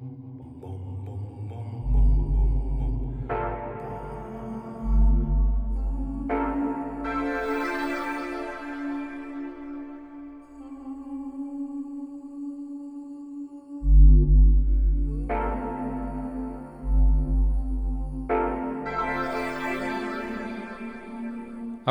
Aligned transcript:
All 0.00 1.09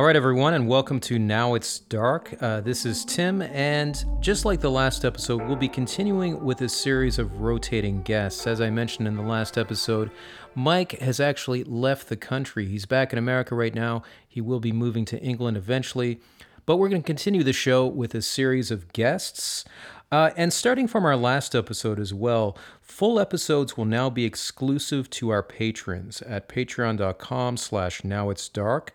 right, 0.09 0.15
everyone, 0.15 0.55
and 0.55 0.67
welcome 0.67 0.99
to 0.99 1.19
Now 1.19 1.53
It's 1.53 1.77
Dark. 1.77 2.33
Uh, 2.41 2.61
this 2.61 2.83
is 2.83 3.05
Tim, 3.05 3.43
and 3.43 4.03
just 4.19 4.43
like 4.43 4.59
the 4.59 4.71
last 4.71 5.05
episode, 5.05 5.43
we'll 5.43 5.55
be 5.55 5.69
continuing 5.69 6.43
with 6.43 6.61
a 6.61 6.67
series 6.67 7.19
of 7.19 7.41
rotating 7.41 8.01
guests. 8.01 8.47
As 8.47 8.59
I 8.59 8.71
mentioned 8.71 9.07
in 9.07 9.15
the 9.15 9.21
last 9.21 9.55
episode, 9.55 10.09
Mike 10.55 10.93
has 10.93 11.19
actually 11.19 11.63
left 11.63 12.09
the 12.09 12.15
country. 12.15 12.65
He's 12.65 12.87
back 12.87 13.13
in 13.13 13.19
America 13.19 13.53
right 13.53 13.75
now. 13.75 14.01
He 14.27 14.41
will 14.41 14.59
be 14.59 14.71
moving 14.71 15.05
to 15.05 15.21
England 15.21 15.57
eventually. 15.57 16.19
But 16.65 16.77
we're 16.77 16.89
going 16.89 17.03
to 17.03 17.05
continue 17.05 17.43
the 17.43 17.53
show 17.53 17.85
with 17.85 18.15
a 18.15 18.23
series 18.23 18.71
of 18.71 18.91
guests. 18.93 19.63
Uh, 20.11 20.31
and 20.35 20.51
starting 20.51 20.87
from 20.87 21.05
our 21.05 21.17
last 21.17 21.53
episode 21.53 21.99
as 21.99 22.15
well, 22.15 22.57
full 22.81 23.19
episodes 23.19 23.77
will 23.77 23.85
now 23.85 24.09
be 24.09 24.25
exclusive 24.25 25.07
to 25.11 25.29
our 25.29 25.43
patrons 25.43 26.23
at 26.23 26.49
patreon.com 26.49 27.57
slash 27.57 28.03
now 28.03 28.31
it's 28.31 28.49
dark. 28.49 28.91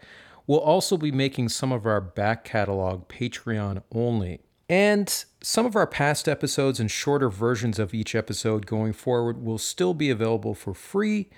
We'll 0.47 0.61
also 0.61 0.97
be 0.97 1.11
making 1.11 1.49
some 1.49 1.73
of 1.73 1.87
our 1.87 2.01
back 2.01 2.45
catalog 2.45 3.09
Patreon 3.09 3.83
only. 3.93 4.41
And 4.69 5.25
some 5.43 5.67
of 5.67 5.77
our 5.77 5.87
past 5.87 6.29
episodes 6.29 6.81
and 6.81 6.91
shorter 6.91 7.29
versions 7.29 7.79
of 7.79 7.95
each 7.95 8.15
episode 8.15 8.67
going 8.67 8.93
forward 8.93 9.43
will 9.43 9.59
still 9.59 9.95
be 9.95 10.11
available 10.11 10.55
for 10.55 10.75
free. 10.75 11.29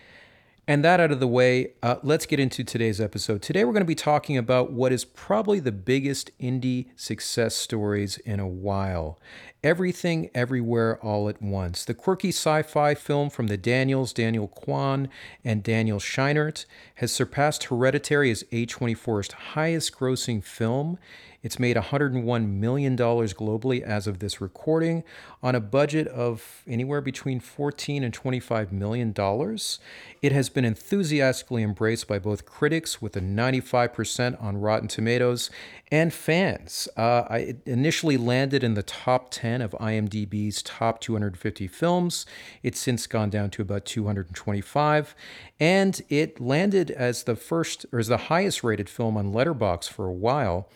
And 0.69 0.85
that 0.85 0.99
out 0.99 1.13
of 1.13 1.21
the 1.21 1.29
way, 1.29 1.75
uh, 1.81 1.97
let's 2.03 2.27
get 2.27 2.41
into 2.41 2.65
today's 2.65 3.01
episode. 3.01 3.41
Today, 3.41 3.65
we're 3.65 3.73
going 3.73 3.83
to 3.83 3.87
be 3.87 3.95
talking 3.95 4.37
about 4.37 4.73
what 4.73 4.91
is 4.91 5.05
probably 5.05 5.61
the 5.61 5.71
biggest 5.71 6.37
indie 6.41 6.87
success 6.97 7.55
stories 7.55 8.19
in 8.19 8.41
a 8.41 8.49
while 8.49 9.21
Everything 9.63 10.29
Everywhere 10.35 10.99
All 11.05 11.29
at 11.29 11.41
Once, 11.41 11.85
the 11.85 11.95
quirky 11.95 12.31
sci 12.31 12.63
fi 12.63 12.95
film 12.95 13.31
from 13.31 13.47
the 13.47 13.57
Daniels, 13.57 14.13
Daniel 14.13 14.49
Kwan, 14.49 15.09
and 15.45 15.63
Daniel 15.63 16.01
Scheinert, 16.01 16.67
has 16.97 17.13
surpassed 17.13 17.65
Hereditary 17.65 18.33
as 18.33 18.43
A24's 18.53 19.33
highest 19.33 19.97
grossing 19.97 20.43
film. 20.43 20.99
It's 21.45 21.61
made 21.61 21.77
$101 21.77 22.49
million 22.49 22.97
globally 22.97 23.83
as 23.83 24.09
of 24.09 24.19
this 24.19 24.41
recording 24.41 25.05
on 25.47 25.55
a 25.55 25.61
budget 25.61 26.09
of 26.09 26.65
anywhere 26.67 27.01
between 27.01 27.39
14 27.39 28.03
and 28.03 28.13
25 28.13 28.73
million 28.73 29.13
dollars. 29.13 29.79
It 30.21 30.33
has 30.33 30.49
been 30.49 30.65
enthusiastically 30.65 31.63
embraced 31.63 32.09
by 32.09 32.19
both 32.19 32.45
critics 32.45 33.01
with 33.01 33.17
a 33.17 33.21
95% 33.21 34.43
on 34.43 34.57
Rotten 34.61 34.89
Tomatoes 34.89 35.49
and 35.93 36.13
fans. 36.13 36.89
Uh, 36.97 37.27
it 37.31 37.59
initially 37.65 38.17
landed 38.17 38.65
in 38.65 38.75
the 38.75 38.83
top 38.83 39.29
10 39.31 39.63
of 39.63 39.71
IMDb's 39.75 40.65
top 40.65 41.01
250 41.01 41.69
films. 41.69 42.27
It's 42.65 42.81
since 42.81 43.07
gone 43.07 43.31
down 43.31 43.51
to 43.51 43.63
about 43.63 43.85
225, 43.85 45.15
and 45.61 46.03
it 46.09 46.41
landed 46.41 46.91
as 46.91 47.23
the 47.23 47.37
first 47.37 47.87
or 47.93 48.01
as 48.01 48.09
the 48.09 48.17
highest 48.17 48.65
rated 48.65 48.89
film 48.89 49.17
on 49.17 49.33
Letterboxd 49.33 49.91
for 49.91 50.07
a 50.07 50.13
while. 50.13 50.69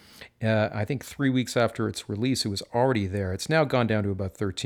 Uh, 0.42 0.70
I 0.72 0.84
think 0.84 1.04
three 1.04 1.28
weeks 1.28 1.56
after 1.56 1.86
its 1.86 2.08
release, 2.08 2.44
it 2.44 2.48
was 2.48 2.62
already 2.74 3.06
there. 3.06 3.32
It's 3.32 3.48
now 3.48 3.64
gone 3.64 3.86
down 3.86 4.04
to 4.04 4.10
about 4.10 4.34
13. 4.34 4.59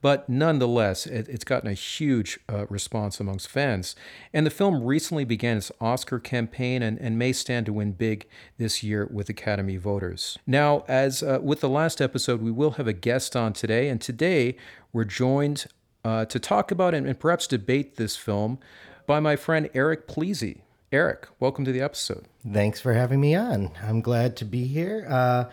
But 0.00 0.28
nonetheless, 0.28 1.06
it, 1.06 1.28
it's 1.28 1.44
gotten 1.44 1.68
a 1.68 1.74
huge 1.74 2.38
uh, 2.48 2.66
response 2.66 3.20
amongst 3.20 3.48
fans. 3.48 3.96
And 4.32 4.46
the 4.46 4.50
film 4.50 4.82
recently 4.82 5.24
began 5.24 5.56
its 5.56 5.72
Oscar 5.80 6.18
campaign 6.18 6.82
and, 6.82 6.98
and 6.98 7.18
may 7.18 7.32
stand 7.32 7.66
to 7.66 7.72
win 7.72 7.92
big 7.92 8.26
this 8.58 8.82
year 8.82 9.08
with 9.12 9.28
Academy 9.28 9.76
voters. 9.76 10.38
Now, 10.46 10.84
as 10.88 11.22
uh, 11.22 11.38
with 11.42 11.60
the 11.60 11.68
last 11.68 12.00
episode, 12.00 12.42
we 12.42 12.50
will 12.50 12.72
have 12.72 12.86
a 12.86 12.92
guest 12.92 13.34
on 13.34 13.52
today. 13.52 13.88
And 13.88 14.00
today, 14.00 14.56
we're 14.92 15.04
joined 15.04 15.66
uh, 16.04 16.24
to 16.26 16.38
talk 16.38 16.70
about 16.70 16.94
and, 16.94 17.06
and 17.06 17.18
perhaps 17.18 17.46
debate 17.46 17.96
this 17.96 18.16
film 18.16 18.58
by 19.06 19.20
my 19.20 19.36
friend 19.36 19.68
Eric 19.74 20.06
Plese. 20.06 20.60
Eric, 20.92 21.26
welcome 21.40 21.64
to 21.64 21.72
the 21.72 21.80
episode. 21.80 22.26
Thanks 22.48 22.80
for 22.80 22.92
having 22.92 23.20
me 23.20 23.34
on. 23.34 23.72
I'm 23.82 24.00
glad 24.00 24.36
to 24.36 24.44
be 24.44 24.66
here. 24.66 25.06
Uh, 25.08 25.46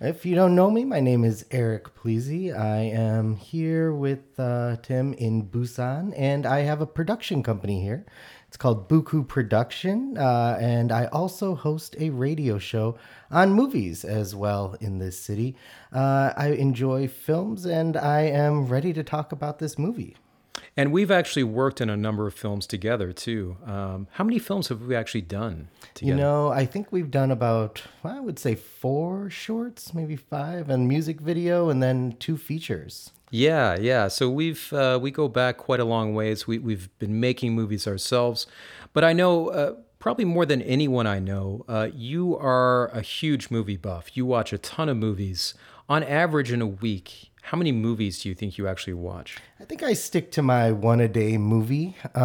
if 0.00 0.24
you 0.24 0.36
don't 0.36 0.54
know 0.54 0.70
me, 0.70 0.84
my 0.84 1.00
name 1.00 1.24
is 1.24 1.44
Eric 1.50 1.94
Plese. 1.96 2.56
I 2.56 2.78
am 2.78 3.34
here 3.34 3.92
with 3.92 4.38
uh, 4.38 4.76
Tim 4.82 5.12
in 5.14 5.48
Busan, 5.48 6.14
and 6.16 6.46
I 6.46 6.60
have 6.60 6.80
a 6.80 6.86
production 6.86 7.42
company 7.42 7.82
here. 7.82 8.06
It's 8.46 8.56
called 8.56 8.88
Buku 8.88 9.26
Production, 9.26 10.16
uh, 10.16 10.56
and 10.60 10.92
I 10.92 11.06
also 11.06 11.56
host 11.56 11.96
a 11.98 12.10
radio 12.10 12.58
show 12.58 12.96
on 13.30 13.52
movies 13.52 14.04
as 14.04 14.36
well 14.36 14.76
in 14.80 14.98
this 14.98 15.18
city. 15.18 15.56
Uh, 15.92 16.32
I 16.36 16.50
enjoy 16.50 17.08
films, 17.08 17.66
and 17.66 17.96
I 17.96 18.20
am 18.20 18.66
ready 18.66 18.92
to 18.92 19.02
talk 19.02 19.32
about 19.32 19.58
this 19.58 19.78
movie. 19.78 20.16
And 20.76 20.92
we've 20.92 21.10
actually 21.10 21.44
worked 21.44 21.80
in 21.80 21.90
a 21.90 21.96
number 21.96 22.26
of 22.26 22.34
films 22.34 22.66
together 22.66 23.12
too. 23.12 23.56
Um, 23.66 24.08
how 24.12 24.24
many 24.24 24.38
films 24.38 24.68
have 24.68 24.82
we 24.82 24.94
actually 24.94 25.22
done 25.22 25.68
together? 25.94 26.16
You 26.16 26.20
know, 26.20 26.48
I 26.48 26.66
think 26.66 26.92
we've 26.92 27.10
done 27.10 27.30
about, 27.30 27.82
I 28.04 28.20
would 28.20 28.38
say, 28.38 28.54
four 28.54 29.30
shorts, 29.30 29.94
maybe 29.94 30.16
five, 30.16 30.70
and 30.70 30.88
music 30.88 31.20
video, 31.20 31.68
and 31.68 31.82
then 31.82 32.16
two 32.18 32.36
features. 32.36 33.10
Yeah, 33.30 33.76
yeah. 33.78 34.08
So 34.08 34.30
we've 34.30 34.72
uh, 34.72 34.98
we 35.00 35.10
go 35.10 35.28
back 35.28 35.58
quite 35.58 35.80
a 35.80 35.84
long 35.84 36.14
ways. 36.14 36.46
We 36.46 36.58
we've 36.58 36.88
been 36.98 37.20
making 37.20 37.54
movies 37.54 37.86
ourselves, 37.86 38.46
but 38.92 39.04
I 39.04 39.12
know. 39.12 39.48
Uh, 39.48 39.74
probably 39.98 40.24
more 40.24 40.46
than 40.46 40.62
anyone 40.62 41.08
I 41.08 41.18
know, 41.18 41.64
uh, 41.66 41.88
you 41.92 42.36
are 42.38 42.86
a 42.88 43.00
huge 43.00 43.50
movie 43.50 43.76
buff. 43.76 44.16
You 44.16 44.24
watch 44.26 44.52
a 44.52 44.58
ton 44.58 44.88
of 44.88 44.96
movies 44.96 45.54
on 45.88 46.04
average 46.04 46.52
in 46.52 46.62
a 46.62 46.66
week 46.66 47.30
how 47.48 47.56
many 47.56 47.72
movies 47.72 48.22
do 48.22 48.28
you 48.28 48.34
think 48.34 48.58
you 48.58 48.68
actually 48.68 48.92
watch? 48.92 49.38
I 49.58 49.64
think 49.64 49.82
I 49.82 49.94
stick 49.94 50.30
to 50.32 50.42
my 50.42 50.70
one 50.70 51.00
a 51.00 51.08
day 51.08 51.38
movie. 51.38 51.96
Um, 52.14 52.20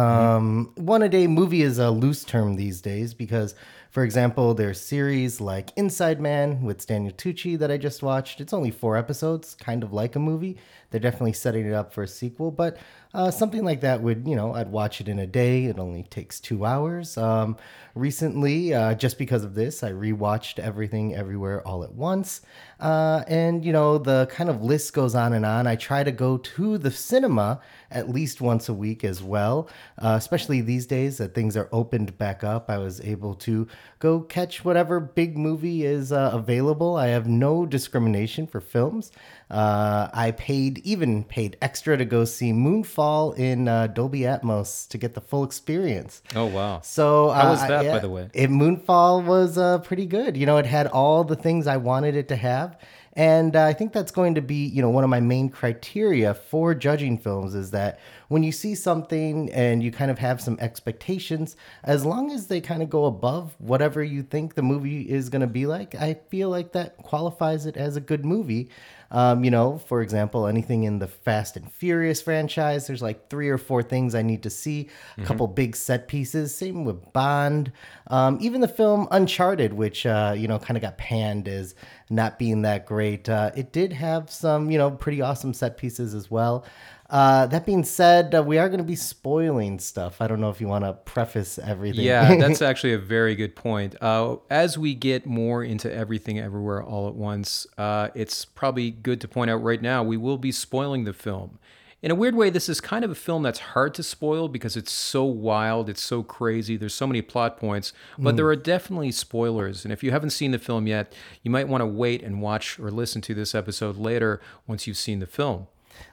mm-hmm. 0.76 0.84
One 0.84 1.02
a 1.02 1.08
day 1.08 1.26
movie 1.26 1.62
is 1.62 1.78
a 1.78 1.90
loose 1.90 2.24
term 2.24 2.56
these 2.56 2.82
days 2.82 3.14
because, 3.14 3.54
for 3.94 4.02
example, 4.02 4.54
there's 4.54 4.80
series 4.80 5.40
like 5.40 5.70
Inside 5.76 6.20
Man 6.20 6.62
with 6.62 6.82
Stanley 6.82 7.12
Tucci 7.12 7.56
that 7.60 7.70
I 7.70 7.76
just 7.76 8.02
watched. 8.02 8.40
It's 8.40 8.52
only 8.52 8.72
four 8.72 8.96
episodes, 8.96 9.54
kind 9.54 9.84
of 9.84 9.92
like 9.92 10.16
a 10.16 10.18
movie. 10.18 10.58
They're 10.90 10.98
definitely 10.98 11.34
setting 11.34 11.64
it 11.64 11.72
up 11.72 11.92
for 11.92 12.02
a 12.02 12.08
sequel, 12.08 12.50
but 12.50 12.76
uh, 13.14 13.30
something 13.30 13.64
like 13.64 13.82
that 13.82 14.02
would, 14.02 14.26
you 14.26 14.34
know, 14.34 14.52
I'd 14.52 14.72
watch 14.72 15.00
it 15.00 15.08
in 15.08 15.20
a 15.20 15.28
day. 15.28 15.66
It 15.66 15.78
only 15.78 16.02
takes 16.02 16.40
two 16.40 16.64
hours. 16.64 17.16
Um, 17.16 17.56
recently, 17.94 18.74
uh, 18.74 18.94
just 18.94 19.16
because 19.16 19.44
of 19.44 19.54
this, 19.54 19.84
I 19.84 19.92
rewatched 19.92 20.58
Everything 20.58 21.14
Everywhere 21.14 21.64
All 21.66 21.84
at 21.84 21.94
Once. 21.94 22.40
Uh, 22.80 23.22
and, 23.28 23.64
you 23.64 23.72
know, 23.72 23.98
the 23.98 24.26
kind 24.26 24.50
of 24.50 24.60
list 24.60 24.92
goes 24.92 25.14
on 25.14 25.32
and 25.32 25.46
on. 25.46 25.68
I 25.68 25.76
try 25.76 26.02
to 26.02 26.10
go 26.10 26.36
to 26.38 26.78
the 26.78 26.90
cinema 26.90 27.60
at 27.94 28.10
least 28.10 28.40
once 28.40 28.68
a 28.68 28.74
week 28.74 29.04
as 29.04 29.22
well, 29.22 29.68
uh, 29.98 30.14
especially 30.18 30.60
these 30.60 30.86
days 30.86 31.18
that 31.18 31.34
things 31.34 31.56
are 31.56 31.68
opened 31.72 32.18
back 32.18 32.44
up. 32.44 32.68
I 32.68 32.78
was 32.78 33.00
able 33.00 33.34
to 33.36 33.66
go 34.00 34.20
catch 34.20 34.64
whatever 34.64 35.00
big 35.00 35.38
movie 35.38 35.84
is 35.84 36.12
uh, 36.12 36.30
available. 36.34 36.96
I 36.96 37.06
have 37.08 37.26
no 37.26 37.64
discrimination 37.64 38.46
for 38.46 38.60
films. 38.60 39.12
Uh, 39.50 40.08
I 40.12 40.32
paid, 40.32 40.78
even 40.78 41.24
paid 41.24 41.56
extra 41.62 41.96
to 41.96 42.04
go 42.04 42.24
see 42.24 42.52
Moonfall 42.52 43.38
in 43.38 43.68
uh, 43.68 43.86
Dolby 43.86 44.20
Atmos 44.20 44.88
to 44.88 44.98
get 44.98 45.14
the 45.14 45.20
full 45.20 45.44
experience. 45.44 46.22
Oh, 46.34 46.46
wow. 46.46 46.80
So, 46.82 47.30
how 47.30 47.50
was 47.50 47.60
that, 47.60 47.84
yeah, 47.84 47.92
by 47.92 47.98
the 48.00 48.10
way? 48.10 48.30
It, 48.34 48.50
Moonfall 48.50 49.24
was 49.24 49.56
pretty 49.86 50.06
good. 50.06 50.36
You 50.36 50.46
know, 50.46 50.56
it 50.56 50.66
had 50.66 50.88
all 50.88 51.24
the 51.24 51.36
things 51.36 51.66
I 51.66 51.76
wanted 51.76 52.16
it 52.16 52.28
to 52.28 52.36
have. 52.36 52.78
And 53.16 53.54
uh, 53.54 53.64
I 53.64 53.72
think 53.72 53.92
that's 53.92 54.10
going 54.10 54.34
to 54.34 54.42
be, 54.42 54.66
you 54.66 54.82
know, 54.82 54.90
one 54.90 55.04
of 55.04 55.10
my 55.10 55.20
main 55.20 55.48
criteria 55.48 56.34
for 56.34 56.74
judging 56.74 57.16
films 57.16 57.54
is 57.54 57.70
that 57.70 58.00
when 58.28 58.42
you 58.42 58.50
see 58.50 58.74
something 58.74 59.52
and 59.52 59.82
you 59.82 59.92
kind 59.92 60.10
of 60.10 60.18
have 60.18 60.40
some 60.40 60.58
expectations, 60.60 61.54
as 61.84 62.04
long 62.04 62.32
as 62.32 62.48
they 62.48 62.60
kind 62.60 62.82
of 62.82 62.90
go 62.90 63.04
above 63.04 63.54
whatever 63.58 64.02
you 64.02 64.22
think 64.22 64.54
the 64.54 64.62
movie 64.62 65.02
is 65.02 65.28
going 65.28 65.42
to 65.42 65.46
be 65.46 65.66
like, 65.66 65.94
I 65.94 66.14
feel 66.28 66.50
like 66.50 66.72
that 66.72 66.96
qualifies 66.98 67.66
it 67.66 67.76
as 67.76 67.96
a 67.96 68.00
good 68.00 68.24
movie. 68.24 68.68
Um, 69.14 69.44
you 69.44 69.50
know, 69.52 69.78
for 69.78 70.02
example, 70.02 70.48
anything 70.48 70.82
in 70.82 70.98
the 70.98 71.06
Fast 71.06 71.56
and 71.56 71.70
Furious 71.70 72.20
franchise, 72.20 72.88
there's 72.88 73.00
like 73.00 73.30
three 73.30 73.48
or 73.48 73.58
four 73.58 73.80
things 73.80 74.12
I 74.16 74.22
need 74.22 74.42
to 74.42 74.50
see, 74.50 74.80
a 74.80 74.84
mm-hmm. 75.20 75.24
couple 75.24 75.46
big 75.46 75.76
set 75.76 76.08
pieces. 76.08 76.52
Same 76.52 76.84
with 76.84 77.12
Bond. 77.12 77.70
Um, 78.08 78.38
even 78.40 78.60
the 78.60 78.66
film 78.66 79.06
Uncharted, 79.12 79.72
which, 79.72 80.04
uh, 80.04 80.34
you 80.36 80.48
know, 80.48 80.58
kind 80.58 80.76
of 80.76 80.82
got 80.82 80.98
panned 80.98 81.46
as 81.46 81.76
not 82.10 82.40
being 82.40 82.62
that 82.62 82.86
great, 82.86 83.28
uh, 83.28 83.52
it 83.56 83.72
did 83.72 83.92
have 83.92 84.30
some, 84.30 84.68
you 84.68 84.78
know, 84.78 84.90
pretty 84.90 85.22
awesome 85.22 85.54
set 85.54 85.76
pieces 85.76 86.12
as 86.12 86.28
well. 86.28 86.66
Uh, 87.10 87.46
that 87.46 87.66
being 87.66 87.84
said, 87.84 88.34
uh, 88.34 88.42
we 88.42 88.58
are 88.58 88.68
going 88.68 88.78
to 88.78 88.84
be 88.84 88.96
spoiling 88.96 89.78
stuff. 89.78 90.20
I 90.20 90.26
don't 90.26 90.40
know 90.40 90.50
if 90.50 90.60
you 90.60 90.68
want 90.68 90.84
to 90.84 90.94
preface 90.94 91.58
everything. 91.58 92.04
Yeah, 92.04 92.36
that's 92.36 92.62
actually 92.70 92.94
a 92.94 92.98
very 92.98 93.34
good 93.34 93.54
point. 93.54 93.94
Uh, 94.00 94.36
as 94.50 94.78
we 94.78 94.94
get 94.94 95.26
more 95.26 95.62
into 95.62 95.92
everything 95.92 96.38
everywhere 96.38 96.82
all 96.82 97.06
at 97.08 97.14
once, 97.14 97.66
uh, 97.76 98.08
it's 98.14 98.44
probably 98.44 98.90
good 98.90 99.20
to 99.20 99.28
point 99.28 99.50
out 99.50 99.62
right 99.62 99.82
now 99.82 100.02
we 100.02 100.16
will 100.16 100.38
be 100.38 100.50
spoiling 100.50 101.04
the 101.04 101.12
film. 101.12 101.58
in 102.02 102.10
a 102.10 102.14
weird 102.14 102.34
way, 102.34 102.50
this 102.50 102.68
is 102.68 102.80
kind 102.80 103.04
of 103.04 103.10
a 103.10 103.14
film 103.14 103.42
that's 103.42 103.58
hard 103.60 103.94
to 103.94 104.02
spoil 104.02 104.48
because 104.48 104.76
it's 104.76 104.92
so 104.92 105.24
wild, 105.24 105.88
it's 105.88 106.02
so 106.02 106.22
crazy, 106.22 106.76
there's 106.76 106.94
so 106.94 107.06
many 107.06 107.22
plot 107.22 107.56
points, 107.58 107.92
but 108.18 108.36
there 108.36 108.46
are 108.46 108.56
definitely 108.56 109.10
spoilers. 109.12 109.84
And 109.84 109.92
if 109.92 110.02
you 110.02 110.10
haven't 110.10 110.30
seen 110.30 110.50
the 110.52 110.58
film 110.58 110.86
yet, 110.86 111.14
you 111.42 111.50
might 111.50 111.68
want 111.68 111.82
to 111.82 111.86
wait 111.86 112.22
and 112.22 112.42
watch 112.42 112.78
or 112.78 112.90
listen 112.90 113.20
to 113.22 113.34
this 113.34 113.54
episode 113.54 113.96
later 113.96 114.40
once 114.66 114.86
you've 114.86 114.96
seen 114.96 115.18
the 115.20 115.26
film. 115.26 115.66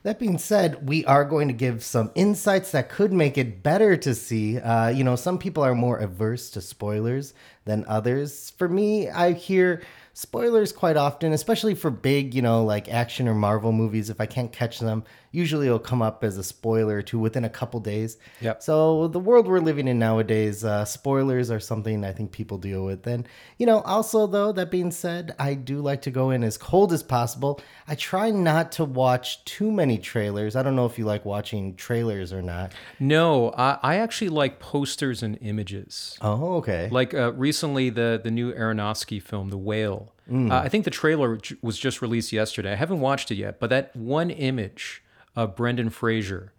That 0.04 0.20
being 0.20 0.38
said, 0.38 0.88
we 0.88 1.06
are 1.06 1.26
going 1.26 1.48
to 1.48 1.54
give 1.54 1.84
some 1.84 2.12
insights 2.16 2.72
that 2.72 2.90
could 2.90 3.14
make 3.14 3.38
it 3.38 3.62
better 3.62 3.96
to 3.98 4.16
see. 4.16 4.60
Uh, 4.60 4.90
you 4.90 5.04
know, 5.04 5.16
some 5.16 5.38
people 5.38 5.64
are 5.64 5.76
more 5.76 5.98
averse 5.98 6.50
to 6.52 6.62
spoilers 6.62 7.34
than 7.66 7.86
others. 7.88 8.52
For 8.58 8.68
me, 8.68 9.10
I 9.10 9.34
hear 9.34 9.82
spoilers 10.14 10.72
quite 10.72 10.98
often, 10.98 11.34
especially 11.34 11.76
for 11.76 11.90
big, 11.92 12.34
you 12.34 12.42
know, 12.42 12.64
like 12.64 12.90
action 12.90 13.28
or 13.28 13.36
Marvel 13.36 13.72
movies. 13.72 14.10
If 14.10 14.20
I 14.20 14.26
can't 14.26 14.52
catch 14.52 14.80
them, 14.80 15.04
usually 15.32 15.68
it'll 15.68 15.80
come 15.80 16.02
up 16.02 16.24
as 16.24 16.38
a 16.38 16.44
spoiler 16.44 17.02
two 17.02 17.20
within 17.20 17.44
a 17.44 17.50
couple 17.50 17.80
days. 17.80 18.18
Yep. 18.42 18.62
So 18.62 19.08
the 19.08 19.20
world 19.20 19.48
we're 19.48 19.60
living 19.60 19.88
in 19.88 19.98
nowadays, 19.98 20.64
uh, 20.64 20.86
spoilers 20.86 21.50
are 21.50 21.60
something 21.60 22.04
I 22.04 22.12
think 22.12 22.32
people 22.32 22.58
deal 22.58 22.86
with. 22.86 23.08
And 23.08 23.28
you 23.58 23.66
know, 23.66 23.82
also 23.82 24.28
though, 24.28 24.52
that 24.54 24.72
being 24.72 24.92
said, 24.92 25.36
I 25.40 25.54
do 25.54 25.80
like 25.80 26.02
to 26.04 26.12
go 26.12 26.32
in 26.32 26.44
as 26.44 26.58
cold 26.58 26.94
as 26.94 27.04
possible. 27.04 27.62
I 27.88 27.96
try 27.96 28.30
not 28.32 28.72
to 28.74 28.86
watch 28.86 29.44
too 29.46 29.72
many 29.72 29.98
trailers. 29.98 30.56
I 30.56 30.64
don't 30.64 30.76
know 30.76 30.86
if 30.86 30.98
you 30.98 31.06
like 31.06 31.26
watching 31.26 31.76
trailers 31.76 32.34
or 32.34 32.42
not. 32.42 32.74
No, 33.00 33.52
I, 33.58 33.80
I 33.82 33.96
actually 33.98 34.30
like 34.30 34.60
posters 34.60 35.24
and 35.24 35.38
images. 35.42 36.18
Oh, 36.22 36.56
okay. 36.56 36.90
Like 36.92 37.14
uh, 37.14 37.34
recently, 37.34 37.90
the 37.90 38.20
the 38.24 38.32
new 38.32 38.54
Aronofsky 38.54 39.22
film, 39.22 39.50
The 39.50 39.58
Whale. 39.58 40.14
Uh, 40.34 40.56
I 40.56 40.70
think 40.70 40.86
the 40.86 40.92
trailer 40.92 41.40
was 41.62 41.78
just 41.78 42.02
released 42.02 42.32
yesterday. 42.32 42.72
I 42.72 42.76
haven't 42.76 43.02
watched 43.02 43.32
it 43.32 43.36
yet, 43.36 43.60
but 43.60 43.70
that 43.70 43.94
one 43.94 44.30
image 44.30 45.04
of 45.36 45.56
Brendan 45.56 45.90
Fraser, 45.90 46.54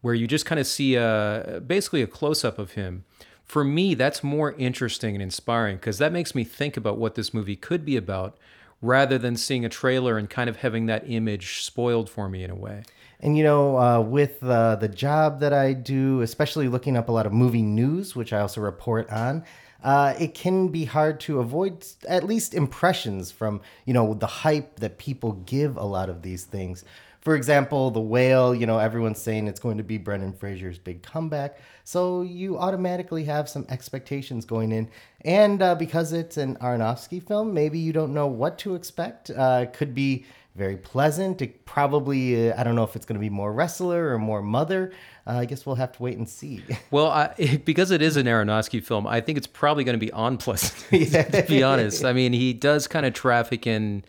where 0.00 0.14
you 0.14 0.26
just 0.26 0.46
kind 0.46 0.60
of 0.60 0.66
see 0.66 0.94
a 0.94 1.62
basically 1.66 2.02
a 2.02 2.06
close 2.06 2.44
up 2.44 2.58
of 2.58 2.72
him. 2.72 3.04
For 3.44 3.62
me, 3.62 3.94
that's 3.94 4.24
more 4.24 4.52
interesting 4.52 5.14
and 5.14 5.22
inspiring 5.22 5.76
because 5.76 5.98
that 5.98 6.12
makes 6.12 6.34
me 6.34 6.44
think 6.44 6.76
about 6.76 6.96
what 6.96 7.14
this 7.14 7.34
movie 7.34 7.56
could 7.56 7.84
be 7.84 7.96
about, 7.96 8.38
rather 8.80 9.18
than 9.18 9.36
seeing 9.36 9.64
a 9.64 9.68
trailer 9.68 10.18
and 10.18 10.28
kind 10.28 10.48
of 10.48 10.56
having 10.56 10.86
that 10.86 11.08
image 11.08 11.62
spoiled 11.62 12.08
for 12.08 12.28
me 12.28 12.42
in 12.42 12.50
a 12.50 12.54
way. 12.54 12.82
And 13.20 13.38
you 13.38 13.44
know, 13.44 13.78
uh, 13.78 14.00
with 14.00 14.42
uh, 14.42 14.76
the 14.76 14.88
job 14.88 15.40
that 15.40 15.52
I 15.52 15.72
do, 15.72 16.20
especially 16.20 16.68
looking 16.68 16.96
up 16.96 17.08
a 17.08 17.12
lot 17.12 17.26
of 17.26 17.32
movie 17.32 17.62
news, 17.62 18.14
which 18.14 18.32
I 18.32 18.40
also 18.40 18.60
report 18.60 19.10
on, 19.10 19.44
uh, 19.82 20.14
it 20.18 20.34
can 20.34 20.68
be 20.68 20.84
hard 20.86 21.20
to 21.20 21.40
avoid 21.40 21.86
at 22.08 22.24
least 22.24 22.54
impressions 22.54 23.30
from 23.30 23.60
you 23.84 23.92
know 23.94 24.14
the 24.14 24.26
hype 24.26 24.80
that 24.80 24.98
people 24.98 25.32
give 25.46 25.76
a 25.76 25.84
lot 25.84 26.08
of 26.08 26.22
these 26.22 26.44
things. 26.44 26.84
For 27.24 27.34
example, 27.34 27.90
the 27.90 28.00
whale, 28.00 28.54
you 28.54 28.66
know, 28.66 28.78
everyone's 28.78 29.20
saying 29.20 29.48
it's 29.48 29.58
going 29.58 29.78
to 29.78 29.82
be 29.82 29.96
Brendan 29.96 30.34
Fraser's 30.34 30.78
big 30.78 31.02
comeback. 31.02 31.58
So 31.82 32.20
you 32.20 32.58
automatically 32.58 33.24
have 33.24 33.48
some 33.48 33.64
expectations 33.70 34.44
going 34.44 34.72
in. 34.72 34.90
And 35.22 35.62
uh, 35.62 35.74
because 35.74 36.12
it's 36.12 36.36
an 36.36 36.56
Aronofsky 36.56 37.26
film, 37.26 37.54
maybe 37.54 37.78
you 37.78 37.94
don't 37.94 38.12
know 38.12 38.26
what 38.26 38.58
to 38.58 38.74
expect. 38.74 39.30
Uh, 39.30 39.60
it 39.62 39.72
could 39.72 39.94
be 39.94 40.26
very 40.54 40.76
pleasant. 40.76 41.40
It 41.40 41.64
probably, 41.64 42.50
uh, 42.50 42.60
I 42.60 42.62
don't 42.62 42.76
know 42.76 42.84
if 42.84 42.94
it's 42.94 43.06
going 43.06 43.16
to 43.16 43.20
be 43.20 43.30
more 43.30 43.54
wrestler 43.54 44.12
or 44.12 44.18
more 44.18 44.42
mother. 44.42 44.92
Uh, 45.26 45.38
I 45.38 45.44
guess 45.46 45.64
we'll 45.64 45.76
have 45.76 45.92
to 45.92 46.02
wait 46.02 46.18
and 46.18 46.28
see. 46.28 46.62
Well, 46.90 47.08
I, 47.08 47.60
because 47.64 47.90
it 47.90 48.02
is 48.02 48.18
an 48.18 48.26
Aronofsky 48.26 48.84
film, 48.84 49.06
I 49.06 49.22
think 49.22 49.38
it's 49.38 49.46
probably 49.46 49.84
going 49.84 49.98
to 49.98 50.06
be 50.06 50.12
unpleasant. 50.14 50.74
to 51.32 51.44
be 51.48 51.62
honest, 51.62 52.04
I 52.04 52.12
mean, 52.12 52.34
he 52.34 52.52
does 52.52 52.86
kind 52.86 53.06
of 53.06 53.14
traffic 53.14 53.66
in 53.66 54.04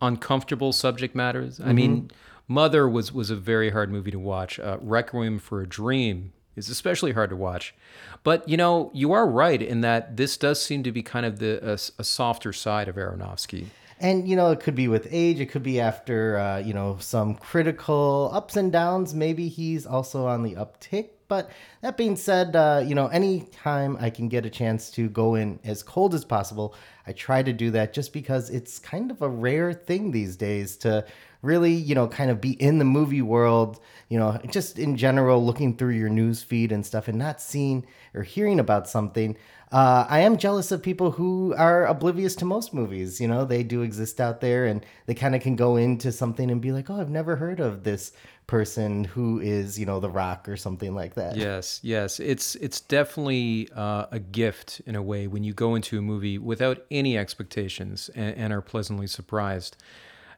uncomfortable 0.00 0.72
subject 0.72 1.14
matters. 1.14 1.60
I 1.60 1.72
mean, 1.72 2.10
Mother 2.46 2.88
was 2.88 3.12
was 3.12 3.30
a 3.30 3.36
very 3.36 3.70
hard 3.70 3.90
movie 3.90 4.10
to 4.10 4.18
watch. 4.18 4.58
Uh, 4.58 4.78
Requiem 4.80 5.38
for 5.38 5.62
a 5.62 5.66
Dream 5.66 6.32
is 6.56 6.68
especially 6.68 7.12
hard 7.12 7.30
to 7.30 7.36
watch. 7.36 7.74
But 8.22 8.48
you 8.48 8.56
know, 8.56 8.90
you 8.94 9.12
are 9.12 9.26
right 9.26 9.60
in 9.60 9.80
that 9.80 10.16
this 10.16 10.36
does 10.36 10.60
seem 10.62 10.82
to 10.82 10.92
be 10.92 11.02
kind 11.02 11.26
of 11.26 11.38
the 11.38 11.60
a, 11.62 11.74
a 12.00 12.04
softer 12.04 12.52
side 12.52 12.88
of 12.88 12.96
Aronofsky. 12.96 13.66
And 14.00 14.28
you 14.28 14.36
know, 14.36 14.50
it 14.50 14.60
could 14.60 14.74
be 14.74 14.88
with 14.88 15.08
age. 15.10 15.40
It 15.40 15.46
could 15.46 15.62
be 15.62 15.80
after 15.80 16.38
uh, 16.38 16.58
you 16.58 16.74
know 16.74 16.96
some 17.00 17.34
critical 17.34 18.30
ups 18.32 18.56
and 18.56 18.70
downs. 18.70 19.14
Maybe 19.14 19.48
he's 19.48 19.86
also 19.86 20.26
on 20.26 20.42
the 20.42 20.54
uptick. 20.54 21.10
But 21.26 21.50
that 21.80 21.96
being 21.96 22.16
said, 22.16 22.54
uh, 22.54 22.82
you 22.86 22.94
know, 22.94 23.06
anytime 23.06 23.96
I 23.98 24.10
can 24.10 24.28
get 24.28 24.44
a 24.44 24.50
chance 24.50 24.90
to 24.90 25.08
go 25.08 25.36
in 25.36 25.58
as 25.64 25.82
cold 25.82 26.14
as 26.14 26.22
possible, 26.22 26.74
I 27.06 27.12
try 27.12 27.42
to 27.42 27.52
do 27.52 27.70
that 27.70 27.94
just 27.94 28.12
because 28.12 28.50
it's 28.50 28.78
kind 28.78 29.10
of 29.10 29.22
a 29.22 29.28
rare 29.28 29.72
thing 29.72 30.10
these 30.10 30.36
days 30.36 30.76
to 30.78 31.06
really, 31.44 31.72
you 31.72 31.94
know, 31.94 32.08
kind 32.08 32.30
of 32.30 32.40
be 32.40 32.52
in 32.52 32.78
the 32.78 32.84
movie 32.84 33.22
world, 33.22 33.80
you 34.08 34.18
know, 34.18 34.38
just 34.50 34.78
in 34.78 34.96
general, 34.96 35.44
looking 35.44 35.76
through 35.76 35.94
your 35.94 36.08
news 36.08 36.42
feed 36.42 36.72
and 36.72 36.84
stuff 36.84 37.08
and 37.08 37.18
not 37.18 37.40
seeing 37.40 37.86
or 38.14 38.22
hearing 38.22 38.58
about 38.58 38.88
something. 38.88 39.36
Uh, 39.72 40.06
I 40.08 40.20
am 40.20 40.36
jealous 40.36 40.70
of 40.70 40.84
people 40.84 41.10
who 41.10 41.52
are 41.56 41.84
oblivious 41.86 42.36
to 42.36 42.44
most 42.44 42.72
movies. 42.72 43.20
You 43.20 43.26
know, 43.26 43.44
they 43.44 43.64
do 43.64 43.82
exist 43.82 44.20
out 44.20 44.40
there 44.40 44.66
and 44.66 44.86
they 45.06 45.14
kind 45.14 45.34
of 45.34 45.42
can 45.42 45.56
go 45.56 45.74
into 45.74 46.12
something 46.12 46.48
and 46.48 46.60
be 46.60 46.70
like, 46.70 46.90
oh, 46.90 47.00
I've 47.00 47.10
never 47.10 47.34
heard 47.34 47.58
of 47.58 47.82
this 47.82 48.12
person 48.46 49.02
who 49.02 49.40
is, 49.40 49.76
you 49.76 49.84
know, 49.84 49.98
The 49.98 50.10
Rock 50.10 50.48
or 50.48 50.56
something 50.56 50.94
like 50.94 51.14
that. 51.14 51.36
Yes, 51.36 51.80
yes, 51.82 52.20
it's 52.20 52.54
it's 52.56 52.80
definitely 52.80 53.68
uh, 53.74 54.06
a 54.12 54.20
gift 54.20 54.80
in 54.86 54.94
a 54.94 55.02
way 55.02 55.26
when 55.26 55.42
you 55.42 55.52
go 55.52 55.74
into 55.74 55.98
a 55.98 56.02
movie 56.02 56.38
without 56.38 56.84
any 56.90 57.18
expectations 57.18 58.10
and, 58.14 58.36
and 58.36 58.52
are 58.52 58.62
pleasantly 58.62 59.06
surprised. 59.06 59.76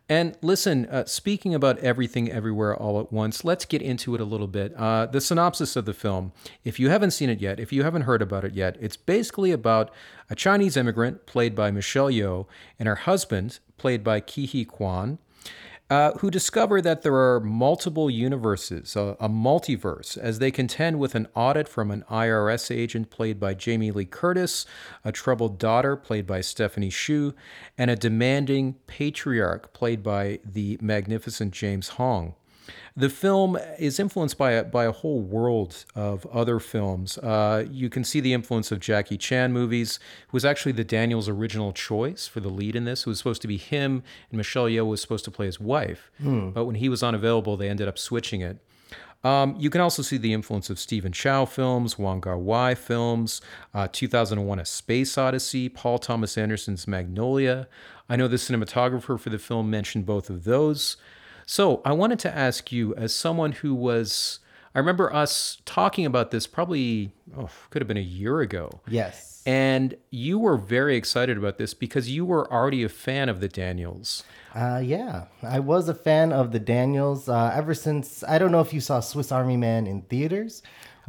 And 0.08 0.37
listen, 0.41 0.87
uh, 0.87 1.05
speaking 1.06 1.53
about 1.53 1.79
everything 1.81 2.31
everywhere 2.31 2.76
all 2.76 3.00
at 3.00 3.12
once, 3.12 3.44
let's 3.44 3.64
get 3.64 3.82
into 3.82 4.14
it 4.14 4.20
a 4.20 4.25
little 4.25 4.47
bit. 4.47 4.73
Uh, 4.76 5.06
the 5.06 5.20
synopsis 5.20 5.75
of 5.75 5.85
the 5.85 5.94
film, 5.94 6.32
if 6.62 6.79
you 6.79 6.91
haven't 6.91 7.11
seen 7.11 7.29
it 7.29 7.41
yet, 7.41 7.58
if 7.58 7.73
you 7.73 7.82
haven't 7.82 8.03
heard 8.03 8.23
about 8.23 8.44
it 8.44 8.55
yet, 8.55 8.76
it's 8.81 8.97
basically 8.97 9.50
about 9.50 9.91
a 10.31 10.37
Chinese 10.37 10.76
immigrant 10.76 11.26
played 11.26 11.56
by 11.56 11.73
Michelle 11.73 12.08
Yeoh 12.08 12.47
and 12.79 12.87
her 12.87 12.94
husband, 12.94 13.58
played 13.79 14.05
by 14.05 14.20
Ke 14.20 14.49
Huy 14.49 14.64
Quan, 14.64 15.19
uh, 15.88 16.12
who 16.19 16.31
discover 16.31 16.81
that 16.83 17.03
there 17.03 17.15
are 17.15 17.38
multiple 17.41 18.11
universes, 18.11 18.97
a, 18.97 19.17
a 19.21 19.29
multiverse, 19.29 20.19
as 20.19 20.41
they 20.41 20.50
contend 20.50 20.99
with 20.99 21.15
an 21.15 21.29
audit 21.35 21.69
from 21.69 21.91
an 21.91 22.05
IRS 22.11 22.75
agent 22.75 23.11
played 23.11 23.38
by 23.38 23.55
Jamie 23.55 23.93
Lee 23.93 24.05
Curtis, 24.05 24.67
a 25.05 25.12
troubled 25.12 25.59
daughter 25.59 25.97
played 25.97 26.27
by 26.27 26.41
Stephanie 26.41 26.91
Hsu, 26.91 27.35
and 27.79 27.91
a 27.91 27.97
demanding 27.97 28.75
patriarch 28.87 29.73
played 29.73 30.03
by 30.03 30.41
the 30.44 30.77
magnificent 30.81 31.53
James 31.53 31.89
Hong. 31.91 32.35
The 32.97 33.11
film 33.11 33.59
is 33.79 34.01
influenced 34.01 34.39
by 34.39 34.53
a, 34.53 34.65
by 34.65 34.87
a 34.87 34.93
whole 34.93 35.21
world 35.21 35.85
of 35.95 36.25
other 36.27 36.58
films. 36.58 37.19
Uh, 37.19 37.65
you 37.70 37.91
can 37.91 38.05
see 38.05 38.20
the 38.20 38.32
influence 38.32 38.73
of 38.73 38.81
Jackie 38.81 39.19
Chan 39.19 39.53
movies, 39.53 39.99
who 40.29 40.37
was 40.37 40.44
actually 40.44 40.73
the 40.73 40.85
Daniels' 40.85 41.29
original 41.29 41.73
choice 41.73 42.27
for 42.27 42.41
the 42.41 42.49
lead 42.49 42.75
in 42.75 42.85
this. 42.85 43.01
It 43.03 43.06
was 43.06 43.19
supposed 43.19 43.43
to 43.43 43.49
be 43.49 43.56
him, 43.58 44.03
and 44.31 44.39
Michelle 44.39 44.65
Yeoh 44.65 44.87
was 44.87 45.01
supposed 45.01 45.25
to 45.27 45.31
play 45.31 45.46
his 45.46 45.61
wife. 45.61 46.11
But 46.53 46.65
when 46.65 46.77
he 46.77 46.89
was 46.89 47.03
unavailable, 47.03 47.56
they 47.56 47.69
ended 47.69 47.89
up 47.89 47.99
switching 47.99 48.41
it. 48.41 48.58
Um, 49.25 49.56
you 49.58 49.70
can 49.70 49.81
also 49.81 50.03
see 50.03 50.19
the 50.19 50.32
influence 50.32 50.70
of 50.70 50.79
Stephen 50.79 51.11
Chow 51.11 51.46
films, 51.46 51.99
Wong 51.99 52.20
Kar 52.20 52.39
Wai 52.39 52.75
films, 52.75 53.41
uh, 53.75 53.89
2001: 53.91 54.58
A 54.61 54.65
Space 54.65 55.19
Odyssey, 55.19 55.69
Paul 55.69 55.99
Thomas 55.99 56.39
Anderson's 56.39 56.87
Magnolia. 56.87 57.67
I 58.08 58.15
know 58.17 58.29
the 58.29 58.37
cinematographer 58.37 59.19
for 59.19 59.31
the 59.31 59.39
film 59.39 59.69
mentioned 59.69 60.06
both 60.06 60.31
of 60.31 60.44
those. 60.44 60.96
So 61.46 61.81
I 61.84 61.93
wanted 61.93 62.19
to 62.20 62.36
ask 62.36 62.72
you, 62.72 62.94
as 62.96 63.15
someone 63.15 63.53
who 63.53 63.74
was, 63.74 64.41
I 64.74 64.81
remember 64.81 65.12
us 65.15 65.62
talking 65.65 66.05
about 66.05 66.32
this 66.32 66.46
probably, 66.46 67.12
oh, 67.36 67.48
could 67.70 67.81
have 67.81 67.88
been 67.88 67.96
a 67.96 68.00
year 68.00 68.41
ago. 68.41 68.81
Yes. 68.88 69.43
And 69.46 69.96
you 70.10 70.41
were 70.41 70.56
very 70.56 70.96
excited 70.96 71.38
about 71.38 71.56
this 71.56 71.72
because 71.72 72.10
you 72.10 72.26
were 72.26 72.53
already 72.53 72.82
a 72.82 72.88
fan 72.88 73.29
of 73.29 73.38
the 73.38 73.46
Daniels. 73.46 74.24
Uh, 74.56 74.82
yeah, 74.84 75.26
I 75.41 75.60
was 75.60 75.88
a 75.88 75.94
fan 75.94 76.32
of 76.32 76.50
the 76.50 76.58
Daniels 76.58 77.29
uh, 77.29 77.53
ever 77.55 77.72
since. 77.72 78.24
I 78.24 78.38
don't 78.38 78.50
know 78.50 78.60
if 78.60 78.74
you 78.74 78.81
saw 78.81 78.98
Swiss 78.98 79.31
Army 79.31 79.56
Man 79.56 79.86
in 79.86 80.03
theaters. 80.03 80.62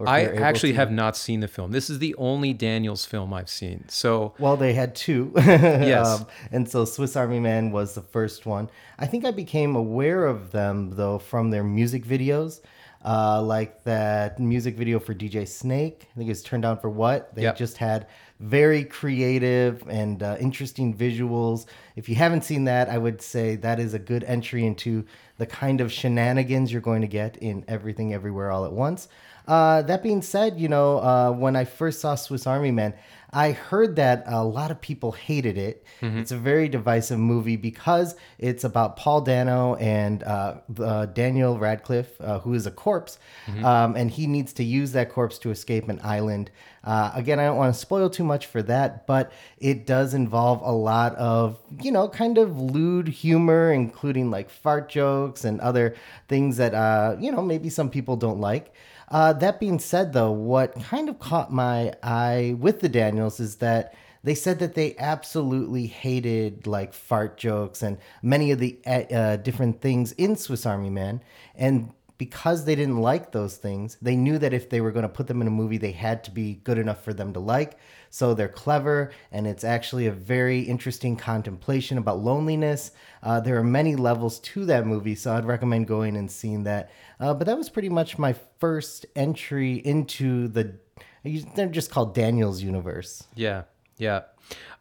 I 0.05 0.25
actually 0.25 0.73
to. 0.73 0.77
have 0.77 0.91
not 0.91 1.17
seen 1.17 1.39
the 1.39 1.47
film. 1.47 1.71
This 1.71 1.89
is 1.89 1.99
the 1.99 2.13
only 2.15 2.53
Daniels 2.53 3.05
film 3.05 3.33
I've 3.33 3.49
seen. 3.49 3.85
So 3.89 4.33
Well, 4.37 4.57
they 4.57 4.73
had 4.73 4.95
two. 4.95 5.31
Yes. 5.37 6.07
um, 6.07 6.27
and 6.51 6.69
so 6.69 6.85
Swiss 6.85 7.15
Army 7.15 7.39
Man 7.39 7.71
was 7.71 7.95
the 7.95 8.01
first 8.01 8.45
one. 8.45 8.69
I 8.99 9.07
think 9.07 9.25
I 9.25 9.31
became 9.31 9.75
aware 9.75 10.25
of 10.25 10.51
them, 10.51 10.91
though, 10.95 11.17
from 11.19 11.49
their 11.49 11.63
music 11.63 12.05
videos. 12.05 12.59
Uh, 13.05 13.41
like 13.41 13.83
that 13.83 14.37
music 14.39 14.75
video 14.75 14.99
for 14.99 15.13
DJ 15.13 15.47
Snake. 15.47 16.07
I 16.13 16.17
think 16.17 16.29
it's 16.29 16.41
Turned 16.41 16.63
Down 16.63 16.77
for 16.79 16.89
What. 16.89 17.33
They 17.35 17.43
Yep. 17.43 17.55
just 17.57 17.77
had 17.77 18.07
very 18.39 18.83
creative 18.83 19.83
and 19.87 20.21
uh, 20.21 20.35
interesting 20.39 20.93
visuals. 20.95 21.67
If 21.95 22.09
you 22.09 22.15
haven't 22.15 22.43
seen 22.43 22.65
that, 22.65 22.89
I 22.89 22.97
would 22.97 23.21
say 23.21 23.55
that 23.57 23.79
is 23.79 23.93
a 23.93 23.99
good 23.99 24.23
entry 24.25 24.65
into 24.65 25.05
the 25.37 25.45
kind 25.45 25.79
of 25.79 25.91
shenanigans 25.91 26.71
you're 26.71 26.81
going 26.81 27.01
to 27.01 27.07
get 27.07 27.37
in 27.37 27.63
Everything 27.67 28.13
Everywhere 28.13 28.51
All 28.51 28.65
at 28.65 28.73
Once. 28.73 29.07
Uh, 29.47 29.81
that 29.83 30.03
being 30.03 30.21
said, 30.21 30.59
you 30.59 30.67
know, 30.67 30.97
uh, 30.97 31.31
when 31.31 31.55
I 31.55 31.65
first 31.65 32.01
saw 32.01 32.15
Swiss 32.15 32.45
Army 32.45 32.71
Man, 32.71 32.93
I 33.31 33.51
heard 33.51 33.97
that 33.97 34.23
a 34.25 34.43
lot 34.43 34.71
of 34.71 34.79
people 34.79 35.11
hated 35.11 35.57
it. 35.57 35.85
Mm-hmm. 36.01 36.19
It's 36.19 36.31
a 36.31 36.37
very 36.37 36.69
divisive 36.69 37.19
movie 37.19 37.57
because 37.57 38.15
it's 38.39 38.63
about 38.63 38.95
Paul 38.95 39.21
Dano 39.21 39.75
and 39.75 40.23
uh, 40.23 40.55
uh, 40.79 41.05
Daniel 41.07 41.57
Radcliffe, 41.59 42.19
uh, 42.21 42.39
who 42.39 42.53
is 42.53 42.65
a 42.65 42.71
corpse, 42.71 43.19
Mm-hmm. 43.47 43.65
um, 43.65 43.95
and 43.95 44.11
he 44.11 44.27
needs 44.27 44.51
to 44.53 44.63
use 44.63 44.91
that 44.93 45.09
corpse 45.09 45.37
to 45.39 45.51
escape 45.51 45.87
an 45.87 45.99
island. 46.03 46.51
Uh, 46.83 47.11
again, 47.13 47.39
I 47.39 47.45
don't 47.45 47.57
want 47.57 47.73
to 47.73 47.79
spoil 47.79 48.09
too 48.09 48.23
much 48.23 48.45
for 48.45 48.61
that, 48.63 49.07
but 49.07 49.31
it 49.57 49.85
does 49.85 50.13
involve 50.13 50.61
a 50.61 50.71
lot 50.71 51.15
of, 51.15 51.59
you 51.81 51.91
know, 51.91 52.07
kind 52.09 52.37
of 52.37 52.59
lewd 52.59 53.07
humor, 53.07 53.71
including 53.71 54.31
like 54.31 54.49
fart 54.49 54.89
jokes 54.89 55.43
and 55.45 55.59
other 55.61 55.95
things 56.27 56.57
that, 56.57 56.73
uh, 56.73 57.15
you 57.19 57.31
know, 57.31 57.41
maybe 57.41 57.69
some 57.69 57.89
people 57.89 58.15
don't 58.15 58.39
like. 58.39 58.73
Uh, 59.09 59.33
that 59.33 59.59
being 59.59 59.79
said, 59.79 60.13
though, 60.13 60.31
what 60.31 60.75
kind 60.83 61.07
of 61.07 61.19
caught 61.19 61.51
my 61.51 61.93
eye 62.03 62.55
with 62.59 62.81
the 62.81 62.89
Daniels 62.89 63.39
is 63.39 63.57
that 63.57 63.93
they 64.23 64.35
said 64.35 64.59
that 64.59 64.75
they 64.75 64.95
absolutely 64.97 65.85
hated 65.85 66.67
like 66.67 66.93
fart 66.93 67.37
jokes 67.37 67.81
and 67.81 67.97
many 68.21 68.51
of 68.51 68.59
the 68.59 68.77
uh, 68.85 68.89
uh, 68.89 69.35
different 69.37 69.79
things 69.79 70.11
in 70.13 70.35
Swiss 70.35 70.65
Army 70.65 70.89
Man. 70.89 71.21
And 71.55 71.93
because 72.17 72.65
they 72.65 72.75
didn't 72.75 72.99
like 72.99 73.31
those 73.31 73.55
things, 73.57 73.97
they 74.01 74.15
knew 74.15 74.37
that 74.39 74.53
if 74.53 74.69
they 74.69 74.81
were 74.81 74.91
going 74.91 75.03
to 75.03 75.09
put 75.09 75.27
them 75.27 75.39
in 75.39 75.47
a 75.47 75.51
movie, 75.51 75.77
they 75.77 75.91
had 75.91 76.23
to 76.25 76.31
be 76.31 76.55
good 76.63 76.77
enough 76.77 77.03
for 77.03 77.13
them 77.13 77.31
to 77.33 77.39
like. 77.39 77.77
So 78.09 78.33
they're 78.33 78.47
clever, 78.47 79.11
and 79.31 79.47
it's 79.47 79.63
actually 79.63 80.07
a 80.07 80.11
very 80.11 80.61
interesting 80.61 81.15
contemplation 81.15 81.97
about 81.97 82.19
loneliness. 82.19 82.91
Uh, 83.21 83.39
there 83.39 83.57
are 83.57 83.63
many 83.63 83.95
levels 83.95 84.39
to 84.39 84.65
that 84.65 84.85
movie, 84.85 85.15
so 85.15 85.35
I'd 85.35 85.45
recommend 85.45 85.87
going 85.87 86.15
and 86.15 86.29
seeing 86.31 86.63
that. 86.63 86.91
Uh, 87.19 87.33
but 87.33 87.47
that 87.47 87.57
was 87.57 87.69
pretty 87.69 87.89
much 87.89 88.17
my 88.17 88.33
first 88.59 89.05
entry 89.15 89.75
into 89.75 90.47
the. 90.47 90.75
They're 91.23 91.67
just 91.67 91.91
called 91.91 92.15
Daniel's 92.15 92.61
universe. 92.61 93.23
Yeah, 93.35 93.63
yeah. 93.97 94.21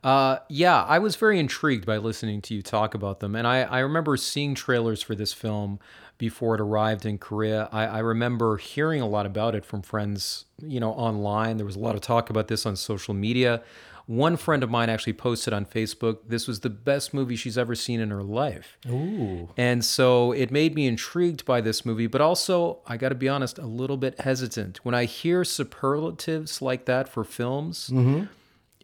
Uh, 0.04 0.38
yeah, 0.49 0.85
I 0.85 1.00
was 1.00 1.16
very 1.16 1.40
intrigued 1.40 1.87
by 1.87 1.97
listening 1.97 2.40
to 2.42 2.54
you 2.54 2.62
talk 2.62 2.95
about 2.95 3.18
them. 3.18 3.35
And 3.35 3.47
I, 3.47 3.62
I 3.62 3.80
remember 3.80 4.16
seeing 4.16 4.54
trailers 4.54 5.02
for 5.02 5.16
this 5.16 5.33
film 5.33 5.80
before 6.18 6.54
it 6.54 6.61
arrived 6.61 7.04
in 7.04 7.18
Korea. 7.18 7.68
I, 7.73 7.87
I 7.87 7.99
remember 7.99 8.56
hearing 8.56 9.00
a 9.00 9.08
lot 9.08 9.26
about 9.26 9.54
it 9.54 9.64
from 9.64 9.82
friends, 9.82 10.46
you 10.62 10.80
know, 10.80 10.92
online. 10.92 11.56
There 11.56 11.66
was 11.66 11.76
a 11.76 11.80
lot 11.80 11.94
of 11.94 12.00
talk 12.00 12.30
about 12.30 12.49
this 12.49 12.64
on 12.64 12.76
social 12.76 13.14
media. 13.14 13.62
One 14.06 14.37
friend 14.37 14.62
of 14.62 14.70
mine 14.70 14.88
actually 14.88 15.14
posted 15.14 15.52
on 15.52 15.66
Facebook, 15.66 16.18
this 16.28 16.46
was 16.46 16.61
the 16.61 16.70
best 16.70 17.12
movie 17.12 17.35
she's 17.35 17.58
ever 17.58 17.75
seen 17.75 17.99
in 17.99 18.11
her 18.11 18.23
life. 18.23 18.78
Ooh. 18.88 19.49
And 19.56 19.85
so 19.85 20.30
it 20.30 20.52
made 20.52 20.76
me 20.76 20.87
intrigued 20.87 21.44
by 21.44 21.61
this 21.61 21.85
movie, 21.85 22.06
but 22.06 22.20
also, 22.20 22.78
I 22.87 22.99
got 22.99 23.08
to 23.08 23.16
be 23.16 23.28
honest, 23.28 23.58
a 23.58 23.66
little 23.66 23.96
bit 23.96 24.20
hesitant. 24.20 24.85
When 24.85 24.94
I 24.94 25.06
hear 25.06 25.42
superlatives 25.44 26.62
like 26.62 26.85
that 26.85 27.08
for 27.08 27.25
films, 27.25 27.90
mm-hmm. 27.92 28.26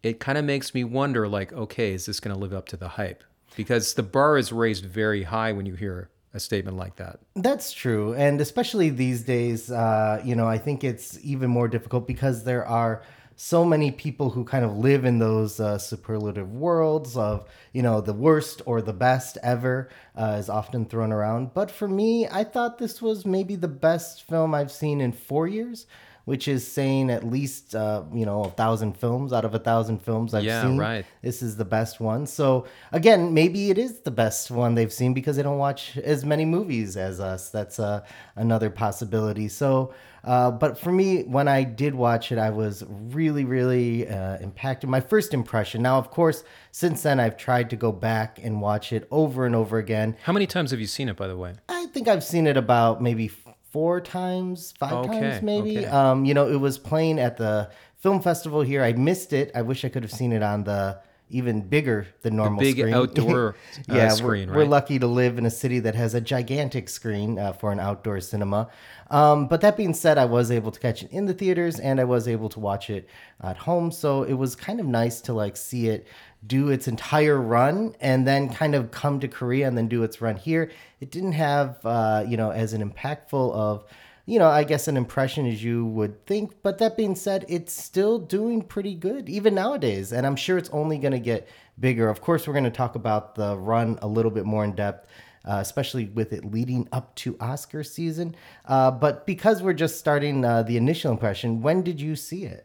it 0.02 0.18
kind 0.18 0.38
of 0.38 0.44
makes 0.44 0.74
me 0.74 0.82
wonder 0.82 1.28
like, 1.28 1.52
okay, 1.52 1.92
is 1.92 2.06
this 2.06 2.18
going 2.18 2.34
to 2.34 2.40
live 2.40 2.52
up 2.52 2.66
to 2.68 2.76
the 2.76 2.88
hype? 2.88 3.22
Because 3.54 3.94
the 3.94 4.02
bar 4.02 4.36
is 4.36 4.50
raised 4.50 4.84
very 4.84 5.22
high 5.22 5.52
when 5.52 5.66
you 5.66 5.74
hear 5.74 6.10
a 6.34 6.40
statement 6.40 6.76
like 6.76 6.96
that. 6.96 7.20
That's 7.34 7.72
true. 7.72 8.14
And 8.14 8.40
especially 8.40 8.90
these 8.90 9.22
days, 9.22 9.70
uh, 9.70 10.22
you 10.24 10.34
know, 10.34 10.46
I 10.46 10.58
think 10.58 10.84
it's 10.84 11.18
even 11.22 11.50
more 11.50 11.68
difficult 11.68 12.06
because 12.06 12.44
there 12.44 12.66
are 12.66 13.02
so 13.36 13.64
many 13.64 13.90
people 13.90 14.30
who 14.30 14.44
kind 14.44 14.64
of 14.64 14.76
live 14.76 15.04
in 15.04 15.18
those 15.18 15.58
uh, 15.58 15.78
superlative 15.78 16.52
worlds 16.52 17.16
of, 17.16 17.48
you 17.72 17.82
know, 17.82 18.00
the 18.00 18.12
worst 18.12 18.62
or 18.66 18.82
the 18.82 18.92
best 18.92 19.38
ever 19.42 19.88
uh, 20.16 20.36
is 20.38 20.48
often 20.48 20.84
thrown 20.84 21.12
around. 21.12 21.52
But 21.54 21.70
for 21.70 21.88
me, 21.88 22.28
I 22.28 22.44
thought 22.44 22.78
this 22.78 23.00
was 23.02 23.26
maybe 23.26 23.56
the 23.56 23.68
best 23.68 24.24
film 24.28 24.54
I've 24.54 24.70
seen 24.70 25.00
in 25.00 25.12
four 25.12 25.48
years. 25.48 25.86
Which 26.24 26.46
is 26.46 26.64
saying 26.66 27.10
at 27.10 27.24
least 27.24 27.74
uh, 27.74 28.04
you 28.12 28.24
know 28.24 28.44
a 28.44 28.50
thousand 28.50 28.96
films 28.96 29.32
out 29.32 29.44
of 29.44 29.54
a 29.54 29.58
thousand 29.58 30.02
films 30.02 30.34
I've 30.34 30.44
Yeah, 30.44 30.62
seen. 30.62 30.78
right. 30.78 31.04
This 31.20 31.42
is 31.42 31.56
the 31.56 31.64
best 31.64 31.98
one. 31.98 32.26
So 32.26 32.66
again, 32.92 33.34
maybe 33.34 33.70
it 33.70 33.78
is 33.78 34.00
the 34.00 34.10
best 34.12 34.50
one 34.50 34.74
they've 34.76 34.92
seen 34.92 35.14
because 35.14 35.36
they 35.36 35.42
don't 35.42 35.58
watch 35.58 35.96
as 35.98 36.24
many 36.24 36.44
movies 36.44 36.96
as 36.96 37.18
us. 37.18 37.50
That's 37.50 37.80
uh, 37.80 38.04
another 38.36 38.70
possibility. 38.70 39.48
So, 39.48 39.92
uh, 40.24 40.52
but 40.52 40.78
for 40.78 40.92
me, 40.92 41.22
when 41.24 41.48
I 41.48 41.64
did 41.64 41.94
watch 41.96 42.30
it, 42.30 42.38
I 42.38 42.50
was 42.50 42.84
really, 42.88 43.44
really 43.44 44.08
uh, 44.08 44.38
impacted. 44.38 44.88
My 44.88 45.00
first 45.00 45.34
impression. 45.34 45.82
Now, 45.82 45.98
of 45.98 46.10
course, 46.12 46.44
since 46.70 47.02
then 47.02 47.18
I've 47.18 47.36
tried 47.36 47.68
to 47.70 47.76
go 47.76 47.90
back 47.90 48.38
and 48.40 48.60
watch 48.60 48.92
it 48.92 49.08
over 49.10 49.44
and 49.44 49.56
over 49.56 49.78
again. 49.78 50.16
How 50.22 50.32
many 50.32 50.46
times 50.46 50.70
have 50.70 50.78
you 50.78 50.86
seen 50.86 51.08
it, 51.08 51.16
by 51.16 51.26
the 51.26 51.36
way? 51.36 51.54
I 51.68 51.86
think 51.86 52.06
I've 52.06 52.22
seen 52.22 52.46
it 52.46 52.56
about 52.56 53.02
maybe 53.02 53.26
four 53.72 54.00
times, 54.00 54.72
five 54.78 54.92
Okay, 54.92 55.20
times, 55.20 55.42
maybe. 55.42 55.78
okay. 55.78 55.86
Um, 55.86 56.24
you 56.24 56.34
know, 56.34 56.48
it 56.48 56.56
was 56.60 56.78
playing 56.78 57.18
at 57.18 57.36
the 57.38 57.70
film 57.96 58.20
festival 58.20 58.60
here. 58.62 58.82
I 58.82 58.92
missed 58.92 59.32
it. 59.32 59.50
I 59.54 59.62
wish 59.62 59.84
I 59.84 59.88
could 59.88 60.02
have 60.02 60.12
seen 60.12 60.32
it 60.32 60.42
on 60.42 60.64
the 60.64 61.00
even 61.30 61.62
bigger 61.62 62.06
than 62.20 62.36
normal 62.36 62.60
big 62.60 62.76
screen. 62.76 62.92
outdoor, 62.92 63.56
uh, 63.90 63.94
yeah, 63.94 64.08
screen, 64.10 64.50
we're, 64.50 64.56
we're 64.56 64.64
lucky 64.66 64.98
to 64.98 65.06
live 65.06 65.38
in 65.38 65.46
a 65.46 65.50
city 65.50 65.78
that 65.78 65.94
has 65.94 66.12
a 66.12 66.20
gigantic 66.20 66.90
screen 66.90 67.38
uh, 67.38 67.54
for 67.54 67.72
an 67.72 67.80
outdoor 67.80 68.20
cinema. 68.20 68.68
Um, 69.10 69.48
but 69.48 69.62
that 69.62 69.76
being 69.78 69.94
said, 69.94 70.18
I 70.18 70.26
was 70.26 70.50
able 70.50 70.70
to 70.70 70.78
catch 70.78 71.02
it 71.02 71.10
in 71.10 71.24
the 71.24 71.32
theaters 71.32 71.80
and 71.80 71.98
I 71.98 72.04
was 72.04 72.28
able 72.28 72.50
to 72.50 72.60
watch 72.60 72.90
it 72.90 73.08
at 73.42 73.56
home. 73.56 73.90
So 73.90 74.24
it 74.24 74.34
was 74.34 74.54
kind 74.54 74.78
of 74.78 74.84
nice 74.86 75.22
to 75.22 75.32
like 75.32 75.56
see 75.56 75.88
it 75.88 76.06
do 76.46 76.70
its 76.70 76.88
entire 76.88 77.40
run 77.40 77.94
and 78.00 78.26
then 78.26 78.52
kind 78.52 78.74
of 78.74 78.90
come 78.90 79.20
to 79.20 79.28
Korea 79.28 79.68
and 79.68 79.78
then 79.78 79.88
do 79.88 80.02
its 80.02 80.20
run 80.20 80.36
here. 80.36 80.70
It 81.00 81.10
didn't 81.10 81.32
have, 81.32 81.78
uh, 81.84 82.24
you 82.26 82.36
know, 82.36 82.50
as 82.50 82.72
an 82.72 82.88
impactful 82.88 83.52
of, 83.54 83.84
you 84.26 84.38
know, 84.38 84.48
I 84.48 84.64
guess 84.64 84.88
an 84.88 84.96
impression 84.96 85.46
as 85.46 85.62
you 85.62 85.86
would 85.86 86.26
think. 86.26 86.62
But 86.62 86.78
that 86.78 86.96
being 86.96 87.14
said, 87.14 87.44
it's 87.48 87.72
still 87.72 88.18
doing 88.18 88.62
pretty 88.62 88.94
good 88.94 89.28
even 89.28 89.54
nowadays. 89.54 90.12
And 90.12 90.26
I'm 90.26 90.36
sure 90.36 90.58
it's 90.58 90.70
only 90.70 90.98
going 90.98 91.12
to 91.12 91.20
get 91.20 91.48
bigger. 91.78 92.08
Of 92.08 92.20
course, 92.20 92.46
we're 92.46 92.54
going 92.54 92.64
to 92.64 92.70
talk 92.70 92.96
about 92.96 93.34
the 93.34 93.56
run 93.56 93.98
a 94.02 94.08
little 94.08 94.30
bit 94.30 94.44
more 94.44 94.64
in 94.64 94.72
depth. 94.72 95.08
Uh, 95.44 95.58
especially 95.58 96.04
with 96.04 96.32
it 96.32 96.44
leading 96.44 96.88
up 96.92 97.12
to 97.16 97.36
Oscar 97.40 97.82
season. 97.82 98.32
Uh, 98.64 98.92
but 98.92 99.26
because 99.26 99.60
we're 99.60 99.72
just 99.72 99.98
starting 99.98 100.44
uh, 100.44 100.62
the 100.62 100.76
initial 100.76 101.10
impression, 101.10 101.60
when 101.62 101.82
did 101.82 102.00
you 102.00 102.14
see 102.14 102.44
it? 102.44 102.64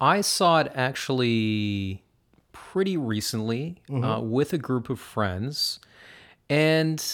I 0.00 0.22
saw 0.22 0.60
it 0.60 0.72
actually 0.74 2.02
pretty 2.72 2.96
recently 2.96 3.76
uh, 3.90 4.20
with 4.20 4.52
a 4.52 4.58
group 4.58 4.88
of 4.90 5.00
friends. 5.00 5.80
And 6.48 7.04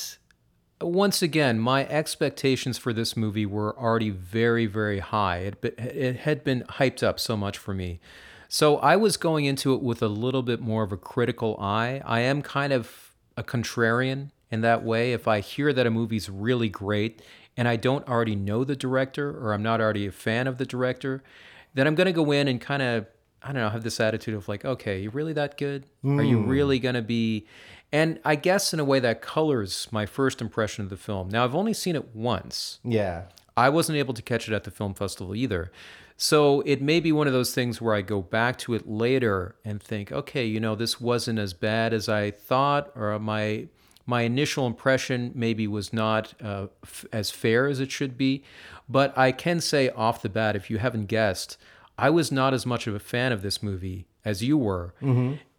once 0.81 1.23
again, 1.23 1.59
my 1.59 1.87
expectations 1.87 2.77
for 2.77 2.93
this 2.93 3.17
movie 3.17 3.47
were 3.47 3.79
already 3.79 4.11
very, 4.11 4.67
very 4.67 4.99
high. 4.99 5.39
It, 5.39 5.65
it 5.79 6.17
had 6.17 6.45
been 6.45 6.65
hyped 6.79 7.03
up 7.03 7.19
so 7.19 7.37
much 7.37 7.57
for 7.57 7.73
me. 7.73 8.01
So 8.49 8.77
I 8.79 8.97
was 8.97 9.17
going 9.17 9.47
into 9.47 9.75
it 9.75 9.83
with 9.83 10.03
a 10.03 10.09
little 10.09 10.43
bit 10.43 10.61
more 10.61 10.83
of 10.83 10.93
a 10.93 10.97
critical 10.97 11.57
eye. 11.59 12.03
I 12.05 12.21
am 12.21 12.43
kind 12.43 12.73
of 12.73 13.15
a 13.37 13.43
contrarian 13.43 14.31
in 14.51 14.61
that 14.61 14.85
way. 14.85 15.13
If 15.13 15.27
I 15.27 15.41
hear 15.41 15.73
that 15.73 15.87
a 15.87 15.91
movie's 15.91 16.29
really 16.29 16.69
great 16.69 17.23
and 17.57 17.67
I 17.67 17.77
don't 17.77 18.07
already 18.07 18.37
know 18.37 18.63
the 18.63 18.77
director 18.77 19.31
or 19.31 19.55
I'm 19.55 19.63
not 19.63 19.81
already 19.81 20.07
a 20.07 20.13
fan 20.13 20.47
of 20.47 20.59
the 20.59 20.67
director, 20.67 21.23
then 21.75 21.87
I'm 21.87 21.95
going 21.95 22.07
to 22.07 22.13
go 22.13 22.31
in 22.31 22.47
and 22.47 22.61
kind 22.61 22.83
of, 22.83 23.07
I 23.47 23.53
don't 23.53 23.63
know, 23.63 23.69
have 23.69 23.85
this 23.85 24.01
attitude 24.01 24.35
of 24.35 24.49
like, 24.49 24.65
okay, 24.65 25.01
you're 25.01 25.13
really 25.13 25.33
that 25.35 25.57
good? 25.57 25.87
Are 26.05 26.23
you 26.23 26.41
really 26.41 26.81
going 26.81 26.97
to 26.97 27.03
be. 27.03 27.47
And 27.93 28.19
I 28.25 28.35
guess 28.35 28.75
in 28.75 28.81
a 28.81 28.85
way 28.85 28.99
that 28.99 29.23
colors 29.23 29.87
my 29.93 30.05
first 30.05 30.41
impression 30.41 30.83
of 30.83 30.91
the 30.91 30.97
film. 30.97 31.29
Now, 31.29 31.45
I've 31.45 31.55
only 31.55 31.73
seen 31.73 31.95
it 31.95 32.15
once. 32.15 32.81
Yeah. 32.83 33.27
I 33.57 33.69
wasn't 33.69 33.99
able 33.99 34.15
to 34.15 34.23
catch 34.23 34.49
it 34.49 34.55
at 34.55 34.65
the 34.65 34.73
film 34.73 34.95
festival 34.95 35.35
either. 35.35 35.71
So 36.17 36.63
it 36.63 36.83
may 36.83 36.99
be 36.99 37.13
one 37.13 37.27
of 37.27 37.33
those 37.33 37.55
things 37.55 37.81
where 37.81 37.95
I 37.95 38.03
go 38.03 38.21
back 38.21 38.59
to 38.61 38.75
it 38.75 38.89
later 38.89 39.55
and 39.65 39.81
think, 39.81 40.11
okay, 40.11 40.45
you 40.45 40.59
know, 40.59 40.75
this 40.75 41.01
wasn't 41.01 41.39
as 41.39 41.53
bad 41.55 41.93
as 41.93 42.09
I 42.09 42.33
thought, 42.33 42.91
or 42.97 43.17
my 43.19 43.69
my 44.07 44.23
initial 44.23 44.67
impression 44.67 45.33
maybe 45.35 45.67
was 45.67 45.93
not 45.93 46.33
uh, 46.43 46.69
f- 46.85 47.05
as 47.13 47.31
fair 47.31 47.67
as 47.67 47.81
it 47.81 47.91
should 47.91 48.17
be. 48.17 48.45
But 48.89 49.17
I 49.19 49.33
can 49.33 49.61
say 49.61 49.91
off 49.91 50.23
the 50.23 50.29
bat, 50.29 50.57
if 50.57 50.71
you 50.71 50.79
haven't 50.79 51.07
guessed, 51.07 51.59
I 51.99 52.11
was 52.11 52.31
not 52.31 52.55
as 52.55 52.67
much 52.67 52.87
of 52.87 52.95
a 52.95 52.99
fan 52.99 53.33
of 53.33 53.43
this 53.43 53.63
movie 53.63 54.07
as 54.25 54.43
you 54.43 54.59
were. 54.59 54.95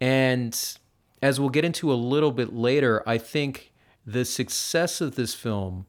And 0.00 0.78
as 1.22 1.40
we'll 1.40 1.48
get 1.48 1.64
into 1.64 1.92
a 1.92 1.94
little 1.94 2.32
bit 2.32 2.52
later, 2.52 3.02
I 3.06 3.18
think 3.18 3.72
the 4.06 4.24
success 4.24 5.00
of 5.00 5.16
this 5.16 5.34
film 5.34 5.86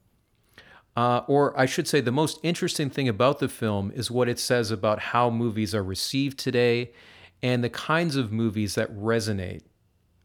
uh, 0.99 1.23
or 1.27 1.57
I 1.57 1.65
should 1.65 1.87
say, 1.87 2.01
the 2.01 2.11
most 2.11 2.39
interesting 2.43 2.89
thing 2.89 3.07
about 3.07 3.39
the 3.39 3.47
film 3.47 3.89
is 3.95 4.11
what 4.11 4.27
it 4.27 4.37
says 4.37 4.69
about 4.69 4.99
how 4.99 5.29
movies 5.29 5.73
are 5.73 5.83
received 5.83 6.37
today 6.37 6.91
and 7.41 7.63
the 7.63 7.69
kinds 7.69 8.17
of 8.17 8.33
movies 8.33 8.75
that 8.75 8.93
resonate 8.93 9.61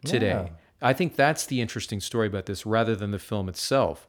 today. 0.04 0.31
Yeah. 0.31 0.49
I 0.83 0.93
think 0.93 1.14
that's 1.14 1.47
the 1.47 1.61
interesting 1.61 2.00
story 2.00 2.26
about 2.26 2.47
this 2.47 2.66
rather 2.66 2.97
than 2.97 3.12
the 3.12 3.21
film 3.21 3.49
itself. 3.49 4.09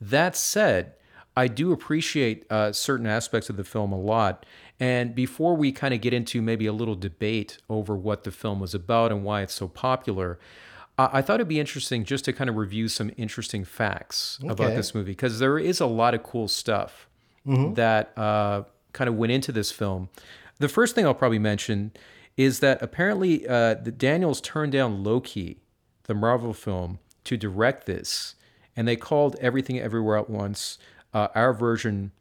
That 0.00 0.34
said, 0.34 0.94
I 1.38 1.46
do 1.46 1.70
appreciate 1.70 2.50
uh, 2.50 2.72
certain 2.72 3.06
aspects 3.06 3.48
of 3.48 3.56
the 3.56 3.62
film 3.62 3.92
a 3.92 3.98
lot. 3.98 4.44
And 4.80 5.14
before 5.14 5.54
we 5.54 5.70
kind 5.70 5.94
of 5.94 6.00
get 6.00 6.12
into 6.12 6.42
maybe 6.42 6.66
a 6.66 6.72
little 6.72 6.96
debate 6.96 7.58
over 7.68 7.96
what 7.96 8.24
the 8.24 8.32
film 8.32 8.58
was 8.58 8.74
about 8.74 9.12
and 9.12 9.22
why 9.22 9.42
it's 9.42 9.54
so 9.54 9.68
popular, 9.68 10.40
I, 10.98 11.10
I 11.14 11.22
thought 11.22 11.36
it'd 11.36 11.46
be 11.46 11.60
interesting 11.60 12.02
just 12.04 12.24
to 12.24 12.32
kind 12.32 12.50
of 12.50 12.56
review 12.56 12.88
some 12.88 13.12
interesting 13.16 13.64
facts 13.64 14.40
about 14.50 14.70
this 14.74 14.94
movie 14.96 15.12
because 15.12 15.38
there 15.38 15.60
is 15.60 15.80
a 15.80 15.86
lot 15.86 16.12
of 16.12 16.24
cool 16.24 16.48
stuff 16.48 17.08
that 17.74 18.12
uh, 18.18 18.64
kind 18.92 19.06
of 19.08 19.14
went 19.14 19.30
into 19.30 19.52
this 19.52 19.70
film. 19.70 20.08
The 20.58 20.68
first 20.68 20.96
thing 20.96 21.06
I'll 21.06 21.14
probably 21.14 21.38
mention 21.38 21.92
is 22.36 22.58
that 22.60 22.82
apparently 22.82 23.46
uh, 23.46 23.74
the 23.74 23.92
Daniels 23.92 24.40
turned 24.40 24.72
down 24.72 25.04
Loki, 25.04 25.60
the 26.04 26.14
Marvel 26.14 26.52
film, 26.52 26.98
to 27.24 27.36
direct 27.36 27.86
this, 27.86 28.34
and 28.76 28.88
they 28.88 28.96
called 28.96 29.36
Everything 29.40 29.78
Everywhere 29.78 30.18
at 30.18 30.28
Once 30.28 30.78
uh, 31.18 31.28
our 31.34 31.52
version 31.52 32.12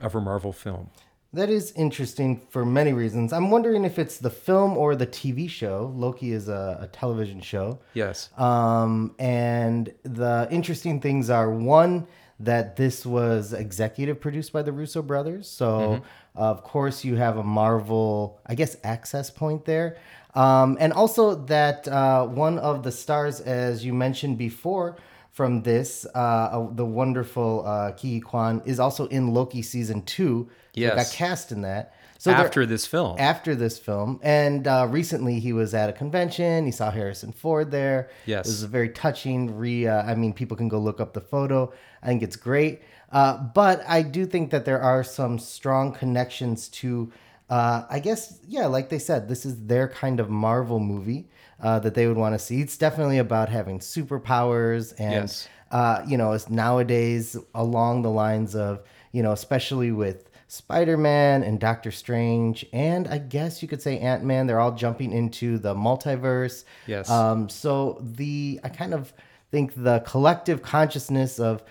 of 0.00 0.14
a 0.14 0.20
Marvel 0.20 0.52
film. 0.52 0.90
That 1.32 1.50
is 1.50 1.72
interesting 1.72 2.40
for 2.48 2.64
many 2.64 2.92
reasons. 2.92 3.32
I'm 3.32 3.50
wondering 3.50 3.84
if 3.84 3.98
it's 3.98 4.16
the 4.16 4.30
film 4.30 4.78
or 4.78 4.96
the 4.96 5.06
TV 5.06 5.48
show. 5.48 5.92
Loki 5.94 6.32
is 6.32 6.48
a, 6.48 6.78
a 6.80 6.86
television 6.88 7.40
show. 7.40 7.78
Yes. 7.92 8.30
Um, 8.38 9.14
and 9.18 9.92
the 10.04 10.48
interesting 10.50 11.00
things 11.00 11.28
are 11.28 11.50
one, 11.50 12.06
that 12.40 12.76
this 12.76 13.04
was 13.04 13.52
executive 13.52 14.20
produced 14.20 14.52
by 14.52 14.62
the 14.62 14.72
Russo 14.72 15.02
brothers. 15.02 15.48
So, 15.48 16.02
of 16.36 16.62
course, 16.62 17.04
you 17.04 17.16
have 17.16 17.36
a 17.36 17.42
Marvel, 17.42 18.40
I 18.46 18.54
guess, 18.54 18.76
access 18.84 19.28
point 19.28 19.64
there. 19.64 19.98
Um, 20.34 20.76
and 20.78 20.92
also 20.92 21.34
that 21.46 21.88
uh, 21.88 22.26
one 22.26 22.58
of 22.58 22.84
the 22.84 22.92
stars, 22.92 23.40
as 23.40 23.84
you 23.84 23.92
mentioned 23.92 24.38
before, 24.38 24.96
from 25.38 25.62
this, 25.62 26.04
uh, 26.16 26.66
the 26.72 26.84
wonderful 26.84 27.64
uh, 27.64 27.92
Ki 27.92 28.18
Kwan 28.18 28.60
is 28.64 28.80
also 28.80 29.06
in 29.06 29.32
Loki 29.32 29.62
season 29.62 30.02
two. 30.02 30.48
So 30.74 30.80
Yes. 30.80 30.96
got 30.96 31.16
cast 31.16 31.52
in 31.52 31.62
that. 31.62 31.94
So 32.18 32.32
After 32.32 32.66
this 32.66 32.84
film. 32.86 33.14
after 33.20 33.54
this 33.54 33.78
film. 33.78 34.18
And 34.24 34.66
uh, 34.66 34.88
recently 34.90 35.38
he 35.38 35.52
was 35.52 35.74
at 35.74 35.88
a 35.88 35.92
convention. 35.92 36.66
He 36.66 36.72
saw 36.72 36.90
Harrison 36.90 37.30
Ford 37.30 37.70
there. 37.70 38.10
Yes. 38.26 38.46
It 38.48 38.50
was 38.50 38.62
a 38.64 38.66
very 38.66 38.88
touching 38.88 39.56
re. 39.56 39.86
Uh, 39.86 40.02
I 40.02 40.16
mean, 40.16 40.32
people 40.32 40.56
can 40.56 40.68
go 40.68 40.80
look 40.80 41.00
up 41.00 41.12
the 41.12 41.20
photo. 41.20 41.72
I 42.02 42.06
think 42.08 42.24
it's 42.24 42.34
great. 42.34 42.82
Uh, 43.12 43.38
but 43.54 43.84
I 43.86 44.02
do 44.02 44.26
think 44.26 44.50
that 44.50 44.64
there 44.64 44.80
are 44.82 45.04
some 45.04 45.38
strong 45.38 45.92
connections 45.92 46.68
to, 46.80 47.12
uh, 47.48 47.84
I 47.88 48.00
guess, 48.00 48.40
yeah, 48.48 48.66
like 48.66 48.88
they 48.88 48.98
said, 48.98 49.28
this 49.28 49.46
is 49.46 49.54
their 49.66 49.86
kind 49.86 50.18
of 50.18 50.28
Marvel 50.28 50.80
movie 50.80 51.28
uh, 51.60 51.78
that 51.80 51.94
they 51.94 52.06
would 52.06 52.16
want 52.16 52.34
to 52.34 52.38
see. 52.38 52.60
It's 52.60 52.76
definitely 52.76 53.18
about 53.18 53.48
having 53.48 53.78
superpowers 53.80 54.94
and 54.98 55.12
Yes. 55.12 55.48
uh, 55.70 56.02
you 56.06 56.16
know, 56.16 56.32
it's 56.32 56.48
nowadays 56.48 57.36
along 57.54 58.02
the 58.02 58.10
lines 58.10 58.54
of, 58.54 58.82
you 59.12 59.22
know, 59.22 59.32
especially 59.32 59.92
with 59.92 60.30
Spider 60.50 60.96
Man 60.96 61.42
and 61.42 61.60
Doctor 61.60 61.90
Strange, 61.90 62.64
and 62.72 63.06
I 63.06 63.18
guess 63.18 63.60
you 63.60 63.68
could 63.68 63.82
say 63.82 63.98
Ant 63.98 64.24
Man, 64.24 64.46
they're 64.46 64.60
all 64.60 64.72
jumping 64.72 65.12
into 65.12 65.58
the 65.58 65.74
multiverse. 65.74 66.64
Yes. 66.86 67.10
Um, 67.10 67.50
so 67.50 68.00
the, 68.02 68.58
I 68.64 68.70
kind 68.70 68.94
of 68.94 69.12
think 69.50 69.72
the 69.76 70.00
collective 70.00 70.62
consciousness 70.62 71.38
of 71.38 71.62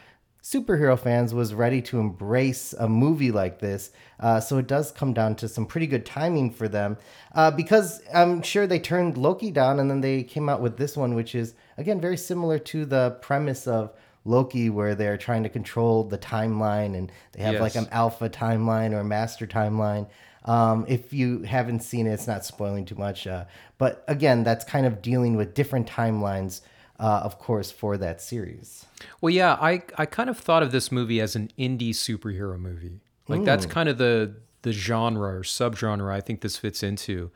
superhero 0.48 0.98
fans 0.98 1.34
was 1.34 1.54
ready 1.54 1.82
to 1.82 2.00
embrace 2.00 2.72
a 2.80 2.88
movie 2.88 3.32
like 3.32 3.60
this. 3.60 3.92
Uh, 4.18 4.40
so 4.40 4.58
it 4.58 4.66
does 4.66 4.92
come 4.92 5.12
down 5.12 5.36
to 5.36 5.46
some 5.46 5.66
pretty 5.66 5.88
good 5.88 6.06
timing 6.06 6.50
for 6.50 6.70
them 6.70 6.98
uh, 7.36 7.52
because 7.52 8.02
I'm 8.14 8.42
sure 8.42 8.66
they 8.66 8.80
turned 8.80 9.18
Loki 9.18 9.52
down 9.52 9.78
and 9.78 9.92
then 9.92 10.00
they 10.00 10.24
came 10.24 10.48
out 10.48 10.62
with 10.62 10.78
this 10.78 10.96
one, 10.96 11.16
which 11.16 11.36
is, 11.36 11.54
again, 11.78 12.00
very 12.00 12.16
similar 12.16 12.60
to 12.60 12.86
the 12.86 13.18
premise 13.22 13.68
of 13.68 13.92
Loki, 14.24 14.70
where 14.70 14.96
they're 14.96 15.18
trying 15.18 15.44
to 15.44 15.50
control 15.50 16.06
the 16.06 16.18
timeline 16.18 16.96
and 16.96 17.12
they 17.34 17.44
have 17.44 17.60
like 17.60 17.76
an 17.76 17.88
alpha 17.92 18.30
timeline 18.30 18.94
or 18.94 19.00
a 19.00 19.04
master 19.04 19.48
timeline. 19.48 20.08
Um, 20.46 20.86
if 20.88 21.12
you 21.12 21.44
haven't 21.44 21.82
seen 21.82 22.08
it, 22.08 22.14
it's 22.14 22.28
not 22.28 22.46
spoiling 22.46 22.86
too 22.86 22.96
much. 22.96 23.28
Uh, 23.28 23.46
but 23.78 24.06
again, 24.08 24.46
that's 24.46 24.64
kind 24.64 24.86
of 24.86 25.02
dealing 25.02 25.36
with 25.36 25.54
different 25.54 25.88
timelines, 25.88 26.62
uh, 27.00 27.22
of 27.24 27.38
course, 27.40 27.72
for 27.72 27.98
that 27.98 28.22
series. 28.22 28.86
Well, 29.22 29.30
yeah, 29.30 29.54
I, 29.54 29.84
I 29.98 30.06
kind 30.06 30.30
of 30.30 30.38
thought 30.38 30.64
of 30.64 30.72
this 30.72 30.92
movie 30.92 31.22
as 31.22 31.36
an 31.36 31.52
indie 31.58 31.92
superhero 31.92 32.60
movie. 32.60 33.02
Like 33.28 33.44
that's 33.44 33.66
kind 33.66 33.90
of 33.90 33.98
the 33.98 34.36
the 34.62 34.72
genre 34.72 35.36
or 35.38 35.42
subgenre 35.42 36.12
I 36.12 36.22
think 36.22 36.42
this 36.42 36.58
fits 36.58 36.82
into. 36.82 37.30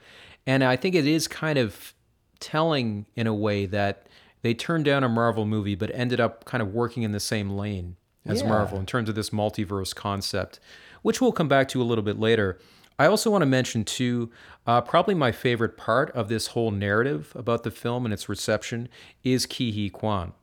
And 0.48 0.64
I 0.64 0.76
think 0.76 0.96
it 0.96 1.06
is 1.06 1.28
kind 1.28 1.60
of 1.60 1.94
telling 2.40 3.06
in 3.16 3.28
a 3.28 3.34
way 3.34 3.66
that 3.68 4.08
they 4.42 4.54
turned 4.54 4.86
down 4.86 5.04
a 5.04 5.10
Marvel 5.10 5.46
movie 5.46 5.76
but 5.76 5.92
ended 5.94 6.20
up 6.20 6.46
kind 6.46 6.62
of 6.62 6.74
working 6.74 7.04
in 7.04 7.12
the 7.12 7.20
same 7.20 7.52
lane 7.52 7.96
as 8.26 8.42
Yeah. 8.42 8.48
Marvel 8.50 8.80
in 8.80 8.86
terms 8.86 9.08
of 9.10 9.16
this 9.16 9.30
multiverse 9.30 9.94
concept, 9.94 10.60
which 11.04 11.22
we'll 11.22 11.32
come 11.32 11.48
back 11.48 11.68
to 11.70 11.82
a 11.82 11.84
little 11.86 12.04
bit 12.04 12.20
later. 12.20 12.58
I 13.02 13.08
also 13.08 13.32
want 13.32 13.42
to 13.42 13.48
mention 13.48 13.84
too, 13.84 14.30
uh, 14.68 14.80
probably 14.82 15.16
my 15.16 15.32
favorite 15.32 15.76
part 15.76 16.12
of 16.12 16.30
this 16.30 16.48
whole 16.48 16.70
narrative 16.70 17.32
about 17.36 17.64
the 17.64 17.72
film 17.72 18.06
and 18.06 18.14
its 18.14 18.30
reception 18.30 18.90
is 19.24 19.48
Ke 19.48 19.74
Huy 19.74 19.90
Quan, 19.90 20.34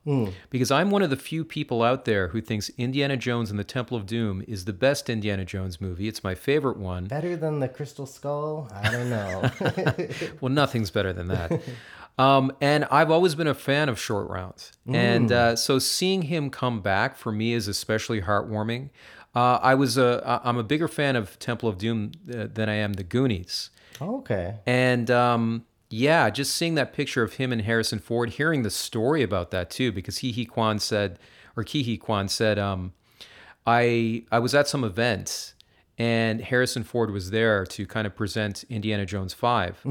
because 0.49 0.69
I'm 0.69 0.91
one 0.91 1.01
of 1.01 1.09
the 1.09 1.15
few 1.15 1.45
people 1.45 1.81
out 1.81 2.03
there 2.03 2.27
who 2.27 2.41
thinks 2.41 2.69
Indiana 2.77 3.15
Jones 3.15 3.49
and 3.49 3.57
the 3.57 3.63
Temple 3.63 3.95
of 3.95 4.05
Doom 4.05 4.43
is 4.45 4.65
the 4.65 4.73
best 4.73 5.09
Indiana 5.09 5.45
Jones 5.45 5.79
movie. 5.79 6.09
It's 6.09 6.21
my 6.21 6.35
favorite 6.35 6.75
one. 6.75 7.05
Better 7.05 7.37
than 7.37 7.61
the 7.61 7.69
Crystal 7.69 8.05
Skull? 8.05 8.69
I 8.73 8.91
don't 8.91 9.09
know. 9.09 9.49
Well, 10.41 10.51
nothing's 10.51 10.91
better 10.91 11.13
than 11.13 11.29
that. 11.29 11.61
Um, 12.19 12.51
and 12.59 12.83
I've 12.91 13.11
always 13.11 13.33
been 13.33 13.47
a 13.47 13.53
fan 13.53 13.87
of 13.87 13.97
short 13.97 14.29
rounds. 14.29 14.73
And 14.85 15.31
uh, 15.31 15.55
so 15.55 15.79
seeing 15.79 16.23
him 16.23 16.49
come 16.49 16.81
back 16.81 17.15
for 17.15 17.31
me 17.31 17.53
is 17.53 17.69
especially 17.69 18.21
heartwarming. 18.21 18.89
Uh, 19.35 19.59
I 19.61 19.75
was 19.75 19.97
a 19.97 20.41
I'm 20.43 20.57
a 20.57 20.63
bigger 20.63 20.87
fan 20.87 21.15
of 21.15 21.37
Temple 21.39 21.69
of 21.69 21.77
Doom 21.77 22.11
uh, 22.33 22.47
than 22.51 22.69
I 22.69 22.75
am 22.75 22.93
the 22.93 23.03
Goonies. 23.03 23.69
okay. 24.01 24.55
And 24.65 25.11
um, 25.11 25.65
yeah, 25.89 26.29
just 26.29 26.55
seeing 26.55 26.75
that 26.75 26.93
picture 26.93 27.23
of 27.23 27.33
him 27.33 27.51
and 27.51 27.61
Harrison 27.61 27.99
Ford, 27.99 28.31
hearing 28.31 28.63
the 28.63 28.69
story 28.69 29.23
about 29.23 29.51
that 29.51 29.69
too, 29.69 29.91
because 29.91 30.19
Hee 30.19 30.31
Hee 30.31 30.45
Kwan 30.45 30.79
said, 30.79 31.19
or 31.55 31.63
Ke 31.63 31.83
Huy 31.83 31.97
Quan 31.97 32.27
said, 32.27 32.57
um, 32.59 32.93
I 33.65 34.23
I 34.31 34.39
was 34.39 34.55
at 34.55 34.67
some 34.67 34.83
event 34.83 35.53
and 35.97 36.41
Harrison 36.41 36.83
Ford 36.83 37.11
was 37.11 37.29
there 37.29 37.65
to 37.65 37.85
kind 37.85 38.07
of 38.07 38.15
present 38.15 38.63
Indiana 38.69 39.05
Jones 39.05 39.33
5 39.33 39.81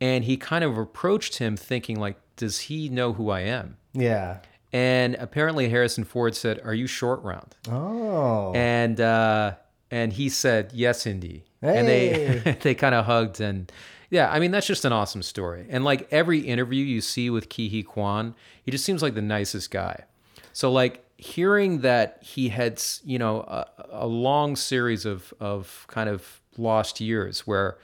and 0.00 0.24
he 0.24 0.36
kind 0.36 0.64
of 0.64 0.76
approached 0.76 1.38
him 1.38 1.56
thinking 1.56 1.98
like, 1.98 2.16
does 2.36 2.58
he 2.60 2.88
know 2.88 3.12
who 3.14 3.30
I 3.30 3.40
am? 3.40 3.76
Yeah. 3.94 4.40
And 4.76 5.14
apparently 5.14 5.70
Harrison 5.70 6.04
Ford 6.04 6.36
said, 6.36 6.60
"Are 6.62 6.74
you 6.74 6.86
short 6.86 7.22
round?" 7.22 7.56
Oh. 7.70 8.52
and 8.54 9.00
uh, 9.00 9.54
and 9.90 10.12
he 10.12 10.28
said, 10.28 10.70
"Yes, 10.74 11.06
Indy." 11.06 11.44
And 11.62 11.88
they 11.88 12.40
Hey. 12.40 12.58
they 12.60 12.74
kind 12.74 12.94
of 12.94 13.06
hugged 13.06 13.40
and 13.40 13.72
yeah, 14.10 14.30
I 14.30 14.38
mean 14.38 14.50
that's 14.50 14.66
just 14.66 14.84
an 14.84 14.92
awesome 14.92 15.22
story. 15.22 15.66
And 15.70 15.82
like 15.82 16.06
every 16.12 16.40
interview 16.40 16.84
you 16.84 17.00
see 17.00 17.30
with 17.30 17.48
Ke 17.48 17.70
Huy 17.70 17.82
Quan, 17.84 18.34
he 18.62 18.70
just 18.70 18.84
seems 18.84 19.02
like 19.02 19.14
the 19.14 19.22
nicest 19.22 19.70
guy. 19.70 20.04
So 20.52 20.70
like 20.70 21.02
hearing 21.16 21.80
that 21.80 22.18
he 22.20 22.50
had 22.50 22.82
you 23.02 23.18
know 23.18 23.40
a, 23.40 23.66
a 23.90 24.06
long 24.06 24.56
series 24.56 25.06
of 25.06 25.32
of 25.40 25.86
kind 25.88 26.10
of 26.10 26.42
lost 26.58 27.00
years 27.00 27.46
where 27.46 27.78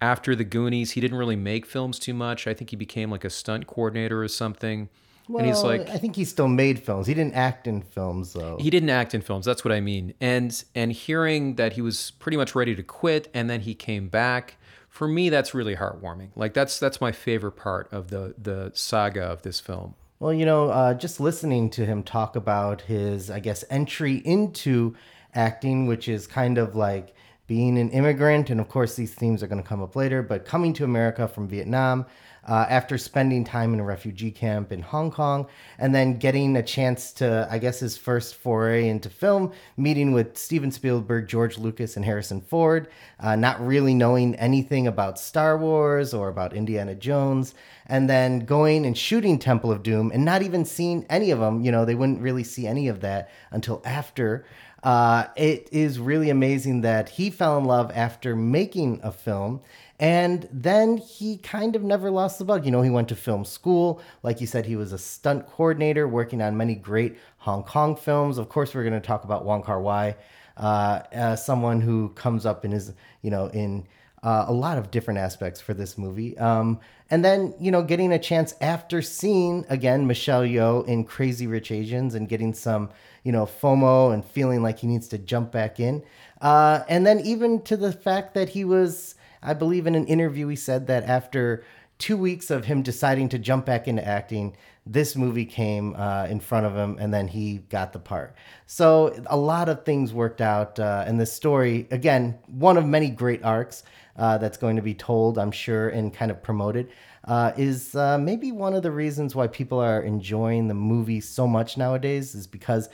after 0.00 0.36
the 0.36 0.44
Goonies 0.44 0.92
he 0.92 1.00
didn't 1.00 1.18
really 1.18 1.36
make 1.36 1.66
films 1.66 1.98
too 1.98 2.14
much. 2.14 2.46
I 2.46 2.54
think 2.54 2.70
he 2.70 2.76
became 2.76 3.10
like 3.10 3.24
a 3.24 3.30
stunt 3.30 3.66
coordinator 3.66 4.22
or 4.22 4.28
something. 4.28 4.88
And 5.28 5.46
he's 5.46 5.56
Well, 5.56 5.66
like 5.78 5.88
I 5.90 5.98
think 5.98 6.16
he 6.16 6.24
still 6.24 6.48
made 6.48 6.78
films. 6.82 7.06
He 7.06 7.14
didn't 7.14 7.34
act 7.34 7.66
in 7.66 7.82
films 7.82 8.32
though. 8.32 8.56
he 8.60 8.70
didn't 8.70 8.90
act 8.90 9.14
in 9.14 9.20
films 9.20 9.44
that's 9.44 9.64
what 9.64 9.72
i 9.72 9.80
mean 9.80 10.14
and 10.20 10.64
and 10.74 10.92
hearing 10.92 11.56
that 11.56 11.74
he 11.74 11.82
was 11.82 12.12
pretty 12.18 12.36
much 12.36 12.54
ready 12.54 12.74
to 12.74 12.82
quit 12.82 13.28
and 13.34 13.48
then 13.50 13.60
he 13.60 13.74
came 13.74 14.08
back 14.08 14.56
for 14.88 15.06
me 15.06 15.28
that's 15.28 15.52
really 15.54 15.76
heartwarming 15.76 16.30
like 16.34 16.54
that's 16.54 16.78
that's 16.78 17.00
my 17.00 17.12
favorite 17.12 17.52
part 17.52 17.92
of 17.92 18.08
the 18.08 18.34
the 18.38 18.70
saga 18.74 19.22
of 19.22 19.42
this 19.42 19.60
film 19.60 19.94
Well, 20.18 20.32
you 20.32 20.44
know, 20.46 20.70
uh, 20.70 20.94
just 20.94 21.20
listening 21.20 21.70
to 21.70 21.84
him 21.86 22.02
talk 22.02 22.34
about 22.34 22.80
his, 22.82 23.30
I 23.30 23.38
guess, 23.38 23.64
entry 23.70 24.16
into 24.24 24.96
acting, 25.34 25.86
which 25.86 26.08
is 26.08 26.26
kind 26.26 26.58
of 26.58 26.74
like 26.74 27.14
being 27.46 27.78
an 27.78 27.90
immigrant, 27.90 28.50
and 28.50 28.60
of 28.60 28.68
course, 28.68 28.96
these 28.96 29.14
themes 29.14 29.42
are 29.42 29.46
going 29.46 29.62
to 29.62 29.68
come 29.68 29.80
up 29.82 29.94
later, 29.94 30.20
but 30.22 30.44
coming 30.44 30.72
to 30.74 30.84
America 30.84 31.28
from 31.28 31.46
Vietnam 31.48 32.04
uh, 32.48 32.66
after 32.68 32.96
spending 32.96 33.44
time 33.44 33.74
in 33.74 33.80
a 33.80 33.84
refugee 33.84 34.30
camp 34.30 34.72
in 34.72 34.80
Hong 34.80 35.10
Kong, 35.10 35.46
and 35.78 35.94
then 35.94 36.18
getting 36.18 36.56
a 36.56 36.62
chance 36.62 37.12
to, 37.14 37.46
I 37.50 37.58
guess, 37.58 37.80
his 37.80 37.98
first 37.98 38.34
foray 38.34 38.88
into 38.88 39.10
film, 39.10 39.52
meeting 39.76 40.12
with 40.12 40.38
Steven 40.38 40.72
Spielberg, 40.72 41.28
George 41.28 41.58
Lucas, 41.58 41.96
and 41.96 42.04
Harrison 42.04 42.40
Ford, 42.40 42.88
uh, 43.20 43.36
not 43.36 43.64
really 43.64 43.94
knowing 43.94 44.34
anything 44.36 44.86
about 44.86 45.18
Star 45.18 45.58
Wars 45.58 46.14
or 46.14 46.28
about 46.28 46.54
Indiana 46.54 46.94
Jones, 46.94 47.54
and 47.86 48.08
then 48.08 48.40
going 48.40 48.86
and 48.86 48.96
shooting 48.96 49.38
Temple 49.38 49.70
of 49.70 49.82
Doom 49.82 50.10
and 50.12 50.24
not 50.24 50.42
even 50.42 50.64
seeing 50.64 51.04
any 51.10 51.30
of 51.30 51.40
them. 51.40 51.62
You 51.62 51.70
know, 51.70 51.84
they 51.84 51.94
wouldn't 51.94 52.20
really 52.20 52.44
see 52.44 52.66
any 52.66 52.88
of 52.88 53.00
that 53.00 53.30
until 53.50 53.82
after. 53.84 54.46
Uh, 54.82 55.26
it 55.36 55.68
is 55.72 55.98
really 55.98 56.30
amazing 56.30 56.82
that 56.82 57.08
he 57.08 57.30
fell 57.30 57.58
in 57.58 57.64
love 57.64 57.90
after 57.94 58.36
making 58.36 59.00
a 59.02 59.10
film. 59.10 59.60
And 60.00 60.48
then 60.52 60.96
he 60.96 61.38
kind 61.38 61.74
of 61.74 61.82
never 61.82 62.10
lost 62.10 62.38
the 62.38 62.44
bug. 62.44 62.64
You 62.64 62.70
know, 62.70 62.82
he 62.82 62.90
went 62.90 63.08
to 63.08 63.16
film 63.16 63.44
school. 63.44 64.00
Like 64.22 64.40
you 64.40 64.46
said, 64.46 64.64
he 64.64 64.76
was 64.76 64.92
a 64.92 64.98
stunt 64.98 65.46
coordinator 65.46 66.06
working 66.06 66.40
on 66.40 66.56
many 66.56 66.76
great 66.76 67.16
Hong 67.38 67.64
Kong 67.64 67.96
films. 67.96 68.38
Of 68.38 68.48
course, 68.48 68.74
we're 68.74 68.84
going 68.84 69.00
to 69.00 69.06
talk 69.06 69.24
about 69.24 69.44
Wong 69.44 69.62
Kar 69.62 69.80
Wai, 69.80 70.14
uh, 70.56 71.00
uh, 71.12 71.36
someone 71.36 71.80
who 71.80 72.10
comes 72.10 72.46
up 72.46 72.64
in 72.64 72.70
his, 72.70 72.92
you 73.22 73.30
know, 73.30 73.46
in 73.48 73.88
uh, 74.22 74.44
a 74.48 74.52
lot 74.52 74.78
of 74.78 74.90
different 74.90 75.18
aspects 75.18 75.60
for 75.60 75.74
this 75.74 75.98
movie. 75.98 76.36
Um, 76.38 76.78
and 77.10 77.24
then, 77.24 77.54
you 77.58 77.70
know, 77.70 77.82
getting 77.82 78.12
a 78.12 78.18
chance 78.18 78.54
after 78.60 79.02
seeing 79.02 79.64
again 79.68 80.06
Michelle 80.06 80.42
Yeoh 80.42 80.86
in 80.86 81.04
Crazy 81.04 81.46
Rich 81.46 81.70
Asians 81.70 82.14
and 82.14 82.28
getting 82.28 82.52
some, 82.52 82.90
you 83.24 83.32
know, 83.32 83.46
FOMO 83.46 84.12
and 84.12 84.24
feeling 84.24 84.62
like 84.62 84.78
he 84.78 84.86
needs 84.86 85.08
to 85.08 85.18
jump 85.18 85.50
back 85.50 85.80
in. 85.80 86.02
Uh, 86.40 86.80
and 86.88 87.06
then 87.06 87.20
even 87.20 87.62
to 87.62 87.76
the 87.76 87.92
fact 87.92 88.34
that 88.34 88.50
he 88.50 88.64
was, 88.64 89.14
I 89.42 89.54
believe 89.54 89.86
in 89.86 89.94
an 89.94 90.06
interview, 90.06 90.48
he 90.48 90.56
said 90.56 90.86
that 90.88 91.04
after 91.04 91.64
two 91.98 92.16
weeks 92.16 92.50
of 92.50 92.64
him 92.64 92.82
deciding 92.82 93.28
to 93.30 93.38
jump 93.38 93.66
back 93.66 93.88
into 93.88 94.06
acting, 94.06 94.56
this 94.86 95.16
movie 95.16 95.44
came 95.44 95.94
uh, 95.96 96.26
in 96.30 96.40
front 96.40 96.64
of 96.64 96.74
him 96.74 96.96
and 96.98 97.12
then 97.12 97.28
he 97.28 97.58
got 97.68 97.92
the 97.92 97.98
part. 97.98 98.34
So 98.66 99.14
a 99.26 99.36
lot 99.36 99.68
of 99.68 99.84
things 99.84 100.14
worked 100.14 100.40
out. 100.40 100.78
Uh, 100.78 101.04
and 101.06 101.20
this 101.20 101.32
story, 101.32 101.86
again, 101.90 102.38
one 102.46 102.78
of 102.78 102.86
many 102.86 103.10
great 103.10 103.44
arcs 103.44 103.82
uh, 104.16 104.38
that's 104.38 104.56
going 104.56 104.76
to 104.76 104.82
be 104.82 104.94
told, 104.94 105.38
I'm 105.38 105.52
sure, 105.52 105.90
and 105.90 106.12
kind 106.12 106.30
of 106.30 106.42
promoted. 106.42 106.90
Uh, 107.24 107.52
is 107.56 107.94
uh, 107.94 108.16
maybe 108.16 108.52
one 108.52 108.72
of 108.72 108.82
the 108.82 108.90
reasons 108.90 109.34
why 109.34 109.46
people 109.46 109.78
are 109.78 110.00
enjoying 110.00 110.68
the 110.68 110.74
movie 110.74 111.20
so 111.20 111.46
much 111.46 111.76
nowadays 111.76 112.34
is 112.34 112.46
because 112.46 112.88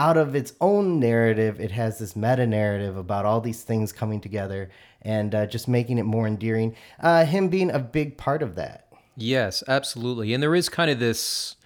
out 0.00 0.16
of 0.16 0.34
its 0.34 0.54
own 0.62 0.98
narrative, 0.98 1.60
it 1.60 1.70
has 1.72 1.98
this 1.98 2.16
meta 2.16 2.46
narrative 2.46 2.96
about 2.96 3.26
all 3.26 3.38
these 3.38 3.62
things 3.62 3.92
coming 3.92 4.18
together 4.18 4.70
and 5.02 5.34
uh, 5.34 5.44
just 5.44 5.68
making 5.68 5.98
it 5.98 6.04
more 6.04 6.26
endearing. 6.26 6.74
Uh, 7.00 7.26
him 7.26 7.50
being 7.50 7.70
a 7.70 7.78
big 7.78 8.16
part 8.16 8.42
of 8.42 8.54
that. 8.54 8.86
Yes, 9.14 9.62
absolutely. 9.68 10.32
And 10.32 10.42
there 10.42 10.54
is 10.54 10.70
kind 10.70 10.90
of 10.90 11.00
this 11.00 11.56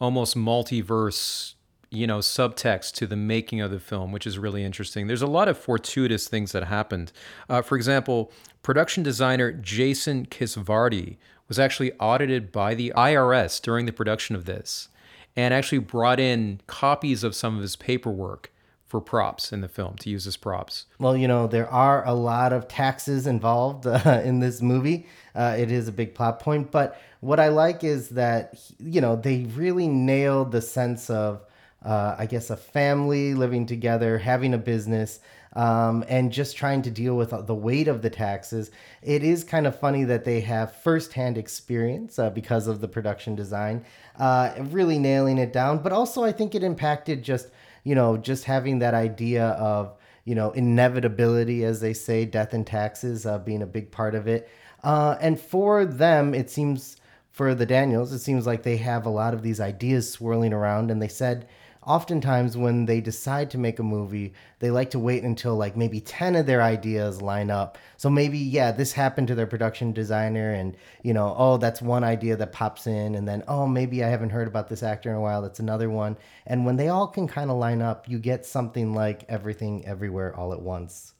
almost 0.00 0.36
multiverse, 0.36 1.54
you 1.90 2.06
know, 2.06 2.18
subtext 2.18 2.92
to 2.94 3.06
the 3.08 3.16
making 3.16 3.60
of 3.60 3.72
the 3.72 3.80
film, 3.80 4.12
which 4.12 4.28
is 4.28 4.38
really 4.38 4.62
interesting. 4.62 5.08
There's 5.08 5.20
a 5.20 5.26
lot 5.26 5.48
of 5.48 5.58
fortuitous 5.58 6.28
things 6.28 6.52
that 6.52 6.62
happened. 6.62 7.10
Uh, 7.48 7.62
for 7.62 7.74
example, 7.74 8.30
production 8.62 9.02
designer 9.02 9.50
Jason 9.50 10.26
Kisvarday 10.26 11.16
was 11.48 11.58
actually 11.58 11.92
audited 11.94 12.52
by 12.52 12.76
the 12.76 12.92
IRS 12.96 13.60
during 13.60 13.86
the 13.86 13.92
production 13.92 14.36
of 14.36 14.44
this 14.44 14.88
and 15.36 15.54
actually 15.54 15.78
brought 15.78 16.20
in 16.20 16.60
copies 16.66 17.24
of 17.24 17.34
some 17.34 17.56
of 17.56 17.62
his 17.62 17.76
paperwork 17.76 18.52
for 18.92 19.00
props 19.00 19.52
in 19.52 19.62
the 19.62 19.68
film 19.68 19.96
to 19.96 20.10
use 20.10 20.26
as 20.26 20.36
props. 20.36 20.84
Well, 20.98 21.16
you 21.16 21.26
know, 21.26 21.46
there 21.46 21.66
are 21.70 22.06
a 22.06 22.12
lot 22.12 22.52
of 22.52 22.68
taxes 22.68 23.26
involved 23.26 23.86
uh, 23.86 24.20
in 24.22 24.40
this 24.40 24.60
movie. 24.60 25.06
Uh, 25.34 25.56
it 25.58 25.72
is 25.72 25.88
a 25.88 25.92
big 25.92 26.14
plot 26.14 26.40
point, 26.40 26.70
but 26.70 27.00
what 27.20 27.40
I 27.40 27.48
like 27.48 27.84
is 27.84 28.10
that 28.10 28.60
you 28.78 29.00
know 29.00 29.16
they 29.16 29.44
really 29.54 29.88
nailed 29.88 30.52
the 30.52 30.60
sense 30.60 31.08
of, 31.08 31.42
uh, 31.82 32.16
I 32.18 32.26
guess, 32.26 32.50
a 32.50 32.56
family 32.56 33.32
living 33.32 33.64
together, 33.64 34.18
having 34.18 34.52
a 34.52 34.58
business. 34.58 35.20
Um, 35.54 36.02
and 36.08 36.32
just 36.32 36.56
trying 36.56 36.80
to 36.82 36.90
deal 36.90 37.14
with 37.14 37.34
the 37.46 37.54
weight 37.54 37.86
of 37.86 38.00
the 38.00 38.08
taxes. 38.08 38.70
It 39.02 39.22
is 39.22 39.44
kind 39.44 39.66
of 39.66 39.78
funny 39.78 40.04
that 40.04 40.24
they 40.24 40.40
have 40.40 40.76
firsthand 40.76 41.36
experience 41.36 42.18
uh, 42.18 42.30
because 42.30 42.66
of 42.66 42.80
the 42.80 42.88
production 42.88 43.34
design, 43.34 43.84
uh, 44.18 44.54
really 44.58 44.98
nailing 44.98 45.36
it 45.36 45.52
down. 45.52 45.82
But 45.82 45.92
also, 45.92 46.24
I 46.24 46.32
think 46.32 46.54
it 46.54 46.62
impacted 46.62 47.22
just 47.22 47.48
you 47.84 47.94
know, 47.94 48.16
just 48.16 48.44
having 48.44 48.78
that 48.80 48.94
idea 48.94 49.48
of, 49.48 49.96
you 50.24 50.34
know, 50.34 50.52
inevitability, 50.52 51.64
as 51.64 51.80
they 51.80 51.92
say, 51.92 52.24
death 52.24 52.54
and 52.54 52.66
taxes 52.66 53.26
uh, 53.26 53.38
being 53.38 53.62
a 53.62 53.66
big 53.66 53.90
part 53.90 54.14
of 54.14 54.28
it. 54.28 54.48
Uh, 54.84 55.16
and 55.20 55.40
for 55.40 55.84
them, 55.84 56.34
it 56.34 56.50
seems, 56.50 56.96
for 57.30 57.54
the 57.54 57.66
Daniels, 57.66 58.12
it 58.12 58.20
seems 58.20 58.46
like 58.46 58.62
they 58.62 58.76
have 58.76 59.06
a 59.06 59.10
lot 59.10 59.34
of 59.34 59.42
these 59.42 59.60
ideas 59.60 60.10
swirling 60.10 60.52
around. 60.52 60.90
And 60.90 61.02
they 61.02 61.08
said, 61.08 61.48
oftentimes 61.86 62.56
when 62.56 62.86
they 62.86 63.00
decide 63.00 63.50
to 63.50 63.58
make 63.58 63.78
a 63.78 63.82
movie, 63.82 64.32
they 64.60 64.70
like 64.70 64.90
to 64.90 64.98
wait 64.98 65.22
until 65.22 65.56
like 65.56 65.76
maybe 65.76 66.00
10 66.00 66.36
of 66.36 66.46
their 66.46 66.62
ideas 66.62 67.20
line 67.20 67.50
up. 67.50 67.78
So 67.96 68.08
maybe, 68.08 68.38
yeah, 68.38 68.72
this 68.72 68.92
happened 68.92 69.28
to 69.28 69.34
their 69.34 69.46
production 69.46 69.92
designer, 69.92 70.52
and 70.52 70.76
you 71.02 71.14
know, 71.14 71.34
oh, 71.36 71.56
that's 71.56 71.82
one 71.82 72.04
idea 72.04 72.36
that 72.36 72.52
pops 72.52 72.86
in, 72.86 73.14
and 73.14 73.26
then, 73.26 73.42
oh, 73.48 73.66
maybe 73.66 74.04
I 74.04 74.08
haven't 74.08 74.30
heard 74.30 74.48
about 74.48 74.68
this 74.68 74.82
actor 74.82 75.10
in 75.10 75.16
a 75.16 75.20
while, 75.20 75.42
that's 75.42 75.60
another 75.60 75.90
one. 75.90 76.16
And 76.46 76.64
when 76.64 76.76
they 76.76 76.88
all 76.88 77.06
can 77.08 77.28
kind 77.28 77.50
of 77.50 77.56
line 77.56 77.82
up, 77.82 78.08
you 78.08 78.18
get 78.18 78.46
something 78.46 78.94
like 78.94 79.24
everything 79.28 79.84
everywhere 79.86 80.34
all 80.36 80.52
at 80.52 80.62
once. 80.62 81.14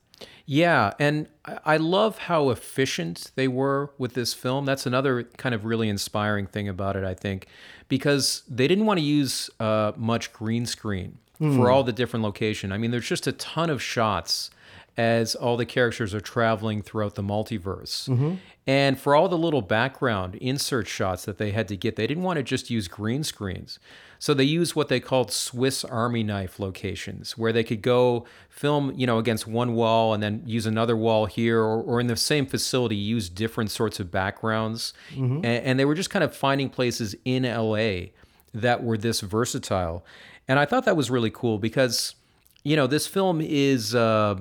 Yeah, 0.46 0.92
and 0.98 1.28
I 1.64 1.76
love 1.76 2.18
how 2.18 2.50
efficient 2.50 3.30
they 3.34 3.48
were 3.48 3.90
with 3.98 4.14
this 4.14 4.34
film. 4.34 4.64
That's 4.64 4.86
another 4.86 5.24
kind 5.24 5.54
of 5.54 5.64
really 5.64 5.88
inspiring 5.88 6.46
thing 6.46 6.68
about 6.68 6.96
it, 6.96 7.04
I 7.04 7.14
think, 7.14 7.46
because 7.88 8.42
they 8.48 8.68
didn't 8.68 8.86
want 8.86 8.98
to 8.98 9.04
use 9.04 9.50
uh, 9.60 9.92
much 9.96 10.32
green 10.32 10.66
screen 10.66 11.18
mm. 11.40 11.56
for 11.56 11.70
all 11.70 11.84
the 11.84 11.92
different 11.92 12.22
location. 12.24 12.72
I 12.72 12.78
mean, 12.78 12.90
there's 12.90 13.08
just 13.08 13.26
a 13.26 13.32
ton 13.32 13.70
of 13.70 13.82
shots 13.82 14.50
as 14.96 15.34
all 15.34 15.56
the 15.56 15.66
characters 15.66 16.14
are 16.14 16.20
traveling 16.20 16.82
throughout 16.82 17.14
the 17.14 17.22
multiverse. 17.22 18.08
Mm-hmm. 18.08 18.34
And 18.66 18.98
for 18.98 19.14
all 19.14 19.28
the 19.28 19.38
little 19.38 19.62
background 19.62 20.36
insert 20.36 20.86
shots 20.86 21.24
that 21.24 21.38
they 21.38 21.50
had 21.50 21.66
to 21.68 21.76
get, 21.76 21.96
they 21.96 22.06
didn't 22.06 22.22
want 22.22 22.36
to 22.36 22.42
just 22.42 22.70
use 22.70 22.88
green 22.88 23.24
screens. 23.24 23.78
So 24.22 24.34
they 24.34 24.44
used 24.44 24.76
what 24.76 24.86
they 24.86 25.00
called 25.00 25.32
Swiss 25.32 25.84
Army 25.84 26.22
knife 26.22 26.60
locations, 26.60 27.36
where 27.36 27.52
they 27.52 27.64
could 27.64 27.82
go 27.82 28.24
film, 28.48 28.92
you 28.94 29.04
know, 29.04 29.18
against 29.18 29.48
one 29.48 29.74
wall 29.74 30.14
and 30.14 30.22
then 30.22 30.44
use 30.46 30.64
another 30.64 30.96
wall 30.96 31.26
here, 31.26 31.58
or, 31.58 31.82
or 31.82 31.98
in 31.98 32.06
the 32.06 32.14
same 32.14 32.46
facility, 32.46 32.94
use 32.94 33.28
different 33.28 33.72
sorts 33.72 33.98
of 33.98 34.12
backgrounds. 34.12 34.94
Mm-hmm. 35.10 35.38
And, 35.38 35.46
and 35.66 35.80
they 35.80 35.84
were 35.84 35.96
just 35.96 36.10
kind 36.10 36.22
of 36.22 36.36
finding 36.36 36.70
places 36.70 37.16
in 37.24 37.42
LA 37.42 38.10
that 38.54 38.84
were 38.84 38.96
this 38.96 39.22
versatile. 39.22 40.06
And 40.46 40.60
I 40.60 40.66
thought 40.66 40.84
that 40.84 40.96
was 40.96 41.10
really 41.10 41.30
cool 41.32 41.58
because, 41.58 42.14
you 42.62 42.76
know, 42.76 42.86
this 42.86 43.08
film 43.08 43.40
is. 43.40 43.92
Uh, 43.92 44.36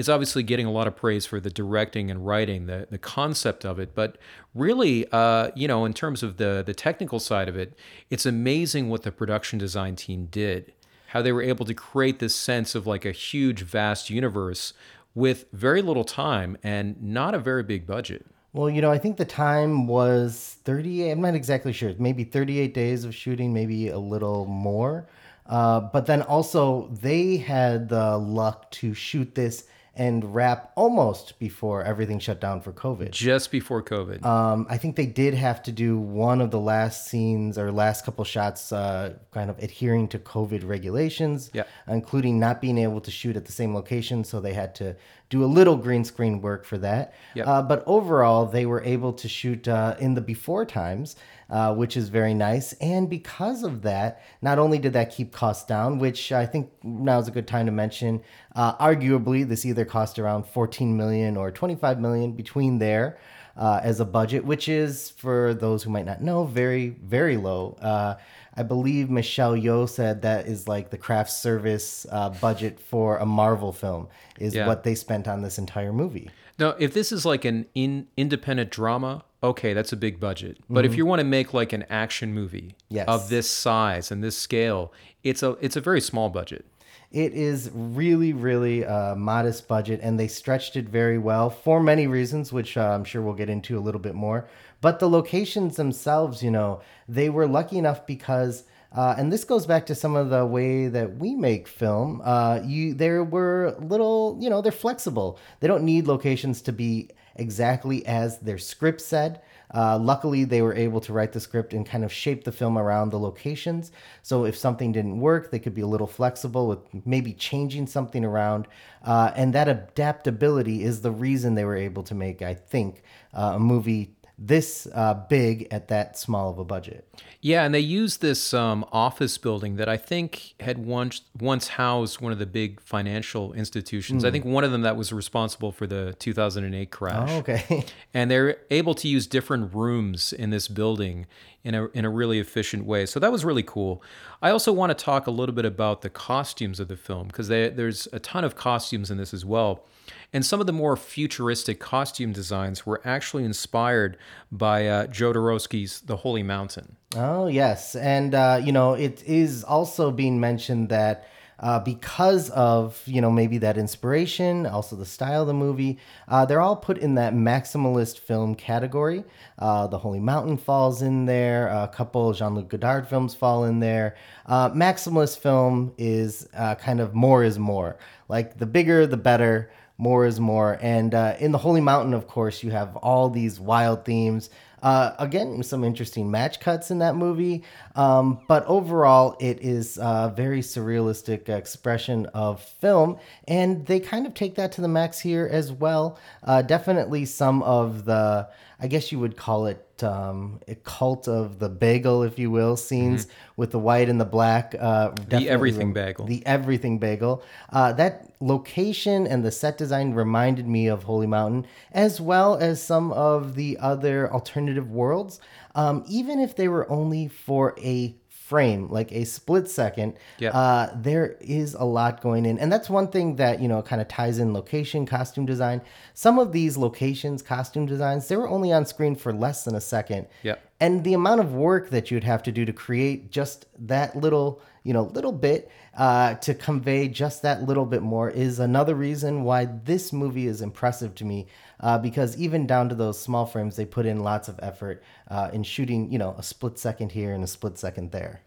is 0.00 0.08
obviously 0.08 0.42
getting 0.42 0.64
a 0.64 0.70
lot 0.72 0.86
of 0.86 0.96
praise 0.96 1.26
for 1.26 1.38
the 1.40 1.50
directing 1.50 2.10
and 2.10 2.26
writing, 2.26 2.64
the 2.66 2.88
the 2.90 2.98
concept 2.98 3.64
of 3.66 3.78
it. 3.78 3.94
But 3.94 4.16
really, 4.54 5.06
uh, 5.12 5.50
you 5.54 5.68
know, 5.68 5.84
in 5.84 5.92
terms 5.92 6.22
of 6.22 6.38
the 6.38 6.64
the 6.66 6.72
technical 6.72 7.20
side 7.20 7.48
of 7.48 7.56
it, 7.56 7.78
it's 8.08 8.24
amazing 8.24 8.88
what 8.88 9.02
the 9.02 9.12
production 9.12 9.58
design 9.58 9.96
team 9.96 10.26
did. 10.30 10.72
How 11.08 11.20
they 11.20 11.32
were 11.32 11.42
able 11.42 11.66
to 11.66 11.74
create 11.74 12.18
this 12.18 12.34
sense 12.34 12.74
of 12.74 12.86
like 12.86 13.04
a 13.04 13.12
huge, 13.12 13.62
vast 13.62 14.08
universe 14.08 14.72
with 15.14 15.44
very 15.52 15.82
little 15.82 16.04
time 16.04 16.56
and 16.62 17.00
not 17.02 17.34
a 17.34 17.38
very 17.38 17.62
big 17.62 17.86
budget. 17.86 18.24
Well, 18.52 18.70
you 18.70 18.80
know, 18.80 18.90
I 18.90 18.98
think 18.98 19.16
the 19.16 19.24
time 19.24 19.86
was 19.86 20.56
38, 20.64 21.10
I'm 21.10 21.20
not 21.20 21.34
exactly 21.34 21.72
sure, 21.72 21.94
maybe 21.98 22.24
38 22.24 22.74
days 22.74 23.04
of 23.04 23.14
shooting, 23.14 23.52
maybe 23.52 23.88
a 23.88 23.98
little 23.98 24.46
more. 24.46 25.08
Uh, 25.46 25.80
but 25.80 26.06
then 26.06 26.22
also, 26.22 26.88
they 26.92 27.36
had 27.36 27.88
the 27.88 28.16
luck 28.16 28.70
to 28.70 28.94
shoot 28.94 29.34
this 29.34 29.66
and 29.94 30.34
wrap 30.34 30.72
almost 30.76 31.38
before 31.38 31.82
everything 31.82 32.18
shut 32.18 32.40
down 32.40 32.60
for 32.60 32.72
COVID. 32.72 33.10
Just 33.10 33.50
before 33.50 33.82
COVID. 33.82 34.24
Um, 34.24 34.66
I 34.70 34.76
think 34.76 34.96
they 34.96 35.06
did 35.06 35.34
have 35.34 35.62
to 35.64 35.72
do 35.72 35.98
one 35.98 36.40
of 36.40 36.50
the 36.50 36.60
last 36.60 37.08
scenes 37.08 37.58
or 37.58 37.72
last 37.72 38.04
couple 38.04 38.24
shots, 38.24 38.72
uh, 38.72 39.14
kind 39.32 39.50
of 39.50 39.58
adhering 39.58 40.08
to 40.08 40.18
COVID 40.18 40.66
regulations, 40.66 41.50
yeah. 41.52 41.64
including 41.88 42.38
not 42.38 42.60
being 42.60 42.78
able 42.78 43.00
to 43.00 43.10
shoot 43.10 43.36
at 43.36 43.44
the 43.44 43.52
same 43.52 43.74
location. 43.74 44.22
So 44.22 44.40
they 44.40 44.54
had 44.54 44.74
to 44.76 44.96
do 45.28 45.44
a 45.44 45.46
little 45.46 45.76
green 45.76 46.04
screen 46.04 46.40
work 46.40 46.64
for 46.64 46.78
that. 46.78 47.14
Yep. 47.34 47.46
Uh, 47.46 47.62
but 47.62 47.84
overall, 47.86 48.46
they 48.46 48.66
were 48.66 48.82
able 48.82 49.12
to 49.14 49.28
shoot 49.28 49.66
uh, 49.68 49.96
in 49.98 50.14
the 50.14 50.20
before 50.20 50.64
times, 50.64 51.16
uh, 51.50 51.74
which 51.74 51.96
is 51.96 52.08
very 52.08 52.34
nice. 52.34 52.72
And 52.74 53.10
because 53.10 53.62
of 53.62 53.82
that, 53.82 54.22
not 54.40 54.58
only 54.58 54.78
did 54.78 54.92
that 54.92 55.10
keep 55.10 55.32
costs 55.32 55.64
down, 55.66 55.98
which 55.98 56.32
I 56.32 56.46
think 56.46 56.70
now 56.82 57.18
is 57.18 57.28
a 57.28 57.32
good 57.32 57.46
time 57.46 57.66
to 57.66 57.72
mention, 57.72 58.22
uh, 58.54 58.76
arguably 58.76 59.46
this 59.46 59.66
either 59.66 59.84
cost 59.84 60.18
around 60.18 60.46
14 60.46 60.96
million 60.96 61.36
or 61.36 61.50
25 61.50 62.00
million 62.00 62.32
between 62.32 62.78
there. 62.78 63.18
Uh, 63.56 63.78
as 63.82 64.00
a 64.00 64.04
budget, 64.04 64.44
which 64.44 64.68
is, 64.68 65.10
for 65.10 65.52
those 65.52 65.82
who 65.82 65.90
might 65.90 66.06
not 66.06 66.22
know, 66.22 66.44
very, 66.44 66.90
very 67.02 67.36
low. 67.36 67.76
Uh, 67.82 68.14
I 68.54 68.62
believe 68.62 69.10
Michelle 69.10 69.54
Yeoh 69.54 69.88
said 69.88 70.22
that 70.22 70.46
is 70.46 70.66
like 70.68 70.90
the 70.90 70.96
craft 70.96 71.30
service 71.30 72.06
uh, 72.10 72.30
budget 72.30 72.80
for 72.80 73.18
a 73.18 73.26
Marvel 73.26 73.72
film 73.72 74.08
is 74.38 74.54
yeah. 74.54 74.66
what 74.66 74.84
they 74.84 74.94
spent 74.94 75.28
on 75.28 75.42
this 75.42 75.58
entire 75.58 75.92
movie. 75.92 76.30
Now, 76.58 76.74
if 76.78 76.94
this 76.94 77.10
is 77.10 77.26
like 77.26 77.44
an 77.44 77.66
in, 77.74 78.06
independent 78.16 78.70
drama, 78.70 79.24
okay, 79.42 79.74
that's 79.74 79.92
a 79.92 79.96
big 79.96 80.20
budget. 80.20 80.58
But 80.68 80.84
mm-hmm. 80.84 80.92
if 80.92 80.96
you 80.98 81.06
want 81.06 81.20
to 81.20 81.24
make 81.24 81.54
like 81.54 81.72
an 81.72 81.84
action 81.88 82.34
movie 82.34 82.76
yes. 82.88 83.06
of 83.08 83.28
this 83.28 83.48
size 83.48 84.12
and 84.12 84.22
this 84.22 84.36
scale, 84.36 84.92
it's 85.22 85.42
a 85.42 85.56
it's 85.60 85.76
a 85.76 85.80
very 85.80 86.00
small 86.00 86.28
budget. 86.30 86.64
It 87.12 87.32
is 87.32 87.70
really, 87.74 88.32
really 88.32 88.84
a 88.84 89.14
modest 89.16 89.66
budget, 89.66 90.00
and 90.02 90.18
they 90.18 90.28
stretched 90.28 90.76
it 90.76 90.88
very 90.88 91.18
well 91.18 91.50
for 91.50 91.82
many 91.82 92.06
reasons, 92.06 92.52
which 92.52 92.76
uh, 92.76 92.92
I'm 92.94 93.04
sure 93.04 93.20
we'll 93.20 93.34
get 93.34 93.48
into 93.48 93.76
a 93.76 93.82
little 93.82 94.00
bit 94.00 94.14
more. 94.14 94.48
But 94.80 95.00
the 95.00 95.08
locations 95.08 95.76
themselves, 95.76 96.42
you 96.42 96.50
know, 96.50 96.80
they 97.08 97.28
were 97.28 97.48
lucky 97.48 97.78
enough 97.78 98.06
because 98.06 98.64
Uh, 98.92 99.14
and 99.16 99.32
this 99.32 99.44
goes 99.44 99.66
back 99.66 99.86
to 99.86 99.94
some 99.94 100.16
of 100.16 100.30
the 100.30 100.44
way 100.44 100.88
that 100.88 101.16
we 101.18 101.34
make 101.34 101.68
film. 101.68 102.20
Uh, 102.24 102.60
you 102.64 102.92
there 102.94 103.22
were 103.22 103.76
little, 103.78 104.36
you 104.40 104.50
know, 104.50 104.60
they're 104.60 104.72
flexible. 104.72 105.38
They 105.60 105.68
don't 105.68 105.84
need 105.84 106.08
locations 106.08 106.60
to 106.62 106.72
be 106.72 107.08
exactly 107.36 108.04
as 108.06 108.38
their 108.38 108.58
script 108.58 109.00
said. 109.00 109.40
Uh, 109.72 109.96
luckily, 109.98 110.44
they 110.44 110.62
were 110.62 110.74
able 110.74 111.00
to 111.00 111.12
write 111.12 111.32
the 111.32 111.40
script 111.40 111.72
and 111.72 111.86
kind 111.86 112.04
of 112.04 112.12
shape 112.12 112.42
the 112.44 112.52
film 112.52 112.76
around 112.76 113.10
the 113.10 113.18
locations. 113.18 113.92
So 114.22 114.44
if 114.44 114.56
something 114.56 114.90
didn't 114.90 115.20
work, 115.20 115.50
they 115.50 115.60
could 115.60 115.74
be 115.74 115.82
a 115.82 115.86
little 115.86 116.08
flexible 116.08 116.66
with 116.66 116.80
maybe 117.06 117.32
changing 117.32 117.86
something 117.86 118.24
around. 118.24 118.66
Uh, 119.04 119.30
and 119.36 119.52
that 119.54 119.68
adaptability 119.68 120.82
is 120.82 121.02
the 121.02 121.12
reason 121.12 121.54
they 121.54 121.64
were 121.64 121.76
able 121.76 122.02
to 122.04 122.14
make, 122.14 122.42
I 122.42 122.54
think, 122.54 123.02
uh, 123.32 123.52
a 123.54 123.60
movie 123.60 124.16
this 124.42 124.88
uh, 124.94 125.12
big 125.28 125.68
at 125.70 125.88
that 125.88 126.16
small 126.16 126.48
of 126.48 126.58
a 126.58 126.64
budget. 126.64 127.06
Yeah, 127.42 127.64
and 127.64 127.74
they 127.74 127.80
used 127.80 128.22
this 128.22 128.54
um, 128.54 128.86
office 128.90 129.36
building 129.36 129.76
that 129.76 129.88
I 129.88 129.98
think 129.98 130.54
had 130.60 130.78
once 130.78 131.20
once 131.38 131.68
housed 131.68 132.22
one 132.22 132.32
of 132.32 132.38
the 132.38 132.46
big 132.46 132.80
financial 132.80 133.52
institutions. 133.52 134.24
Mm. 134.24 134.28
I 134.28 134.30
think 134.30 134.44
one 134.46 134.64
of 134.64 134.72
them 134.72 134.82
that 134.82 134.96
was 134.96 135.12
responsible 135.12 135.72
for 135.72 135.86
the 135.86 136.14
2008 136.18 136.90
crash. 136.90 137.28
Oh, 137.30 137.36
okay. 137.38 137.84
and 138.14 138.30
they're 138.30 138.56
able 138.70 138.94
to 138.94 139.08
use 139.08 139.26
different 139.26 139.74
rooms 139.74 140.32
in 140.32 140.48
this 140.48 140.68
building 140.68 141.26
in 141.62 141.74
a 141.74 141.88
in 141.88 142.06
a 142.06 142.10
really 142.10 142.40
efficient 142.40 142.86
way. 142.86 143.04
So 143.04 143.20
that 143.20 143.30
was 143.30 143.44
really 143.44 143.62
cool. 143.62 144.02
I 144.40 144.50
also 144.50 144.72
want 144.72 144.96
to 144.96 145.04
talk 145.04 145.26
a 145.26 145.30
little 145.30 145.54
bit 145.54 145.66
about 145.66 146.00
the 146.00 146.10
costumes 146.10 146.80
of 146.80 146.88
the 146.88 146.96
film 146.96 147.26
because 147.26 147.48
there's 147.48 148.08
a 148.12 148.18
ton 148.18 148.44
of 148.44 148.56
costumes 148.56 149.10
in 149.10 149.18
this 149.18 149.34
as 149.34 149.44
well. 149.44 149.84
And 150.32 150.46
some 150.46 150.60
of 150.60 150.66
the 150.66 150.72
more 150.72 150.96
futuristic 150.96 151.80
costume 151.80 152.32
designs 152.32 152.86
were 152.86 153.00
actually 153.04 153.44
inspired 153.44 154.16
by 154.52 154.86
uh, 154.86 155.06
Jodorowsky's 155.06 156.02
The 156.02 156.18
Holy 156.18 156.44
Mountain. 156.44 156.96
Oh, 157.16 157.48
yes. 157.48 157.96
And, 157.96 158.34
uh, 158.34 158.60
you 158.62 158.70
know, 158.70 158.94
it 158.94 159.24
is 159.24 159.64
also 159.64 160.10
being 160.10 160.40
mentioned 160.40 160.88
that. 160.90 161.26
Uh, 161.62 161.78
because 161.78 162.48
of 162.52 163.02
you 163.04 163.20
know 163.20 163.30
maybe 163.30 163.58
that 163.58 163.76
inspiration, 163.76 164.64
also 164.64 164.96
the 164.96 165.04
style 165.04 165.42
of 165.42 165.46
the 165.46 165.52
movie. 165.52 165.98
Uh, 166.26 166.46
they're 166.46 166.62
all 166.62 166.74
put 166.74 166.96
in 166.96 167.16
that 167.16 167.34
maximalist 167.34 168.18
film 168.18 168.54
category. 168.54 169.22
Uh, 169.58 169.86
the 169.86 169.98
Holy 169.98 170.20
Mountain 170.20 170.56
falls 170.56 171.02
in 171.02 171.26
there. 171.26 171.68
A 171.68 171.86
couple 171.86 172.32
Jean-Luc 172.32 172.70
Godard 172.70 173.06
films 173.06 173.34
fall 173.34 173.64
in 173.64 173.78
there. 173.78 174.16
Uh, 174.46 174.70
maximalist 174.70 175.40
film 175.40 175.92
is 175.98 176.48
uh, 176.54 176.76
kind 176.76 176.98
of 176.98 177.14
more 177.14 177.44
is 177.44 177.58
more. 177.58 177.98
Like 178.26 178.56
the 178.56 178.64
bigger, 178.64 179.06
the 179.06 179.18
better 179.18 179.70
more 180.00 180.26
is 180.26 180.40
more. 180.40 180.78
And 180.80 181.14
uh, 181.14 181.36
in 181.38 181.52
the 181.52 181.58
Holy 181.58 181.80
Mountain, 181.80 182.14
of 182.14 182.26
course, 182.26 182.62
you 182.62 182.70
have 182.70 182.96
all 182.96 183.28
these 183.28 183.60
wild 183.60 184.04
themes. 184.04 184.50
Uh, 184.82 185.12
again, 185.18 185.62
some 185.62 185.84
interesting 185.84 186.30
match 186.30 186.58
cuts 186.58 186.90
in 186.90 187.00
that 187.00 187.14
movie. 187.14 187.62
Um, 187.96 188.40
but 188.48 188.64
overall, 188.64 189.36
it 189.38 189.60
is 189.60 189.98
a 189.98 190.32
very 190.34 190.62
surrealistic 190.62 191.50
expression 191.50 192.24
of 192.26 192.62
film. 192.62 193.18
And 193.46 193.84
they 193.84 194.00
kind 194.00 194.26
of 194.26 194.32
take 194.32 194.54
that 194.54 194.72
to 194.72 194.80
the 194.80 194.88
max 194.88 195.20
here 195.20 195.46
as 195.52 195.70
well. 195.70 196.18
Uh, 196.42 196.62
definitely 196.62 197.26
some 197.26 197.62
of 197.62 198.06
the, 198.06 198.48
I 198.80 198.86
guess 198.86 199.12
you 199.12 199.18
would 199.18 199.36
call 199.36 199.66
it 199.66 200.02
um, 200.02 200.60
a 200.66 200.74
cult 200.74 201.28
of 201.28 201.58
the 201.58 201.68
bagel, 201.68 202.22
if 202.22 202.38
you 202.38 202.50
will, 202.50 202.76
scenes 202.76 203.26
mm-hmm. 203.26 203.34
with 203.56 203.70
the 203.72 203.78
white 203.78 204.08
and 204.08 204.18
the 204.18 204.24
black. 204.24 204.74
Uh, 204.78 205.10
the 205.28 205.48
everything 205.48 205.92
bagel. 205.92 206.26
The 206.26 206.44
everything 206.46 206.98
bagel. 206.98 207.42
Uh, 207.70 207.92
that 207.92 208.32
location 208.40 209.26
and 209.26 209.44
the 209.44 209.50
set 209.50 209.76
design 209.76 210.14
reminded 210.14 210.66
me 210.66 210.86
of 210.86 211.02
Holy 211.02 211.26
Mountain, 211.26 211.66
as 211.92 212.20
well 212.20 212.56
as 212.56 212.82
some 212.82 213.12
of 213.12 213.54
the 213.54 213.76
other 213.78 214.32
alternative 214.32 214.90
worlds. 214.90 215.40
Um, 215.74 216.02
even 216.08 216.40
if 216.40 216.56
they 216.56 216.68
were 216.68 216.90
only 216.90 217.28
for 217.28 217.74
a 217.78 218.16
frame, 218.50 218.88
like 218.88 219.12
a 219.12 219.22
split 219.22 219.70
second, 219.70 220.12
yep. 220.40 220.52
uh, 220.52 220.88
there 220.96 221.36
is 221.40 221.74
a 221.74 221.84
lot 221.84 222.20
going 222.20 222.44
in. 222.44 222.58
And 222.58 222.70
that's 222.72 222.90
one 222.90 223.06
thing 223.06 223.36
that, 223.36 223.60
you 223.60 223.68
know, 223.68 223.80
kind 223.80 224.02
of 224.02 224.08
ties 224.08 224.40
in 224.40 224.52
location, 224.52 225.06
costume 225.06 225.46
design. 225.46 225.80
Some 226.14 226.36
of 226.40 226.50
these 226.50 226.76
locations, 226.76 227.42
costume 227.42 227.86
designs, 227.86 228.26
they 228.26 228.36
were 228.36 228.48
only 228.48 228.72
on 228.72 228.86
screen 228.86 229.14
for 229.14 229.32
less 229.32 229.62
than 229.62 229.76
a 229.76 229.80
second. 229.80 230.26
Yep. 230.42 230.60
And 230.80 231.04
the 231.04 231.14
amount 231.14 231.40
of 231.40 231.54
work 231.54 231.90
that 231.90 232.10
you'd 232.10 232.24
have 232.24 232.42
to 232.42 232.50
do 232.50 232.64
to 232.64 232.72
create 232.72 233.30
just 233.30 233.66
that 233.86 234.16
little, 234.16 234.60
you 234.82 234.92
know, 234.92 235.04
little 235.04 235.30
bit 235.30 235.70
uh, 235.96 236.34
to 236.34 236.52
convey 236.52 237.06
just 237.06 237.42
that 237.42 237.62
little 237.62 237.86
bit 237.86 238.02
more 238.02 238.28
is 238.30 238.58
another 238.58 238.96
reason 238.96 239.44
why 239.44 239.66
this 239.66 240.12
movie 240.12 240.48
is 240.48 240.60
impressive 240.60 241.14
to 241.14 241.24
me. 241.24 241.46
Uh, 241.80 241.98
because 241.98 242.36
even 242.36 242.66
down 242.66 242.88
to 242.88 242.94
those 242.94 243.18
small 243.18 243.46
frames, 243.46 243.76
they 243.76 243.86
put 243.86 244.06
in 244.06 244.20
lots 244.20 244.48
of 244.48 244.58
effort 244.62 245.02
uh, 245.28 245.50
in 245.52 245.62
shooting, 245.62 246.10
you 246.12 246.18
know, 246.18 246.34
a 246.38 246.42
split 246.42 246.78
second 246.78 247.12
here 247.12 247.32
and 247.32 247.42
a 247.42 247.46
split 247.46 247.78
second 247.78 248.12
there. 248.12 248.42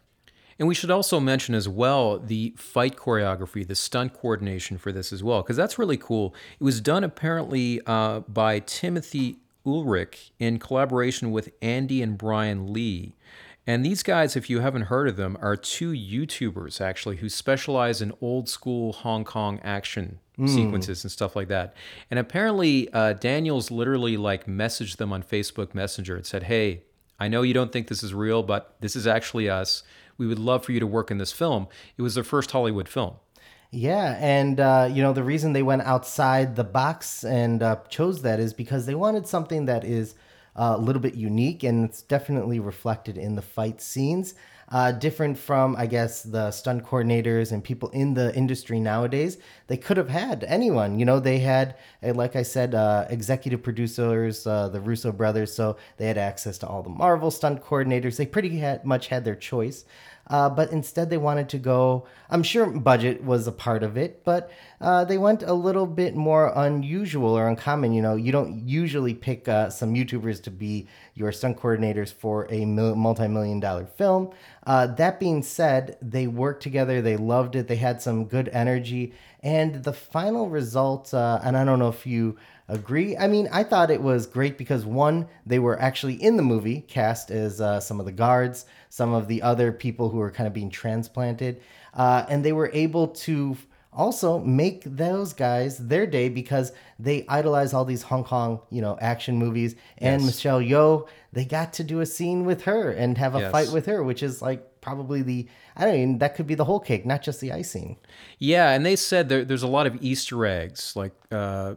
And 0.58 0.68
we 0.68 0.74
should 0.74 0.90
also 0.90 1.18
mention 1.18 1.54
as 1.54 1.68
well 1.68 2.18
the 2.18 2.54
fight 2.56 2.96
choreography, 2.96 3.66
the 3.66 3.74
stunt 3.74 4.12
coordination 4.14 4.78
for 4.78 4.92
this 4.92 5.12
as 5.12 5.22
well, 5.22 5.42
because 5.42 5.56
that's 5.56 5.78
really 5.78 5.96
cool. 5.96 6.34
It 6.60 6.64
was 6.64 6.80
done 6.80 7.02
apparently 7.02 7.80
uh, 7.86 8.20
by 8.20 8.60
Timothy 8.60 9.38
Eulich 9.66 10.30
in 10.38 10.58
collaboration 10.58 11.32
with 11.32 11.52
Andy 11.60 12.02
and 12.02 12.16
Brian 12.16 12.72
Le. 12.72 13.12
And 13.66 13.84
these 13.84 14.02
guys, 14.02 14.36
if 14.36 14.50
you 14.50 14.60
haven't 14.60 14.82
heard 14.82 15.08
of 15.08 15.16
them, 15.16 15.38
are 15.40 15.56
two 15.56 15.90
YouTubers 15.90 16.80
actually 16.80 17.16
who 17.16 17.28
specialize 17.28 18.02
in 18.02 18.12
old 18.20 18.48
school 18.48 18.92
Hong 18.92 19.24
Kong 19.24 19.58
action 19.64 20.20
mm. 20.38 20.48
sequences 20.48 21.04
and 21.04 21.10
stuff 21.10 21.36
like 21.36 21.48
that. 21.48 21.74
And 22.10 22.18
apparently, 22.18 22.92
uh, 22.92 23.14
Daniels 23.14 23.70
literally 23.70 24.16
like 24.16 24.46
messaged 24.46 24.96
them 24.96 25.12
on 25.12 25.22
Facebook 25.22 25.74
Messenger 25.74 26.16
and 26.16 26.26
said, 26.26 26.44
"Hey, 26.44 26.82
I 27.18 27.28
know 27.28 27.42
you 27.42 27.54
don't 27.54 27.72
think 27.72 27.88
this 27.88 28.02
is 28.02 28.14
real, 28.14 28.42
but 28.42 28.76
this 28.80 28.96
is 28.96 29.06
actually 29.06 29.48
us. 29.48 29.82
We 30.16 30.26
would 30.26 30.38
love 30.38 30.64
for 30.64 30.72
you 30.72 30.80
to 30.80 30.86
work 30.86 31.10
in 31.10 31.18
this 31.18 31.32
film." 31.32 31.68
It 31.96 32.02
was 32.02 32.14
their 32.14 32.24
first 32.24 32.50
Hollywood 32.50 32.88
film. 32.88 33.14
Yeah, 33.70 34.16
and 34.20 34.60
uh, 34.60 34.88
you 34.92 35.02
know 35.02 35.12
the 35.12 35.24
reason 35.24 35.52
they 35.52 35.62
went 35.62 35.82
outside 35.82 36.56
the 36.56 36.64
box 36.64 37.24
and 37.24 37.62
uh, 37.62 37.76
chose 37.88 38.22
that 38.22 38.38
is 38.38 38.54
because 38.54 38.86
they 38.86 38.94
wanted 38.94 39.26
something 39.26 39.66
that 39.66 39.84
is 39.84 40.14
a 40.56 40.78
little 40.78 41.02
bit 41.02 41.14
unique, 41.14 41.64
and 41.64 41.84
it's 41.84 42.02
definitely 42.02 42.60
reflected 42.60 43.18
in 43.18 43.34
the 43.34 43.42
fight 43.42 43.80
scenes. 43.80 44.34
Uh, 44.70 44.92
different 44.92 45.36
from, 45.38 45.76
I 45.76 45.86
guess, 45.86 46.22
the 46.22 46.50
stunt 46.50 46.84
coordinators 46.84 47.52
and 47.52 47.62
people 47.62 47.90
in 47.90 48.14
the 48.14 48.34
industry 48.34 48.80
nowadays. 48.80 49.38
They 49.66 49.76
could 49.76 49.96
have 49.96 50.08
had 50.08 50.44
anyone. 50.44 50.98
You 50.98 51.04
know, 51.04 51.20
they 51.20 51.38
had, 51.38 51.76
eh, 52.02 52.12
like 52.12 52.34
I 52.34 52.42
said, 52.42 52.74
uh, 52.74 53.06
executive 53.10 53.62
producers, 53.62 54.46
uh, 54.46 54.68
the 54.68 54.80
Russo 54.80 55.12
brothers, 55.12 55.54
so 55.54 55.76
they 55.98 56.06
had 56.06 56.18
access 56.18 56.58
to 56.58 56.66
all 56.66 56.82
the 56.82 56.90
Marvel 56.90 57.30
stunt 57.30 57.62
coordinators. 57.62 58.16
They 58.16 58.26
pretty 58.26 58.58
had, 58.58 58.84
much 58.84 59.08
had 59.08 59.24
their 59.24 59.36
choice. 59.36 59.84
Uh, 60.26 60.48
but 60.48 60.72
instead 60.72 61.10
they 61.10 61.18
wanted 61.18 61.48
to 61.50 61.58
go. 61.58 62.06
I'm 62.30 62.42
sure 62.42 62.66
budget 62.66 63.22
was 63.22 63.46
a 63.46 63.52
part 63.52 63.82
of 63.82 63.96
it, 63.96 64.24
but 64.24 64.50
uh, 64.80 65.04
they 65.04 65.18
went 65.18 65.42
a 65.42 65.52
little 65.52 65.86
bit 65.86 66.16
more 66.16 66.52
unusual 66.56 67.36
or 67.36 67.46
uncommon. 67.46 67.92
You 67.92 68.02
know, 68.02 68.16
you 68.16 68.32
don't 68.32 68.66
usually 68.66 69.14
pick 69.14 69.48
uh, 69.48 69.68
some 69.70 69.94
YouTubers 69.94 70.42
to 70.44 70.50
be 70.50 70.88
your 71.14 71.30
stunt 71.30 71.58
coordinators 71.58 72.12
for 72.12 72.50
a 72.50 72.64
mil- 72.64 72.96
multi-million 72.96 73.60
dollar 73.60 73.86
film. 73.86 74.30
Uh, 74.66 74.86
that 74.86 75.20
being 75.20 75.42
said, 75.42 75.98
they 76.00 76.26
worked 76.26 76.62
together. 76.62 77.02
They 77.02 77.16
loved 77.16 77.54
it. 77.54 77.68
They 77.68 77.76
had 77.76 78.00
some 78.00 78.24
good 78.24 78.48
energy, 78.48 79.12
and 79.42 79.84
the 79.84 79.92
final 79.92 80.48
result. 80.48 81.12
Uh, 81.12 81.38
and 81.44 81.56
I 81.56 81.64
don't 81.64 81.78
know 81.78 81.88
if 81.88 82.06
you 82.06 82.36
agree. 82.68 83.16
I 83.16 83.28
mean, 83.28 83.48
I 83.52 83.62
thought 83.62 83.90
it 83.90 84.02
was 84.02 84.26
great 84.26 84.56
because 84.58 84.84
one, 84.84 85.28
they 85.44 85.58
were 85.58 85.80
actually 85.80 86.14
in 86.14 86.36
the 86.36 86.42
movie, 86.42 86.82
cast 86.82 87.30
as 87.30 87.60
uh, 87.60 87.80
some 87.80 88.00
of 88.00 88.06
the 88.06 88.12
guards, 88.12 88.66
some 88.88 89.12
of 89.12 89.28
the 89.28 89.42
other 89.42 89.72
people 89.72 90.08
who 90.10 90.18
were 90.18 90.30
kind 90.30 90.46
of 90.46 90.52
being 90.52 90.70
transplanted, 90.70 91.60
uh, 91.94 92.24
and 92.28 92.44
they 92.44 92.52
were 92.52 92.70
able 92.72 93.08
to 93.08 93.56
also 93.92 94.40
make 94.40 94.82
those 94.84 95.32
guys 95.32 95.78
their 95.78 96.06
day 96.06 96.28
because 96.28 96.72
they 96.98 97.24
idolize 97.28 97.72
all 97.72 97.84
these 97.84 98.02
Hong 98.02 98.24
Kong, 98.24 98.60
you 98.70 98.82
know, 98.82 98.98
action 99.00 99.38
movies. 99.38 99.76
And 99.98 100.22
yes. 100.22 100.34
Michelle 100.34 100.60
Yeoh, 100.60 101.08
they 101.32 101.44
got 101.44 101.72
to 101.74 101.84
do 101.84 102.00
a 102.00 102.06
scene 102.06 102.44
with 102.44 102.62
her 102.62 102.90
and 102.90 103.16
have 103.18 103.34
a 103.34 103.40
yes. 103.40 103.52
fight 103.52 103.70
with 103.70 103.86
her, 103.86 104.02
which 104.02 104.22
is 104.22 104.42
like 104.42 104.80
probably 104.80 105.22
the 105.22 105.48
I 105.76 105.84
don't 105.84 105.94
mean 105.94 106.18
that 106.18 106.34
could 106.34 106.46
be 106.46 106.54
the 106.54 106.64
whole 106.64 106.80
cake, 106.80 107.06
not 107.06 107.22
just 107.22 107.40
the 107.40 107.52
icing. 107.52 107.96
Yeah, 108.38 108.70
and 108.70 108.84
they 108.84 108.96
said 108.96 109.28
there, 109.28 109.44
there's 109.44 109.62
a 109.62 109.68
lot 109.68 109.86
of 109.86 110.02
Easter 110.02 110.44
eggs, 110.46 110.94
like 110.94 111.12
uh, 111.30 111.74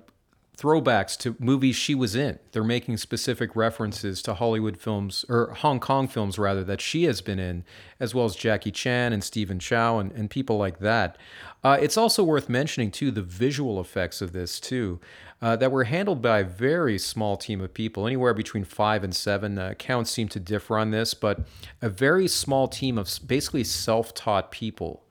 throwbacks 0.57 1.15
to 1.15 1.35
movies 1.39 1.75
she 1.75 1.93
was 1.93 2.15
in. 2.15 2.39
They're 2.51 2.63
making 2.63 2.97
specific 2.97 3.55
references 3.55 4.23
to 4.23 4.33
Hollywood 4.33 4.77
films, 4.77 5.23
or 5.29 5.53
Hong 5.59 5.79
Kong 5.79 6.07
films 6.07 6.39
rather, 6.39 6.63
that 6.63 6.81
she 6.81 7.03
has 7.03 7.21
been 7.21 7.37
in, 7.37 7.63
as 7.99 8.15
well 8.15 8.25
as 8.25 8.35
Jackie 8.35 8.71
Chan 8.71 9.13
and 9.13 9.23
Stephen 9.23 9.59
Chow 9.59 9.99
and, 9.99 10.11
and 10.13 10.29
people 10.29 10.57
like 10.57 10.79
that. 10.79 11.17
Uh, 11.63 11.77
it's 11.79 11.97
also 11.97 12.23
worth 12.23 12.49
mentioning, 12.49 12.89
too, 12.89 13.11
the 13.11 13.21
visual 13.21 13.79
effects 13.79 14.19
of 14.19 14.31
this, 14.31 14.59
too, 14.59 14.99
uh, 15.41 15.55
that 15.55 15.71
were 15.71 15.83
handled 15.83 16.21
by 16.21 16.39
a 16.39 16.43
very 16.43 16.97
small 16.97 17.37
team 17.37 17.61
of 17.61 17.73
people, 17.73 18.07
anywhere 18.07 18.33
between 18.33 18.63
five 18.63 19.03
and 19.03 19.15
seven. 19.15 19.59
Uh, 19.59 19.75
counts 19.75 20.09
seem 20.09 20.27
to 20.27 20.39
differ 20.39 20.77
on 20.79 20.89
this, 20.89 21.13
but 21.13 21.41
a 21.83 21.89
very 21.89 22.27
small 22.27 22.67
team 22.67 22.97
of 22.97 23.07
basically 23.27 23.63
self 23.63 24.13
taught 24.15 24.51
people 24.51 25.03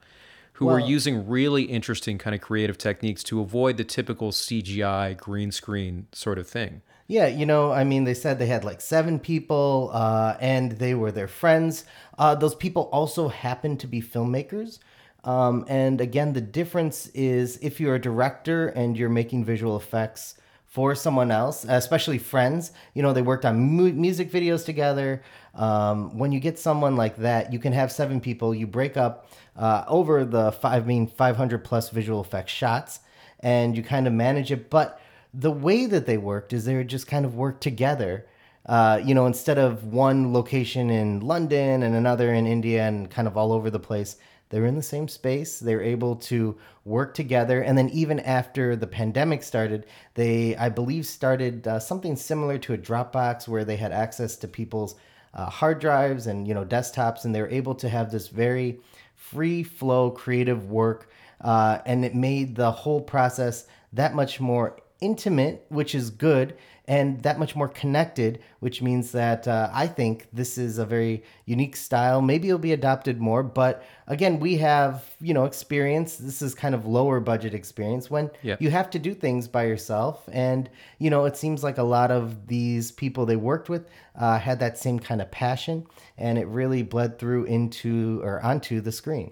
who 0.57 0.65
were 0.65 0.77
Well- 0.77 0.89
using 0.89 1.27
really 1.27 1.63
interesting 1.63 2.17
kind 2.17 2.33
of 2.35 2.41
creative 2.41 2.77
techniques 2.77 3.23
to 3.25 3.41
avoid 3.41 3.77
the 3.77 3.83
typical 3.83 4.31
CGI 4.31 5.13
green 5.13 5.51
screen 5.51 6.07
sort 6.11 6.37
of 6.39 6.47
thing. 6.47 6.81
Yeah, 7.07 7.27
you 7.27 7.45
know, 7.45 7.71
I 7.71 7.83
mean, 7.83 8.03
they 8.03 8.13
said 8.13 8.37
they 8.37 8.47
had 8.47 8.65
like 8.65 8.81
seven 8.81 9.17
people, 9.19 9.91
uh, 9.93 10.35
and 10.41 10.73
they 10.73 10.93
were 10.93 11.11
their 11.11 11.27
friends. 11.27 11.85
Uh, 12.17 12.35
those 12.35 12.55
people 12.55 12.89
also 12.91 13.29
happened 13.29 13.79
to 13.81 13.87
be 13.87 14.01
filmmakers. 14.01 14.79
Um, 15.23 15.63
and 15.67 16.01
again, 16.01 16.33
the 16.33 16.41
difference 16.41 17.07
is 17.13 17.57
if 17.61 17.79
you're 17.79 17.95
a 17.95 18.01
director 18.01 18.67
and 18.69 18.97
you're 18.97 19.09
making 19.09 19.45
visual 19.45 19.77
effects 19.77 20.35
for 20.65 20.95
someone 20.95 21.31
else, 21.31 21.65
especially 21.69 22.17
friends, 22.17 22.71
you 22.93 23.01
know, 23.01 23.13
they 23.13 23.21
worked 23.21 23.45
on 23.45 23.57
mu- 23.59 23.93
music 23.93 24.31
videos 24.31 24.65
together. 24.65 25.21
Um, 25.57 26.17
when 26.17 26.31
you 26.31 26.39
get 26.39 26.59
someone 26.59 26.95
like 26.95 27.17
that, 27.17 27.51
you 27.51 27.59
can 27.59 27.73
have 27.73 27.91
seven 27.91 28.21
people, 28.21 28.53
you 28.53 28.67
break 28.67 28.95
up 28.95 29.29
uh, 29.55 29.83
over 29.87 30.23
the 30.23 30.51
five, 30.51 30.83
I 30.83 30.85
mean, 30.85 31.07
500 31.07 31.63
plus 31.63 31.89
visual 31.89 32.21
effects 32.21 32.53
shots, 32.53 32.99
and 33.39 33.75
you 33.75 33.83
kind 33.83 34.07
of 34.07 34.13
manage 34.13 34.51
it. 34.51 34.69
But 34.69 35.01
the 35.33 35.51
way 35.51 35.87
that 35.87 36.05
they 36.05 36.17
worked 36.17 36.53
is 36.53 36.65
they 36.65 36.75
would 36.75 36.87
just 36.87 37.07
kind 37.07 37.25
of 37.25 37.35
work 37.35 37.59
together. 37.59 38.27
Uh, 38.67 39.01
you 39.03 39.15
know, 39.15 39.25
instead 39.25 39.57
of 39.57 39.85
one 39.85 40.31
location 40.31 40.89
in 40.89 41.21
London 41.21 41.83
and 41.83 41.95
another 41.95 42.33
in 42.33 42.45
India 42.45 42.87
and 42.87 43.09
kind 43.09 43.27
of 43.27 43.35
all 43.35 43.51
over 43.51 43.69
the 43.69 43.79
place, 43.79 44.17
they're 44.49 44.65
in 44.65 44.75
the 44.75 44.83
same 44.83 45.07
space. 45.07 45.59
They're 45.59 45.81
able 45.81 46.15
to 46.15 46.57
work 46.85 47.13
together. 47.13 47.61
And 47.61 47.77
then 47.77 47.89
even 47.89 48.19
after 48.19 48.75
the 48.75 48.87
pandemic 48.87 49.43
started, 49.43 49.85
they, 50.13 50.55
I 50.55 50.69
believe, 50.69 51.05
started 51.05 51.67
uh, 51.67 51.79
something 51.79 52.15
similar 52.15 52.57
to 52.59 52.73
a 52.73 52.77
Dropbox 52.77 53.47
where 53.47 53.65
they 53.65 53.75
had 53.75 53.91
access 53.91 54.35
to 54.37 54.47
people's 54.47 54.95
uh, 55.37 55.49
hard 55.49 55.79
drives 55.79 56.27
and 56.27 56.47
you 56.47 56.53
know 56.53 56.65
desktops, 56.65 57.23
and 57.23 57.33
they 57.33 57.41
were 57.41 57.49
able 57.49 57.75
to 57.75 57.87
have 57.87 58.11
this 58.11 58.27
very 58.27 58.79
free 59.15 59.63
flow 59.63 60.11
creative 60.11 60.69
work, 60.69 61.09
uh, 61.41 61.79
and 61.85 62.03
it 62.03 62.15
made 62.15 62.55
the 62.55 62.71
whole 62.71 63.01
process 63.01 63.67
that 63.93 64.15
much 64.15 64.39
more 64.39 64.77
intimate, 64.99 65.65
which 65.69 65.93
is 65.93 66.09
good, 66.09 66.55
and 66.87 67.21
that 67.23 67.37
much 67.37 67.55
more 67.55 67.67
connected, 67.67 68.39
which 68.61 68.81
means 68.81 69.11
that 69.11 69.47
uh, 69.47 69.69
I 69.73 69.87
think 69.87 70.27
this 70.31 70.57
is 70.57 70.77
a 70.77 70.85
very 70.85 71.23
unique 71.45 71.75
style. 71.75 72.21
Maybe 72.21 72.47
it'll 72.47 72.59
be 72.59 72.71
adopted 72.71 73.19
more, 73.19 73.43
but 73.43 73.83
again, 74.07 74.39
we 74.39 74.57
have 74.57 75.03
you 75.19 75.33
know 75.33 75.45
experience. 75.45 76.15
This 76.15 76.41
is 76.41 76.55
kind 76.55 76.73
of 76.73 76.85
lower 76.85 77.19
budget 77.19 77.53
experience 77.53 78.09
when 78.09 78.31
Yep. 78.41 78.61
you 78.61 78.69
have 78.69 78.89
to 78.91 78.99
do 78.99 79.13
things 79.13 79.47
by 79.47 79.65
yourself, 79.65 80.27
and 80.31 80.69
you 80.99 81.09
know 81.09 81.25
it 81.25 81.35
seems 81.35 81.63
like 81.63 81.77
a 81.77 81.83
lot 81.83 82.11
of 82.11 82.47
these 82.47 82.91
people 82.91 83.25
they 83.25 83.35
worked 83.35 83.67
with 83.69 83.87
uh, 84.15 84.39
had 84.39 84.59
that 84.59 84.77
same 84.77 84.99
kind 84.99 85.21
of 85.21 85.29
passion, 85.29 85.85
and 86.17 86.37
it 86.37 86.47
really 86.47 86.83
bled 86.83 87.19
through 87.19 87.43
into 87.45 88.21
or 88.23 88.41
onto 88.41 88.79
the 88.81 88.91
screen. 88.91 89.31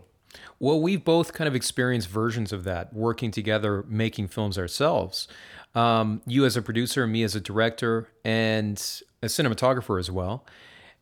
Well, 0.60 0.80
we've 0.80 1.04
both 1.04 1.34
kind 1.34 1.48
of 1.48 1.56
experienced 1.56 2.10
versions 2.10 2.52
of 2.52 2.64
that, 2.64 2.94
working 2.94 3.32
together, 3.32 3.84
making 3.88 4.30
films 4.30 4.58
ourselves. 4.58 5.28
Um, 5.74 6.22
you 6.26 6.46
as 6.46 6.56
a 6.56 6.62
producer, 6.62 7.06
me 7.06 7.24
as 7.24 7.36
a 7.36 7.42
director, 7.42 8.10
and 8.24 8.78
a 9.22 9.28
cinematographer 9.28 10.00
as 10.00 10.10
well. 10.10 10.46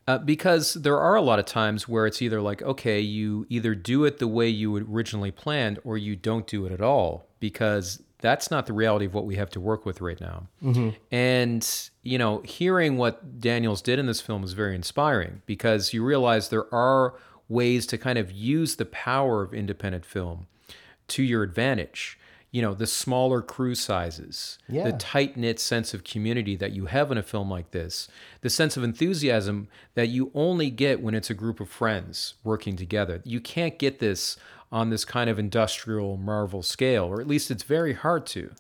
Uh, 0.05 0.17
because 0.17 0.73
there 0.73 0.99
are 0.99 1.15
a 1.15 1.21
lot 1.21 1.39
of 1.39 1.45
times 1.45 1.87
where 1.87 2.05
it's 2.05 2.21
either 2.21 2.41
like, 2.41 2.61
okay, 2.61 2.99
you 2.99 3.45
either 3.49 3.73
do 3.73 4.03
it 4.03 4.17
the 4.17 4.27
way 4.27 4.49
you 4.49 4.75
originally 4.75 5.31
planned 5.31 5.79
or 5.85 5.97
you 5.97 6.15
don't 6.15 6.45
do 6.45 6.65
it 6.65 6.73
at 6.73 6.81
all, 6.81 7.25
because 7.39 8.03
that's 8.19 8.51
not 8.51 8.65
the 8.65 8.73
reality 8.73 9.05
of 9.05 9.13
what 9.13 9.25
we 9.25 9.35
have 9.35 9.49
to 9.49 9.61
work 9.61 9.85
with 9.85 10.01
right 10.01 10.19
now. 10.19 10.47
And, 11.11 11.89
you 12.03 12.17
know, 12.17 12.41
hearing 12.41 12.97
what 12.97 13.39
Daniels 13.39 13.81
did 13.81 13.97
in 13.99 14.05
this 14.05 14.19
film 14.21 14.43
is 14.43 14.53
very 14.53 14.75
inspiring 14.75 15.41
because 15.45 15.93
you 15.93 16.03
realize 16.03 16.49
there 16.49 16.73
are 16.73 17.15
ways 17.53 17.85
to 17.87 17.97
kind 17.97 18.17
of 18.19 18.31
use 18.31 18.75
the 18.75 18.85
power 18.85 19.41
of 19.43 19.53
independent 19.53 20.05
film 20.05 20.47
to 21.07 21.23
your 21.23 21.43
advantage. 21.43 22.19
You 22.51 22.61
know, 22.61 22.73
the 22.75 22.85
smaller 22.85 23.41
crew 23.41 23.73
sizes, 23.73 24.59
Yeah. 24.69 24.83
the 24.83 24.91
tight 24.97 25.35
knit 25.37 25.59
sense 25.59 25.93
of 25.95 26.03
community 26.03 26.55
that 26.57 26.71
you 26.73 26.85
have 26.85 27.11
in 27.11 27.17
a 27.17 27.23
film 27.23 27.49
like 27.49 27.71
this, 27.71 28.07
the 28.41 28.49
sense 28.49 28.77
of 28.77 28.83
enthusiasm 28.83 29.69
that 29.95 30.09
you 30.09 30.29
only 30.35 30.69
get 30.69 31.01
when 31.01 31.15
it's 31.15 31.31
a 31.31 31.33
group 31.33 31.59
of 31.59 31.67
friends 31.69 32.35
working 32.43 32.75
together. 32.75 33.21
You 33.23 33.39
can't 33.39 33.79
get 33.79 33.97
this 33.99 34.37
on 34.71 34.89
this 34.91 35.03
kind 35.05 35.29
of 35.31 35.39
industrial 35.39 36.17
Marvel 36.17 36.61
scale, 36.61 37.05
or 37.05 37.21
at 37.21 37.27
least 37.27 37.49
it's 37.49 37.63
very 37.63 37.93
hard 37.93 38.25
to. 38.27 38.51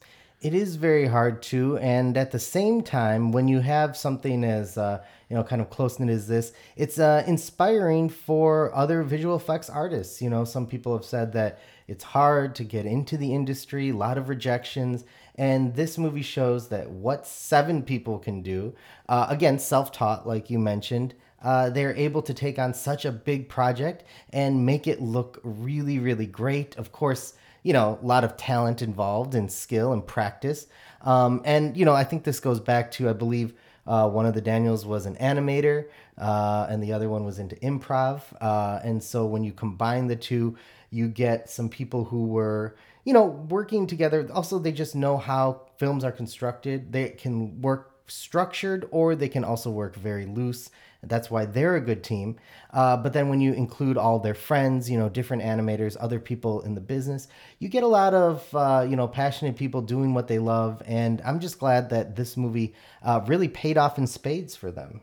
It 0.43 0.53
is 0.53 0.75
very 0.75 1.07
hard 1.07 1.41
to, 1.43 1.77
and 1.77 2.17
at 2.17 2.31
the 2.31 2.37
same 2.37 2.81
time, 2.81 3.31
when 3.31 3.47
you 3.47 3.61
have 3.61 3.95
something 3.95 4.43
as 4.43 4.77
uh, 4.77 5.01
you 5.29 5.37
know, 5.37 5.43
kind 5.45 5.61
of 5.61 5.69
close 5.69 6.01
knit 6.01 6.09
as 6.09 6.27
this, 6.27 6.51
it's 6.75 6.99
uh, 6.99 7.23
inspiring 7.25 8.09
for 8.09 8.75
other 8.75 9.03
visual 9.03 9.37
effects 9.37 9.69
artists. 9.69 10.21
You 10.21 10.29
know, 10.29 10.43
some 10.43 10.67
people 10.67 10.97
have 10.97 11.05
said 11.05 11.31
that 11.31 11.59
it's 11.87 12.03
hard 12.03 12.55
to 12.55 12.65
get 12.65 12.85
into 12.85 13.15
the 13.15 13.33
industry, 13.33 13.91
a 13.91 13.95
lot 13.95 14.17
of 14.17 14.27
rejections, 14.27 15.05
and 15.35 15.75
this 15.75 15.97
movie 15.97 16.21
shows 16.21 16.67
that 16.67 16.89
what 16.89 17.25
seven 17.25 17.81
people 17.81 18.19
can 18.19 18.41
do. 18.41 18.75
Uh, 19.07 19.27
again, 19.29 19.57
self-taught, 19.57 20.27
like 20.27 20.49
you 20.49 20.59
mentioned. 20.59 21.13
Uh, 21.41 21.69
they're 21.69 21.95
able 21.95 22.21
to 22.21 22.33
take 22.33 22.59
on 22.59 22.73
such 22.73 23.05
a 23.05 23.11
big 23.13 23.47
project 23.47 24.03
and 24.33 24.65
make 24.65 24.87
it 24.87 25.01
look 25.01 25.39
really, 25.43 25.99
really 25.99 26.27
great. 26.27 26.75
Of 26.75 26.91
course, 26.91 27.33
you 27.63 27.73
know, 27.73 27.97
a 28.01 28.05
lot 28.05 28.23
of 28.23 28.37
talent 28.37 28.81
involved 28.81 29.33
and 29.35 29.51
skill 29.51 29.93
and 29.93 30.05
practice. 30.05 30.67
Um, 31.01 31.41
and, 31.43 31.75
you 31.75 31.85
know, 31.85 31.93
I 31.93 32.03
think 32.03 32.23
this 32.23 32.39
goes 32.39 32.59
back 32.59 32.91
to, 32.91 33.09
I 33.09 33.13
believe, 33.13 33.53
uh, 33.85 34.07
one 34.09 34.25
of 34.25 34.33
the 34.33 34.41
Daniels 34.41 34.85
was 34.85 35.05
an 35.05 35.15
animator 35.15 35.87
uh, 36.17 36.67
and 36.69 36.81
the 36.81 36.93
other 36.93 37.09
one 37.09 37.25
was 37.25 37.39
into 37.39 37.55
improv. 37.57 38.21
Uh, 38.39 38.79
and 38.83 39.03
so 39.03 39.25
when 39.25 39.43
you 39.43 39.51
combine 39.51 40.07
the 40.07 40.15
two, 40.15 40.55
you 40.89 41.07
get 41.07 41.49
some 41.49 41.69
people 41.69 42.05
who 42.05 42.27
were, 42.27 42.75
you 43.03 43.13
know, 43.13 43.25
working 43.25 43.87
together. 43.87 44.29
Also, 44.33 44.59
they 44.59 44.71
just 44.71 44.95
know 44.95 45.17
how 45.17 45.61
films 45.77 46.03
are 46.03 46.11
constructed. 46.11 46.91
They 46.91 47.09
can 47.09 47.61
work 47.61 47.92
structured 48.07 48.87
or 48.91 49.15
they 49.15 49.29
can 49.29 49.43
also 49.43 49.69
work 49.69 49.95
very 49.95 50.25
loose. 50.25 50.69
That's 51.05 51.29
why 51.29 51.45
they're 51.45 51.75
a 51.75 51.81
good 51.81 52.03
team. 52.03 52.37
Uh, 52.71 52.95
but 52.97 53.13
then 53.13 53.27
when 53.29 53.41
you 53.41 53.53
include 53.53 53.97
all 53.97 54.19
their 54.19 54.33
friends, 54.33 54.89
you 54.89 54.97
know, 54.97 55.09
different 55.09 55.43
animators, 55.43 55.97
other 55.99 56.19
people 56.19 56.61
in 56.61 56.75
the 56.75 56.81
business, 56.81 57.27
you 57.59 57.67
get 57.67 57.83
a 57.83 57.87
lot 57.87 58.13
of, 58.13 58.47
uh, 58.55 58.85
you 58.89 58.95
know, 58.95 59.07
passionate 59.07 59.57
people 59.57 59.81
doing 59.81 60.13
what 60.13 60.27
they 60.27 60.39
love. 60.39 60.81
And 60.85 61.21
I'm 61.25 61.39
just 61.39 61.59
glad 61.59 61.89
that 61.89 62.15
this 62.15 62.37
movie 62.37 62.73
uh, 63.03 63.21
really 63.27 63.49
paid 63.49 63.77
off 63.77 63.97
in 63.97 64.07
spades 64.07 64.55
for 64.55 64.71
them. 64.71 65.01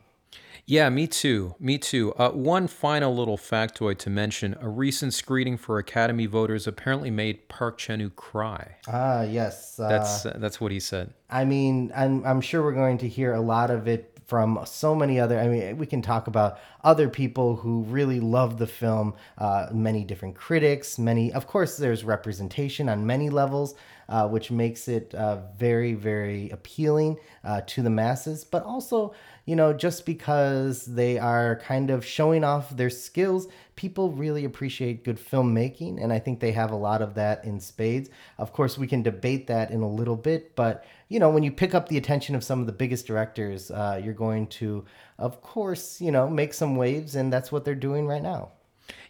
Yeah, 0.71 0.89
me 0.89 1.09
too. 1.09 1.57
Me 1.59 1.79
too. 1.79 2.13
Uh, 2.13 2.31
one 2.31 2.69
final 2.69 3.13
little 3.13 3.37
factoid 3.37 3.99
to 3.99 4.09
mention 4.09 4.57
a 4.61 4.69
recent 4.69 5.13
screening 5.13 5.57
for 5.57 5.79
Academy 5.79 6.27
voters 6.27 6.69
apparently 6.69 7.11
made 7.11 7.49
Park 7.49 7.77
Chan 7.77 7.99
Wook 7.99 8.15
cry. 8.15 8.77
Ah, 8.87 9.23
yes. 9.23 9.81
Uh, 9.81 9.89
That's, 9.89 10.27
uh, 10.27 10.37
that's 10.39 10.61
what 10.61 10.71
he 10.71 10.79
said. 10.79 11.13
I 11.29 11.45
mean, 11.45 11.91
I'm, 11.97 12.25
I'm 12.25 12.41
sure 12.41 12.63
we're 12.63 12.71
going 12.71 12.99
to 12.99 13.09
hear 13.09 13.35
a 13.35 13.41
lot 13.41 13.73
of 13.73 13.89
it 13.89 14.17
from 14.29 14.61
so 14.65 14.95
many 14.95 15.19
other. 15.19 15.41
I 15.41 15.49
mean, 15.49 15.77
we 15.77 15.87
can 15.87 16.03
talk 16.03 16.29
about 16.29 16.61
other 16.85 17.09
people 17.09 17.57
who 17.57 17.83
really 17.83 18.21
love 18.21 18.59
the 18.59 18.67
film. 18.69 19.15
Uh, 19.37 19.67
many 19.73 20.05
different 20.05 20.37
critics. 20.37 21.01
Many, 21.01 21.33
of 21.33 21.49
course, 21.49 21.79
there's 21.79 22.05
representation 22.05 22.89
on 22.89 23.05
many 23.05 23.29
levels, 23.29 23.75
uh, 24.09 24.29
which 24.29 24.53
makes 24.53 24.87
it 24.87 25.13
uh, 25.17 25.41
very, 25.59 25.95
very 25.95 26.49
appealing 26.51 27.19
uh, 27.43 27.63
to 27.67 27.83
the 27.83 27.91
masses. 27.91 28.45
But 28.45 28.63
also, 28.63 29.15
you 29.47 29.57
know, 29.57 29.73
just 29.73 30.07
because 30.07 30.85
they 30.85 31.19
are 31.19 31.57
kind 31.57 31.91
of 31.91 32.05
showing 32.05 32.45
off 32.45 32.77
their 32.77 32.91
skills, 32.91 33.49
people 33.77 34.11
really 34.13 34.45
appreciate 34.45 35.05
good 35.05 35.19
filmmaking. 35.19 36.03
And 36.03 36.13
I 36.13 36.19
think 36.19 36.41
they 36.41 36.53
have 36.53 36.71
a 36.71 36.77
lot 36.77 37.03
of 37.03 37.15
that 37.15 37.45
in 37.45 37.61
spades. 37.61 38.11
Of 38.39 38.53
course, 38.53 38.77
we 38.77 38.87
can 38.87 39.03
debate 39.03 39.47
that 39.47 39.71
in 39.71 39.83
a 39.83 39.89
little 39.89 40.17
bit, 40.17 40.55
but 40.55 40.85
you 41.09 41.19
know, 41.19 41.29
when 41.29 41.43
you 41.43 41.51
pick 41.51 41.75
up 41.75 41.89
the 41.89 41.99
attention 41.99 42.37
of 42.37 42.45
some 42.45 42.61
of 42.61 42.67
the 42.67 42.73
biggest 42.73 43.07
directors, 43.07 43.71
uh, 43.71 44.01
you're 44.03 44.15
going 44.15 44.47
to, 44.47 44.85
of 45.19 45.43
course, 45.43 46.01
you 46.01 46.13
know, 46.13 46.29
make 46.29 46.55
some 46.55 46.77
waves, 46.77 47.17
and 47.17 47.33
that's 47.33 47.51
what 47.51 47.65
they're 47.65 47.75
doing 47.75 48.07
right 48.07 48.23
now. 48.23 48.53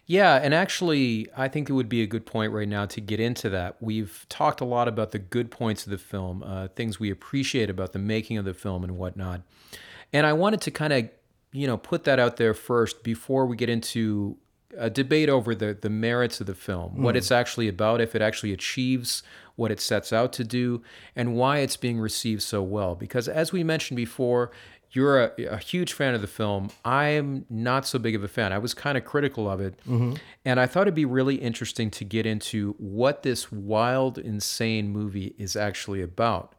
Yeah, 0.07 0.35
and 0.35 0.53
actually, 0.53 1.27
I 1.37 1.47
think 1.47 1.69
it 1.69 1.73
would 1.73 1.87
be 1.87 2.01
a 2.01 2.07
good 2.07 2.25
point 2.25 2.51
right 2.51 2.67
now 2.67 2.85
to 2.87 2.99
get 2.99 3.19
into 3.19 3.49
that. 3.51 3.77
We've 3.79 4.25
talked 4.29 4.61
a 4.61 4.65
lot 4.65 4.87
about 4.87 5.11
the 5.11 5.19
good 5.19 5.51
points 5.51 5.85
of 5.85 5.91
the 5.91 5.97
film, 5.97 6.43
uh, 6.43 6.69
things 6.69 6.99
we 6.99 7.11
appreciate 7.11 7.69
about 7.69 7.93
the 7.93 7.99
making 7.99 8.37
of 8.37 8.45
the 8.45 8.53
film 8.53 8.83
and 8.83 8.97
whatnot. 8.97 9.41
And 10.13 10.25
I 10.25 10.33
wanted 10.33 10.61
to 10.61 10.71
kind 10.71 10.93
of, 10.93 11.09
you 11.51 11.67
know, 11.67 11.77
put 11.77 12.03
that 12.05 12.19
out 12.19 12.37
there 12.37 12.53
first 12.53 13.03
before 13.03 13.45
we 13.45 13.55
get 13.55 13.69
into 13.69 14.37
a 14.77 14.89
debate 14.89 15.29
over 15.29 15.53
the, 15.53 15.77
the 15.79 15.89
merits 15.89 16.39
of 16.39 16.47
the 16.47 16.55
film, 16.55 17.01
what 17.01 17.15
hmm. 17.15 17.17
it's 17.17 17.31
actually 17.31 17.67
about, 17.67 18.01
if 18.01 18.15
it 18.15 18.21
actually 18.21 18.53
achieves 18.53 19.23
what 19.55 19.71
it 19.71 19.79
sets 19.79 20.13
out 20.13 20.33
to 20.33 20.43
do, 20.43 20.81
and 21.15 21.35
why 21.35 21.59
it's 21.59 21.77
being 21.77 21.99
received 21.99 22.41
so 22.41 22.63
well. 22.63 22.95
Because 22.95 23.27
as 23.27 23.51
we 23.51 23.63
mentioned 23.63 23.97
before, 23.97 24.51
you're 24.91 25.23
a, 25.23 25.31
a 25.45 25.57
huge 25.57 25.93
fan 25.93 26.13
of 26.13 26.21
the 26.21 26.27
film. 26.27 26.69
I'm 26.83 27.45
not 27.49 27.85
so 27.85 27.97
big 27.97 28.15
of 28.15 28.23
a 28.23 28.27
fan. 28.27 28.51
I 28.51 28.57
was 28.57 28.73
kind 28.73 28.97
of 28.97 29.05
critical 29.05 29.49
of 29.49 29.61
it. 29.61 29.77
Mm-hmm. 29.87 30.15
And 30.43 30.59
I 30.59 30.67
thought 30.67 30.81
it'd 30.81 30.95
be 30.95 31.05
really 31.05 31.35
interesting 31.35 31.89
to 31.91 32.03
get 32.03 32.25
into 32.25 32.75
what 32.77 33.23
this 33.23 33.51
wild, 33.51 34.17
insane 34.17 34.89
movie 34.89 35.33
is 35.37 35.55
actually 35.55 36.01
about. 36.01 36.55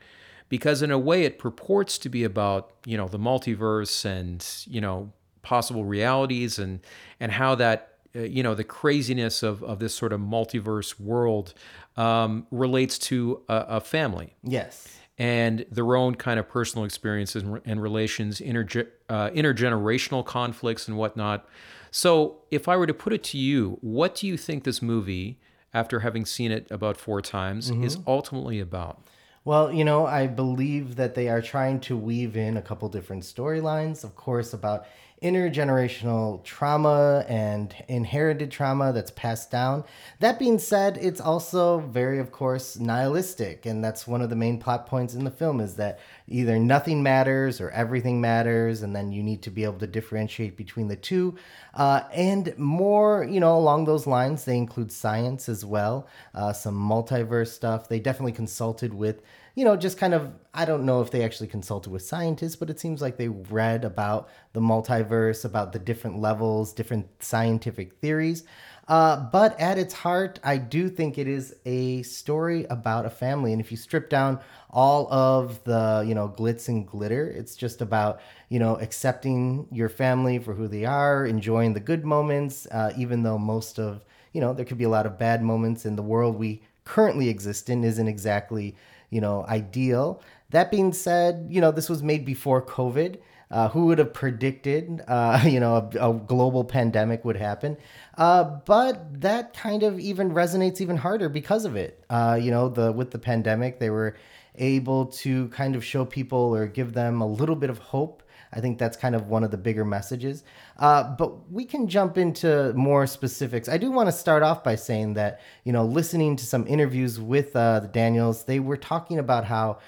Because 0.52 0.82
in 0.82 0.90
a 0.90 0.98
way, 0.98 1.24
it 1.24 1.38
purports 1.38 1.96
to 2.04 2.08
be 2.10 2.24
about, 2.24 2.62
you 2.84 2.96
know, 2.98 3.08
the 3.08 3.18
multiverse 3.30 4.04
and, 4.04 4.46
you 4.66 4.82
know, 4.82 5.10
possible 5.42 5.84
realities 5.84 6.58
and 6.58 6.80
and 7.18 7.32
how 7.32 7.54
that 7.56 7.78
uh, 8.14 8.20
you 8.20 8.42
know 8.42 8.54
the 8.54 8.62
craziness 8.80 9.42
of 9.42 9.62
of 9.64 9.78
this 9.78 9.94
sort 9.94 10.12
of 10.12 10.20
multiverse 10.20 11.00
world 11.00 11.54
um, 11.96 12.46
relates 12.50 12.98
to 12.98 13.42
a, 13.48 13.56
a 13.78 13.80
family 13.80 14.28
Yes. 14.44 14.74
and 15.18 15.64
their 15.70 15.96
own 15.96 16.14
kind 16.14 16.38
of 16.38 16.48
personal 16.48 16.84
experiences 16.84 17.42
and, 17.42 17.60
and 17.64 17.82
relations, 17.82 18.40
interge- 18.40 18.88
uh, 19.08 19.30
intergenerational 19.30 20.24
conflicts 20.24 20.86
and 20.88 20.96
whatnot. 20.96 21.48
So, 21.90 22.12
if 22.50 22.68
I 22.68 22.76
were 22.76 22.86
to 22.86 22.94
put 22.94 23.12
it 23.12 23.22
to 23.32 23.38
you, 23.38 23.78
what 23.80 24.14
do 24.14 24.26
you 24.26 24.36
think 24.36 24.64
this 24.64 24.80
movie, 24.80 25.38
after 25.74 26.00
having 26.00 26.24
seen 26.24 26.52
it 26.52 26.66
about 26.70 26.96
four 26.96 27.20
times, 27.20 27.70
is 27.70 27.98
ultimately 28.06 28.60
about? 28.60 29.00
Well, 29.44 29.72
you 29.72 29.84
know, 29.84 30.06
I 30.06 30.28
believe 30.28 30.96
that 30.96 31.14
they 31.14 31.28
are 31.28 31.42
trying 31.42 31.80
to 31.80 31.96
weave 31.96 32.36
in 32.36 32.56
a 32.56 32.62
couple 32.62 32.88
different 32.88 33.24
storylines, 33.24 34.04
of 34.04 34.14
course, 34.14 34.52
about 34.52 34.86
intergenerational 35.22 36.42
trauma 36.44 37.24
and 37.28 37.74
inherited 37.88 38.50
trauma 38.50 38.92
that's 38.92 39.10
passed 39.12 39.50
down. 39.50 39.84
That 40.20 40.38
being 40.38 40.58
said, 40.58 40.98
it's 41.00 41.20
also 41.20 41.78
very, 41.78 42.18
of 42.18 42.32
course, 42.32 42.78
nihilistic, 42.78 43.64
and 43.64 43.82
that's 43.82 44.06
one 44.06 44.20
of 44.20 44.30
the 44.30 44.36
main 44.36 44.58
plot 44.58 44.86
points 44.86 45.14
in 45.14 45.24
the 45.24 45.30
film 45.30 45.60
is 45.60 45.76
that 45.76 46.00
either 46.28 46.58
nothing 46.58 47.02
matters 47.02 47.60
or 47.60 47.70
everything 47.70 48.20
matters, 48.20 48.82
and 48.82 48.94
then 48.94 49.12
you 49.12 49.22
need 49.22 49.42
to 49.42 49.50
be 49.50 49.64
able 49.64 49.78
to 49.78 49.86
differentiate 49.86 50.56
between 50.56 50.88
the 50.88 50.96
two. 50.96 51.36
Uh, 51.74 52.02
and 52.12 52.56
more, 52.58 53.24
you 53.24 53.40
know, 53.40 53.56
along 53.56 53.84
those 53.84 54.06
lines, 54.06 54.44
they 54.44 54.56
include 54.56 54.90
science 54.90 55.48
as 55.48 55.64
well, 55.64 56.08
uh, 56.34 56.52
some 56.52 56.74
multiverse 56.74 57.48
stuff. 57.48 57.88
They 57.88 58.00
definitely 58.00 58.32
consulted 58.32 58.92
with 58.92 59.22
you 59.54 59.64
know, 59.64 59.76
just 59.76 59.98
kind 59.98 60.14
of, 60.14 60.32
I 60.54 60.64
don't 60.64 60.86
know 60.86 61.02
if 61.02 61.10
they 61.10 61.24
actually 61.24 61.48
consulted 61.48 61.90
with 61.90 62.02
scientists, 62.02 62.56
but 62.56 62.70
it 62.70 62.80
seems 62.80 63.02
like 63.02 63.16
they 63.16 63.28
read 63.28 63.84
about 63.84 64.28
the 64.52 64.60
multiverse, 64.60 65.44
about 65.44 65.72
the 65.72 65.78
different 65.78 66.18
levels, 66.18 66.72
different 66.72 67.06
scientific 67.22 67.94
theories. 67.94 68.44
Uh, 68.88 69.16
but 69.30 69.58
at 69.60 69.78
its 69.78 69.94
heart, 69.94 70.40
I 70.42 70.56
do 70.56 70.88
think 70.88 71.16
it 71.16 71.28
is 71.28 71.54
a 71.64 72.02
story 72.02 72.64
about 72.68 73.06
a 73.06 73.10
family. 73.10 73.52
And 73.52 73.60
if 73.60 73.70
you 73.70 73.76
strip 73.76 74.08
down 74.10 74.40
all 74.70 75.12
of 75.12 75.62
the, 75.64 76.04
you 76.06 76.14
know, 76.14 76.28
glitz 76.28 76.68
and 76.68 76.86
glitter, 76.86 77.28
it's 77.28 77.54
just 77.54 77.80
about, 77.80 78.20
you 78.48 78.58
know, 78.58 78.76
accepting 78.76 79.68
your 79.70 79.88
family 79.88 80.38
for 80.38 80.54
who 80.54 80.66
they 80.66 80.84
are, 80.84 81.26
enjoying 81.26 81.74
the 81.74 81.80
good 81.80 82.04
moments, 82.04 82.66
uh, 82.66 82.92
even 82.96 83.22
though 83.22 83.38
most 83.38 83.78
of, 83.78 84.04
you 84.32 84.40
know, 84.40 84.52
there 84.52 84.64
could 84.64 84.78
be 84.78 84.84
a 84.84 84.88
lot 84.88 85.06
of 85.06 85.18
bad 85.18 85.42
moments 85.42 85.86
in 85.86 85.94
the 85.94 86.02
world 86.02 86.36
we 86.36 86.62
currently 86.84 87.28
exist 87.28 87.70
in 87.70 87.84
isn't 87.84 88.08
exactly 88.08 88.74
you 89.12 89.20
know, 89.20 89.44
ideal. 89.46 90.20
That 90.50 90.70
being 90.70 90.92
said, 90.92 91.46
you 91.50 91.60
know, 91.60 91.70
this 91.70 91.88
was 91.88 92.02
made 92.02 92.24
before 92.24 92.64
COVID. 92.64 93.18
Uh, 93.50 93.68
who 93.68 93.84
would 93.84 93.98
have 93.98 94.14
predicted, 94.14 95.02
uh, 95.06 95.38
you 95.46 95.60
know, 95.60 95.76
a, 95.76 96.10
a, 96.10 96.14
global 96.14 96.64
pandemic 96.64 97.22
would 97.22 97.36
happen? 97.36 97.76
Uh, 98.16 98.44
but 98.44 99.20
that 99.20 99.52
kind 99.52 99.82
of 99.82 100.00
even 100.00 100.30
resonates 100.30 100.80
even 100.80 100.96
harder 100.96 101.28
because 101.28 101.66
of 101.66 101.76
it. 101.76 102.02
Uh, 102.08 102.38
you 102.40 102.50
know, 102.50 102.70
the 102.70 102.90
with 102.92 103.10
the 103.10 103.18
pandemic, 103.18 103.78
they 103.78 103.90
were 103.90 104.16
able 104.54 105.04
to 105.04 105.48
kind 105.48 105.76
of 105.76 105.84
show 105.84 106.06
people 106.06 106.56
or 106.56 106.66
give 106.66 106.94
them 106.94 107.20
a 107.20 107.26
little 107.26 107.56
bit 107.56 107.68
of 107.68 107.76
hope. 107.76 108.21
I 108.52 108.60
think 108.60 108.78
that's 108.78 108.96
kind 108.96 109.14
of 109.14 109.28
one 109.28 109.44
of 109.44 109.50
the 109.50 109.56
bigger 109.56 109.84
messages. 109.84 110.44
Uh, 110.78 111.04
but 111.16 111.50
we 111.50 111.64
can 111.64 111.88
jump 111.88 112.18
into 112.18 112.72
more 112.74 113.06
specifics. 113.06 113.68
I 113.68 113.78
do 113.78 113.90
want 113.90 114.08
to 114.08 114.12
start 114.12 114.42
off 114.42 114.62
by 114.62 114.74
saying 114.76 115.14
that, 115.14 115.40
you 115.64 115.72
know, 115.72 115.84
listening 115.84 116.36
to 116.36 116.46
some 116.46 116.66
interviews 116.66 117.18
with 117.18 117.56
uh, 117.56 117.80
the 117.80 117.88
Daniels, 117.88 118.44
they 118.44 118.60
were 118.60 118.76
talking 118.76 119.18
about 119.18 119.44
how 119.44 119.78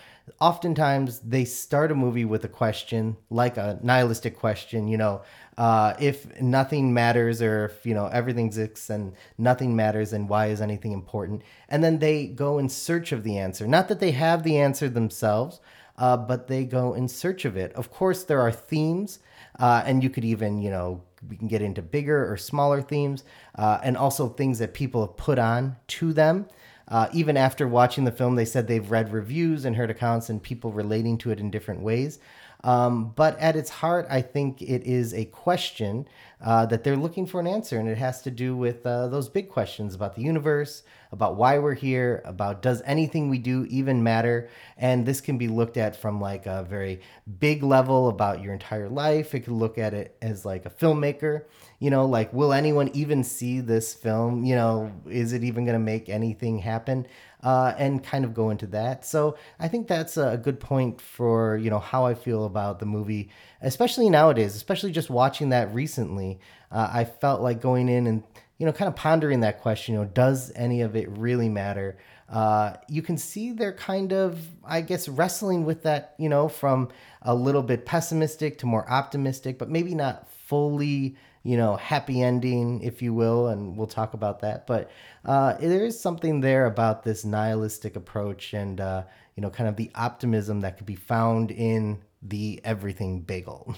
oftentimes 0.41 1.21
they 1.21 1.45
start 1.45 1.93
a 1.93 1.95
movie 1.95 2.25
with 2.25 2.45
a 2.45 2.49
question, 2.49 3.17
like 3.29 3.59
a 3.59 3.79
nihilistic 3.83 4.39
question, 4.39 4.89
you 4.89 4.97
know, 4.97 5.23
uh, 5.59 5.95
if 6.01 6.41
nothing 6.41 6.95
matters 6.95 7.43
or 7.43 7.67
if, 7.67 7.87
you 7.87 7.95
know, 7.95 8.07
everything 8.07 8.47
exists 8.47 8.91
and 8.91 9.13
nothing 9.39 9.77
matters, 9.77 10.13
and 10.13 10.29
why 10.29 10.47
is 10.47 10.61
anything 10.61 10.93
important? 10.93 11.43
And 11.69 11.85
then 11.85 11.99
they 11.99 12.27
go 12.27 12.59
in 12.59 12.69
search 12.69 13.13
of 13.13 13.23
the 13.23 13.37
answer. 13.39 13.67
Not 13.67 13.89
that 13.89 14.01
they 14.01 14.13
have 14.13 14.43
the 14.43 14.59
answer 14.59 14.89
themselves, 14.89 15.61
uh, 15.99 16.17
but 16.17 16.49
they 16.49 16.65
go 16.65 16.95
in 16.95 17.09
search 17.09 17.45
of 17.45 17.57
it. 17.57 17.73
Of 17.75 17.91
course, 17.91 18.25
there 18.25 18.41
are 18.41 18.53
themes, 18.53 19.19
uh, 19.59 19.83
and 19.87 20.03
you 20.03 20.11
could 20.11 20.25
even, 20.25 20.61
you 20.61 20.71
know, 20.71 21.03
we 21.29 21.37
can 21.37 21.49
get 21.49 21.63
into 21.63 21.83
bigger 21.83 22.31
or 22.31 22.37
smaller 22.37 22.83
themes, 22.83 23.25
uh, 23.57 23.79
and 23.83 23.97
also 23.97 24.29
things 24.29 24.59
that 24.59 24.75
people 24.75 25.07
have 25.07 25.17
put 25.17 25.39
on 25.39 25.77
to 25.89 26.13
them. 26.13 26.47
Uh, 26.89 27.09
even 27.15 27.37
after 27.37 27.67
watching 27.67 28.05
the 28.05 28.13
film, 28.13 28.35
they 28.35 28.45
said 28.45 28.67
they've 28.67 28.91
read 28.91 29.11
reviews 29.13 29.65
and 29.65 29.77
heard 29.77 29.91
accounts 29.91 30.29
and 30.29 30.43
people 30.43 30.71
relating 30.71 31.17
to 31.17 31.31
it 31.31 31.41
in 31.41 31.51
different 31.51 31.81
ways. 31.81 32.19
Um, 32.63 33.13
but 33.15 33.39
at 33.39 33.57
its 33.57 33.71
heart, 33.71 34.07
I 34.11 34.23
think 34.23 34.63
it 34.63 34.85
is 34.85 35.15
a 35.15 35.27
question 35.27 36.09
uh, 36.45 36.67
that 36.67 36.85
they're 36.85 36.97
looking 36.97 37.27
for 37.27 37.41
an 37.41 37.47
answer, 37.47 37.79
and 37.79 37.89
it 37.89 37.97
has 37.97 38.21
to 38.21 38.31
do 38.31 38.55
with 38.55 38.85
uh, 38.85 39.09
those 39.09 39.31
big 39.31 39.49
questions 39.49 39.95
about 39.95 40.15
the 40.15 40.21
universe, 40.21 40.83
about 41.11 41.37
why 41.37 41.59
we're 41.59 41.75
here, 41.75 42.21
about 42.27 42.61
does 42.61 42.83
anything 42.85 43.31
we 43.31 43.39
do 43.39 43.65
even 43.71 44.03
matter? 44.03 44.51
And 44.77 45.07
this 45.07 45.23
can 45.23 45.39
be 45.39 45.49
looked 45.49 45.79
at 45.79 45.97
from 45.97 46.21
like 46.21 46.45
a 46.45 46.67
very 46.69 47.01
big 47.41 47.63
level 47.63 48.09
about 48.11 48.43
your 48.43 48.53
entire 48.53 48.91
life. 48.91 49.35
It 49.35 49.41
could 49.41 49.55
look 49.55 49.79
at 49.79 49.95
it 49.95 50.19
as 50.21 50.45
like 50.45 50.67
a 50.67 50.71
filmmaker, 50.71 51.45
you 51.79 51.89
know, 51.89 52.05
like 52.05 52.31
will 52.35 52.53
anyone 52.53 52.91
even 52.93 53.25
see 53.25 53.61
this 53.61 53.95
film? 53.95 54.45
You 54.45 54.57
know, 54.57 54.93
is 55.09 55.33
it 55.33 55.45
even 55.45 55.65
going 55.65 55.79
to 55.79 55.85
make 55.85 56.11
anything 56.11 56.59
happen? 56.59 57.07
Uh, 57.45 57.75
and 57.77 58.03
kind 58.03 58.25
of 58.25 58.33
go 58.33 58.49
into 58.49 58.67
that. 58.67 59.05
So 59.05 59.37
I 59.61 59.69
think 59.69 59.87
that's 59.87 60.17
a 60.17 60.41
good 60.43 60.61
point 60.61 60.99
for 60.99 61.59
you 61.59 61.69
know 61.69 61.79
how 61.79 62.07
I 62.07 62.15
feel 62.15 62.47
about 62.47 62.79
the 62.79 62.87
movie, 62.87 63.29
especially 63.61 64.09
nowadays, 64.09 64.57
especially 64.57 64.93
just 64.93 65.11
watching 65.11 65.51
that 65.51 65.75
recently. 65.75 66.41
Uh, 66.73 66.89
I 66.91 67.05
felt 67.05 67.43
like 67.43 67.61
going 67.61 67.91
in 67.91 68.07
and 68.07 68.23
you 68.57 68.65
know 68.65 68.73
kind 68.73 68.89
of 68.89 68.97
pondering 68.97 69.41
that 69.41 69.61
question. 69.61 69.93
You 69.95 70.01
know, 70.01 70.07
does 70.07 70.53
any 70.57 70.81
of 70.81 70.97
it 70.97 71.07
really 71.11 71.51
matter? 71.51 71.99
Uh, 72.31 72.77
you 72.89 73.03
can 73.03 73.19
see 73.19 73.53
they're 73.53 73.75
kind 73.75 74.15
of, 74.15 74.41
I 74.65 74.81
guess, 74.81 75.07
wrestling 75.07 75.67
with 75.67 75.83
that. 75.83 76.15
You 76.19 76.31
know, 76.31 76.49
from 76.49 76.89
a 77.21 77.35
little 77.35 77.63
bit 77.63 77.85
pessimistic 77.85 78.57
to 78.61 78.67
more 78.67 78.91
optimistic, 78.91 79.59
but 79.59 79.69
maybe 79.69 79.95
not 79.95 80.31
fully 80.47 81.17
you 81.45 81.57
know, 81.59 81.77
happy 81.77 82.23
ending, 82.23 82.83
if 82.83 83.03
you 83.03 83.15
will, 83.15 83.49
and 83.49 83.77
we'll 83.77 83.87
talk 83.87 84.15
about 84.15 84.41
that. 84.41 84.67
But 84.67 84.91
uh, 85.25 85.55
there 85.59 85.85
is 85.85 86.01
something 86.01 86.41
there 86.41 86.67
about 86.67 87.05
this 87.05 87.25
nihilistic 87.25 87.97
approach 87.97 88.55
and, 88.55 88.81
uh, 88.81 89.05
you 89.37 89.43
know, 89.43 89.51
kind 89.51 89.69
of 89.69 89.77
the 89.77 89.91
optimism 89.95 90.61
that 90.61 90.79
could 90.79 90.87
be 90.87 90.95
found 90.95 91.51
in 91.51 92.03
the 92.23 92.61
everything 92.65 93.21
bagel. 93.21 93.77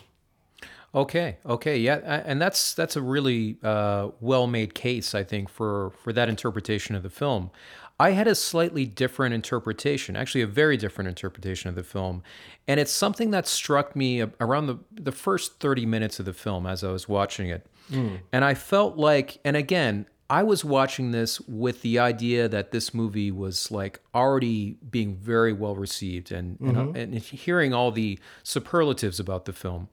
Okay, 0.95 1.37
okay, 1.45 1.77
yeah, 1.77 2.23
and 2.25 2.41
that's 2.41 2.73
that's 2.73 2.97
a 2.97 3.03
really 3.03 3.59
uh, 3.63 4.09
well-made 4.21 4.73
case, 4.73 5.15
I 5.15 5.25
think, 5.25 5.51
for 5.51 5.91
for 6.03 6.11
that 6.13 6.31
interpretation 6.31 6.95
of 6.95 7.03
the 7.03 7.11
film. 7.11 7.51
I 7.99 8.11
had 8.11 8.27
a 8.27 8.35
slightly 8.35 8.85
different 8.85 9.35
interpretation, 9.35 10.17
actually 10.17 10.43
a 10.43 10.47
very 10.47 10.77
different 10.77 11.09
interpretation 11.09 11.71
of 11.71 11.77
the 11.77 11.83
film, 11.83 12.23
and 12.69 12.79
it's 12.79 12.93
something 12.93 13.31
that 13.31 13.47
struck 13.47 13.97
me 13.97 14.23
around 14.41 14.67
the 14.67 14.79
the 14.93 15.13
first 15.13 15.61
thirty 15.61 15.87
minutes 15.87 16.19
of 16.19 16.27
the 16.27 16.35
film 16.35 16.67
as 16.67 16.85
I 16.85 16.91
was 16.91 17.09
watching 17.09 17.49
it, 17.49 17.67
mm. 17.91 18.19
and 18.33 18.45
I 18.45 18.55
felt 18.55 18.97
like, 18.97 19.39
and 19.45 19.57
again, 19.57 20.07
I 20.29 20.43
was 20.43 20.65
watching 20.65 21.13
this 21.13 21.41
with 21.43 21.83
the 21.83 21.99
idea 21.99 22.49
that 22.49 22.71
this 22.71 22.93
movie 22.93 23.31
was 23.31 23.71
like 23.71 24.01
already 24.15 24.77
being 24.91 25.17
very 25.17 25.53
well 25.53 25.77
received, 25.77 26.33
and 26.33 26.59
mm-hmm. 26.59 26.97
and, 26.97 27.15
and 27.15 27.15
hearing 27.15 27.73
all 27.73 27.93
the 27.93 28.19
superlatives 28.43 29.19
about 29.21 29.45
the 29.45 29.53
film. 29.53 29.89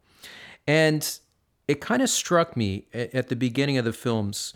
And 0.67 1.19
it 1.67 1.79
kind 1.79 2.01
of 2.01 2.09
struck 2.09 2.57
me 2.57 2.87
at 2.93 3.29
the 3.29 3.35
beginning 3.35 3.77
of 3.77 3.85
the 3.85 3.93
films, 3.93 4.53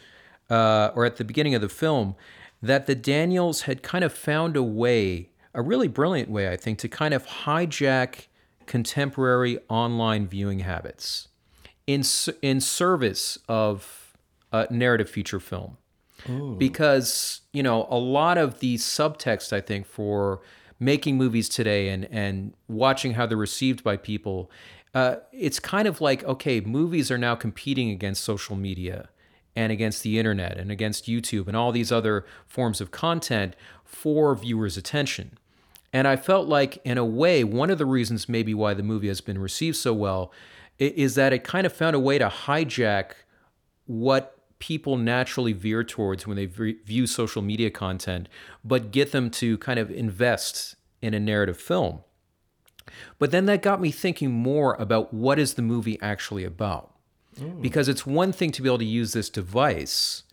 uh, 0.50 0.91
or 0.95 1.06
at 1.06 1.16
the 1.18 1.24
beginning 1.24 1.56
of 1.56 1.62
the 1.62 1.70
film, 1.70 2.16
that 2.62 2.88
the 2.88 2.95
Daniels 2.95 3.62
had 3.62 3.84
kind 3.84 4.03
of 4.03 4.12
found 4.12 4.55
a 4.55 4.64
way, 4.64 5.30
a 5.53 5.62
really 5.62 5.88
brilliant 5.88 6.30
way, 6.30 6.49
I 6.49 6.58
think, 6.58 6.80
to 6.80 6.88
kind 6.88 7.14
of 7.14 7.26
hijack 7.26 8.28
contemporary 8.66 9.60
online 9.70 10.28
viewing 10.28 10.60
habits 10.60 11.30
in 11.86 12.03
in 12.41 12.60
service 12.60 13.38
of 13.47 14.18
a 14.51 14.68
narrative 14.72 15.10
feature 15.10 15.39
film. 15.39 15.78
Ooh. 16.30 16.55
Because 16.58 17.41
you 17.53 17.64
know 17.64 17.88
a 17.89 17.97
lot 17.97 18.38
of 18.38 18.60
the 18.60 18.76
subtext, 18.76 19.53
I 19.53 19.62
think, 19.62 19.86
for 19.86 20.41
making 20.80 21.18
movies 21.18 21.47
today 21.49 21.89
and 21.89 22.05
and 22.05 22.53
watching 22.68 23.14
how 23.14 23.26
they're 23.26 23.38
received 23.38 23.84
by 23.84 23.97
people 23.97 24.51
uh, 24.97 25.18
it's 25.32 25.60
kind 25.60 25.88
of 25.88 26.01
like 26.01 26.24
okay, 26.24 26.60
movies 26.60 27.12
are 27.12 27.20
now 27.20 27.36
competing 27.36 27.91
against 27.91 28.24
social 28.24 28.55
media 28.55 29.10
and 29.58 29.72
against 29.72 30.03
the 30.03 30.20
internet 30.20 30.55
and 30.55 30.72
against 30.72 31.08
YouTube 31.08 31.47
and 31.47 31.58
all 31.58 31.72
these 31.72 31.91
other 31.91 32.24
forms 32.45 32.80
of 32.80 32.91
content 32.91 33.55
for 33.84 34.36
viewers' 34.36 34.78
attention. 34.78 35.36
And 35.91 36.08
I 36.08 36.16
felt 36.16 36.47
like, 36.47 36.80
in 36.86 36.99
a 36.99 37.03
way, 37.03 37.43
one 37.43 37.72
of 37.72 37.80
the 37.80 37.86
reasons 37.86 38.30
maybe 38.30 38.53
why 38.53 38.76
the 38.76 38.84
movie 38.84 39.08
has 39.08 39.20
been 39.20 39.39
received 39.39 39.78
so 39.78 39.95
well 39.95 40.32
is 40.78 41.16
that 41.16 41.34
it 41.34 41.43
kind 41.43 41.66
of 41.66 41.74
found 41.74 41.95
a 41.95 41.99
way 41.99 42.20
to 42.20 42.30
hijack 42.30 43.14
what 43.88 44.38
people 44.60 44.95
naturally 44.95 45.53
veer 45.53 45.84
towards 45.84 46.28
when 46.28 46.38
they 46.38 46.45
view 46.45 47.08
social 47.08 47.41
media 47.41 47.72
content, 47.72 48.30
but 48.64 48.91
get 48.91 49.12
them 49.12 49.32
to 49.32 49.58
kind 49.58 49.80
of 49.80 49.89
invest 49.89 50.76
in 51.01 51.16
a 51.16 51.20
narrative 51.20 51.58
film. 51.58 52.01
But 53.18 53.32
then 53.32 53.47
that 53.47 53.64
got 53.64 53.82
me 53.82 53.89
thinking 53.89 54.32
more 54.32 54.76
about 54.76 55.16
what 55.16 55.39
is 55.39 55.55
the 55.55 55.64
movie 55.64 55.99
actually 55.99 56.43
about. 56.43 56.93
Because 57.61 57.88
it's 57.88 58.05
one 58.05 58.31
thing 58.31 58.51
to 58.51 58.61
be 58.61 58.69
able 58.69 58.77
to 58.79 58.85
use 58.85 59.13
this 59.13 59.29
device, 59.29 60.23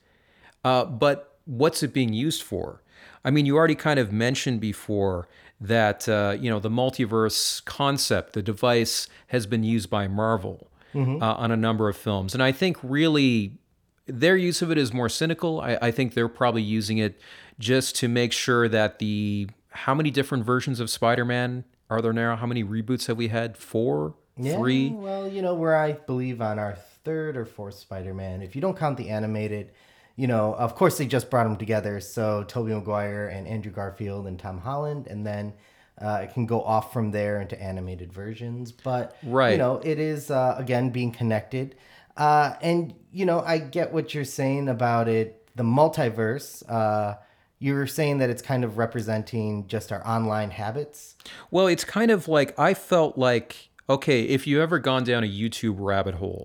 uh, 0.64 0.84
but 0.84 1.38
what's 1.44 1.82
it 1.82 1.92
being 1.92 2.12
used 2.12 2.42
for? 2.42 2.82
I 3.24 3.30
mean, 3.30 3.46
you 3.46 3.56
already 3.56 3.74
kind 3.74 3.98
of 3.98 4.12
mentioned 4.12 4.60
before 4.60 5.28
that 5.60 6.08
uh, 6.08 6.36
you 6.38 6.50
know 6.50 6.60
the 6.60 6.70
multiverse 6.70 7.64
concept, 7.64 8.32
the 8.32 8.42
device 8.42 9.08
has 9.28 9.46
been 9.46 9.62
used 9.62 9.88
by 9.88 10.08
Marvel 10.08 10.68
uh, 10.94 11.34
on 11.34 11.50
a 11.50 11.56
number 11.56 11.88
of 11.88 11.96
films, 11.96 12.34
and 12.34 12.42
I 12.42 12.52
think 12.52 12.76
really 12.82 13.58
their 14.06 14.36
use 14.36 14.62
of 14.62 14.70
it 14.70 14.78
is 14.78 14.92
more 14.92 15.08
cynical. 15.08 15.60
I, 15.60 15.78
I 15.80 15.90
think 15.90 16.14
they're 16.14 16.28
probably 16.28 16.62
using 16.62 16.98
it 16.98 17.20
just 17.58 17.96
to 17.96 18.08
make 18.08 18.32
sure 18.32 18.68
that 18.68 18.98
the 18.98 19.48
how 19.70 19.94
many 19.94 20.10
different 20.10 20.44
versions 20.44 20.80
of 20.80 20.88
Spider-Man 20.90 21.64
are 21.90 22.00
there 22.00 22.12
now? 22.12 22.36
How 22.36 22.46
many 22.46 22.64
reboots 22.64 23.06
have 23.06 23.16
we 23.16 23.28
had? 23.28 23.56
Four, 23.56 24.14
Yeah, 24.36 24.56
three. 24.56 24.90
Well, 24.90 25.28
you 25.28 25.42
know, 25.42 25.54
we're 25.54 25.76
I 25.76 25.92
believe 25.92 26.40
on 26.40 26.58
our 26.58 26.76
third 27.04 27.36
or 27.36 27.44
fourth 27.44 27.74
Spider-Man. 27.74 28.42
If 28.42 28.54
you 28.54 28.60
don't 28.60 28.76
count 28.76 28.96
the 28.96 29.10
animated, 29.10 29.72
you 30.16 30.26
know, 30.26 30.54
of 30.54 30.74
course 30.74 30.98
they 30.98 31.06
just 31.06 31.30
brought 31.30 31.44
them 31.44 31.56
together. 31.56 32.00
So 32.00 32.44
Tobey 32.44 32.72
Maguire 32.72 33.28
and 33.28 33.46
Andrew 33.46 33.72
Garfield 33.72 34.26
and 34.26 34.38
Tom 34.38 34.58
Holland, 34.58 35.06
and 35.06 35.26
then 35.26 35.54
uh, 36.00 36.20
it 36.22 36.32
can 36.34 36.46
go 36.46 36.62
off 36.62 36.92
from 36.92 37.10
there 37.10 37.40
into 37.40 37.60
animated 37.60 38.12
versions. 38.12 38.72
But 38.72 39.16
right. 39.22 39.52
you 39.52 39.58
know, 39.58 39.80
it 39.84 39.98
is 39.98 40.30
uh, 40.30 40.56
again 40.58 40.90
being 40.90 41.12
connected. 41.12 41.76
Uh, 42.16 42.54
and 42.62 42.94
you 43.12 43.26
know, 43.26 43.40
I 43.40 43.58
get 43.58 43.92
what 43.92 44.14
you're 44.14 44.24
saying 44.24 44.68
about 44.68 45.08
it. 45.08 45.48
The 45.56 45.64
multiverse. 45.64 46.68
Uh, 46.68 47.16
you 47.60 47.74
were 47.74 47.86
saying 47.86 48.18
that 48.18 48.28
it's 48.28 48.42
kind 48.42 48.62
of 48.62 48.76
representing 48.76 49.66
just 49.68 49.90
our 49.90 50.06
online 50.06 50.50
habits. 50.50 51.14
Well, 51.50 51.66
it's 51.66 51.84
kind 51.84 52.10
of 52.10 52.28
like 52.28 52.58
I 52.58 52.74
felt 52.74 53.16
like 53.16 53.70
okay, 53.88 54.22
if 54.22 54.46
you 54.46 54.62
ever 54.62 54.78
gone 54.78 55.04
down 55.04 55.24
a 55.24 55.28
YouTube 55.28 55.76
rabbit 55.78 56.16
hole, 56.16 56.44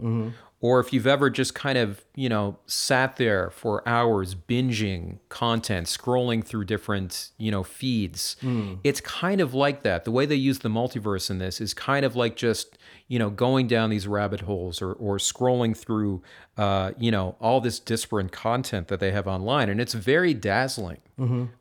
or 0.62 0.82
if 0.82 0.92
you've 0.92 1.08
ever 1.08 1.30
just 1.30 1.56
kind 1.56 1.78
of 1.78 2.04
you 2.16 2.28
know 2.30 2.58
sat 2.66 3.16
there 3.18 3.50
for 3.50 3.88
hours 3.88 4.36
binging 4.36 5.20
content, 5.30 5.88
scrolling 5.88 6.44
through 6.44 6.66
different 6.66 7.30
you 7.38 7.52
know 7.52 7.64
feeds, 7.64 8.36
it's 8.84 9.02
kind 9.02 9.42
of 9.42 9.54
like 9.54 9.84
that. 9.84 10.04
The 10.06 10.12
way 10.12 10.26
they 10.26 10.36
use 10.36 10.60
the 10.60 10.70
multiverse 10.70 11.30
in 11.30 11.38
this 11.40 11.62
is 11.62 11.74
kind 11.74 12.06
of 12.06 12.16
like 12.16 12.36
just 12.36 12.78
you 13.08 13.18
know 13.20 13.30
going 13.30 13.68
down 13.68 13.90
these 13.90 14.08
rabbit 14.08 14.42
holes 14.42 14.82
or 14.82 14.94
or 14.94 15.18
scrolling 15.18 15.76
through 15.78 16.22
uh, 16.58 16.92
you 16.98 17.12
know 17.12 17.36
all 17.40 17.62
this 17.62 17.80
disparate 17.80 18.32
content 18.32 18.88
that 18.90 19.00
they 19.00 19.12
have 19.12 19.28
online, 19.28 19.70
and 19.70 19.80
it's 19.80 19.94
very 19.94 20.34
dazzling 20.34 21.00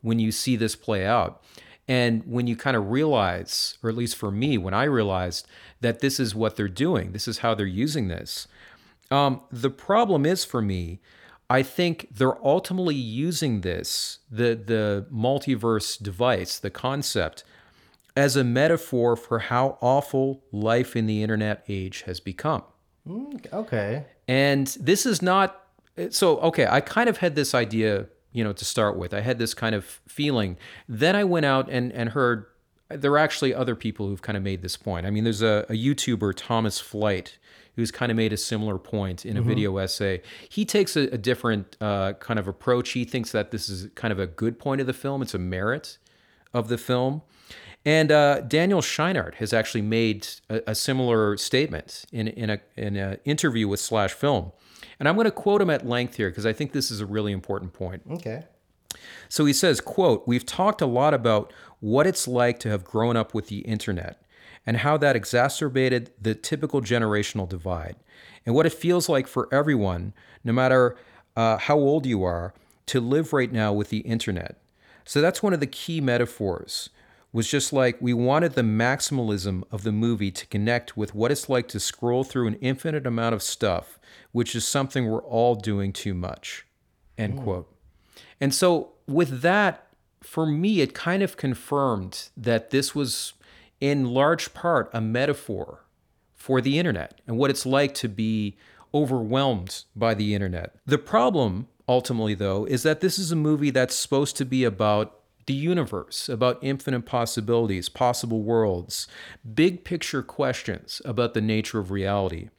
when 0.03 0.19
you 0.19 0.31
see 0.33 0.57
this 0.57 0.75
play 0.77 1.05
out. 1.07 1.43
And 1.91 2.23
when 2.27 2.47
you 2.47 2.55
kind 2.55 2.77
of 2.77 2.91
realize, 2.91 3.79
or 3.83 3.89
at 3.89 3.97
least 3.97 4.15
for 4.17 4.31
me, 4.31 4.59
when 4.59 4.75
I 4.75 4.85
realized 4.85 5.47
that 5.81 6.01
this 6.01 6.21
is 6.21 6.35
what 6.35 6.55
they're 6.55 6.69
doing, 6.69 7.13
this 7.13 7.27
is 7.27 7.39
how 7.39 7.55
they're 7.55 7.65
using 7.67 8.09
this, 8.09 8.47
um, 9.11 9.43
the 9.51 9.71
problem 9.71 10.27
is 10.27 10.45
for 10.45 10.63
me, 10.63 11.01
I 11.51 11.63
think 11.63 12.09
they're 12.11 12.45
ultimately 12.47 12.95
using 12.95 13.63
this, 13.63 14.19
the, 14.31 14.55
the 14.55 15.07
multiverse 15.13 16.03
device, 16.03 16.59
the 16.59 16.71
concept, 16.71 17.45
as 18.17 18.37
a 18.37 18.45
metaphor 18.45 19.17
for 19.17 19.39
how 19.39 19.79
awful 19.81 20.43
life 20.53 20.95
in 20.95 21.07
the 21.07 21.23
internet 21.23 21.65
age 21.69 22.03
has 22.03 22.21
become. 22.21 22.65
Okay. 23.53 24.05
And 24.27 24.67
this 24.81 25.07
is 25.07 25.23
not 25.23 25.65
so 26.11 26.39
okay, 26.39 26.67
I 26.67 26.81
kind 26.81 27.09
of 27.09 27.19
had 27.19 27.35
this 27.35 27.55
idea, 27.55 28.07
you 28.33 28.45
know, 28.45 28.53
to 28.53 28.65
start 28.65 28.97
with. 28.97 29.13
I 29.13 29.21
had 29.21 29.39
this 29.39 29.55
kind 29.55 29.75
of 29.75 30.01
feeling. 30.07 30.57
Then 30.89 31.17
I 31.17 31.25
went 31.25 31.47
out 31.47 31.69
and 31.71 31.93
and 31.93 32.11
heard 32.11 32.47
there 32.89 33.13
are 33.13 33.19
actually 33.19 33.53
other 33.53 33.75
people 33.75 34.09
who've 34.09 34.23
kind 34.23 34.37
of 34.37 34.43
made 34.43 34.63
this 34.63 34.77
point. 34.77 35.07
I 35.07 35.11
mean, 35.11 35.25
there's 35.25 35.43
a, 35.43 35.67
a 35.69 35.75
YouTuber, 35.75 36.35
Thomas 36.37 36.81
Flight, 36.81 37.39
who's 37.79 37.93
kind 37.93 38.11
of 38.11 38.17
made 38.17 38.33
a 38.33 38.37
similar 38.37 38.77
point 38.77 39.25
in 39.25 39.37
a 39.37 39.41
video 39.41 39.77
essay. 39.77 40.21
He 40.49 40.65
takes 40.65 40.97
a, 40.97 41.03
a 41.15 41.17
different 41.17 41.77
uh, 41.81 42.15
kind 42.15 42.41
of 42.41 42.49
approach. 42.49 42.91
He 42.91 43.05
thinks 43.05 43.31
that 43.31 43.53
this 43.53 43.69
is 43.69 43.89
kind 43.95 44.11
of 44.11 44.19
a 44.19 44.27
good 44.27 44.59
point 44.59 44.81
of 44.81 44.89
the 44.89 44.93
film. 44.93 45.23
It's 45.23 45.33
a 45.33 45.39
merit 45.39 45.99
of 46.53 46.67
the 46.67 46.77
film. 46.77 47.23
And 47.87 48.11
uh, 48.11 48.41
Daniel 48.41 48.81
Scheinert 48.81 49.37
has 49.37 49.53
actually 49.53 49.83
made 49.83 50.27
a, 50.51 50.61
a 50.67 50.75
similar 50.75 51.37
statement 51.37 52.05
in 52.11 52.27
in 52.27 52.51
a 52.51 52.59
in 52.77 52.97
an 52.97 53.19
interview 53.25 53.69
with 53.69 53.79
Slash 53.79 54.13
Film, 54.13 54.51
and 54.99 55.09
I'm 55.09 55.15
going 55.15 55.27
to 55.27 55.31
quote 55.31 55.63
him 55.63 55.71
at 55.71 55.87
length 55.87 56.17
here 56.17 56.31
because 56.31 56.47
I 56.47 56.53
think 56.53 56.73
this 56.73 56.91
is 56.91 57.01
a 57.01 57.07
really 57.07 57.31
important 57.31 57.75
point. 57.75 58.03
Okay. 58.11 58.43
So 59.29 59.45
he 59.45 59.53
says, 59.53 59.81
quote, 59.81 60.27
We've 60.27 60.45
talked 60.45 60.83
a 60.83 60.87
lot 60.87 61.15
about 61.15 61.53
what 61.79 62.09
it's 62.09 62.27
like 62.27 62.59
to 62.59 62.71
have 62.71 62.83
grown 62.83 63.17
up 63.17 63.35
with 63.35 63.47
the 63.47 63.59
internet 63.59 64.21
and 64.69 64.77
how 64.77 64.99
that 64.99 65.17
exacerbated 65.17 66.11
the 66.21 66.35
typical 66.35 66.83
generational 66.83 67.49
divide 67.49 67.97
and 68.45 68.55
what 68.55 68.67
it 68.67 68.73
feels 68.75 69.09
like 69.09 69.27
for 69.27 69.49
everyone, 69.51 70.13
no 70.45 70.53
matter 70.53 70.95
uh, 71.37 71.57
how 71.57 71.79
old 71.79 72.05
you 72.05 72.23
are, 72.23 72.53
to 72.85 73.01
live 73.01 73.33
right 73.33 73.51
now 73.51 73.73
with 73.73 73.89
the 73.89 74.01
internet. 74.01 74.61
So 75.07 75.23
that's 75.23 75.43
one 75.43 75.55
of 75.55 75.61
the 75.61 75.67
key 75.67 76.03
metaphors. 76.03 76.91
Was 77.33 77.49
just 77.49 77.73
like 77.73 77.97
we 78.03 78.13
wanted 78.13 78.53
the 78.53 78.63
maximalism 78.63 79.63
of 79.73 79.85
the 79.85 79.93
movie 79.93 80.31
to 80.33 80.47
connect 80.47 80.99
with 80.99 81.15
what 81.15 81.31
it's 81.31 81.49
like 81.49 81.69
to 81.69 81.81
scroll 81.81 82.23
through 82.23 82.49
an 82.49 82.59
infinite 82.61 83.07
amount 83.07 83.35
of 83.35 83.43
stuff, 83.43 83.99
which 84.33 84.55
is 84.55 84.69
something 84.69 85.07
we're 85.07 85.23
all 85.23 85.55
doing 85.55 85.95
too 85.95 86.13
much. 86.13 86.67
End 87.17 87.39
quote. 87.43 87.75
And 88.39 88.55
so, 88.55 88.93
with 89.07 89.41
that, 89.41 89.87
for 90.23 90.45
me, 90.45 90.83
it 90.83 90.93
kind 90.93 91.23
of 91.23 91.39
confirmed 91.39 92.29
that 92.37 92.71
this 92.71 92.95
was, 92.95 93.33
in 93.81 94.07
large 94.07 94.55
part, 94.55 94.91
a 94.93 95.01
metaphor 95.01 95.85
for 96.35 96.61
the 96.61 96.79
internet 96.79 97.21
and 97.27 97.37
what 97.37 97.51
it's 97.51 97.67
like 97.67 97.95
to 97.95 98.09
be 98.09 98.57
overwhelmed 98.95 99.85
by 99.95 100.15
the 100.15 100.35
internet. 100.35 100.75
The 100.87 100.99
problem, 100.99 101.69
ultimately, 101.89 102.35
though, 102.35 102.65
is 102.65 102.83
that 102.85 103.01
this 103.01 103.19
is 103.19 103.31
a 103.31 103.37
movie 103.37 103.71
that's 103.71 103.95
supposed 103.95 104.37
to 104.39 104.45
be 104.45 104.65
about 104.65 105.15
the 105.47 105.55
universe, 105.55 106.29
about 106.29 106.59
infinite 106.61 107.07
possibilities, 107.07 107.89
possible 107.89 108.43
worlds, 108.43 109.09
big 109.55 109.83
picture 109.83 110.23
questions 110.23 111.01
about 111.05 111.35
the 111.35 111.41
nature 111.41 111.79
of 111.79 111.91
reality. 111.91 112.51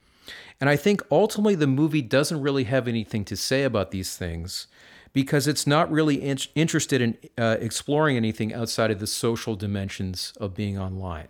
And 0.60 0.70
I 0.70 0.76
think 0.76 1.02
ultimately 1.12 1.56
the 1.56 1.68
movie 1.68 2.02
doesn't 2.02 2.42
really 2.42 2.66
have 2.66 2.88
anything 2.88 3.24
to 3.26 3.38
say 3.38 3.64
about 3.64 3.92
these 3.92 4.18
things 4.18 4.68
because 5.14 5.48
it's 5.48 5.66
not 5.66 5.92
really 5.92 6.22
in- 6.22 6.38
interested 6.56 7.02
in 7.02 7.18
uh, 7.38 7.58
exploring 7.60 8.18
anything 8.18 8.54
outside 8.54 8.92
of 8.92 9.00
the 9.00 9.08
social 9.08 9.56
dimensions 9.56 10.34
of 10.40 10.54
being 10.54 10.78
online. 10.78 11.28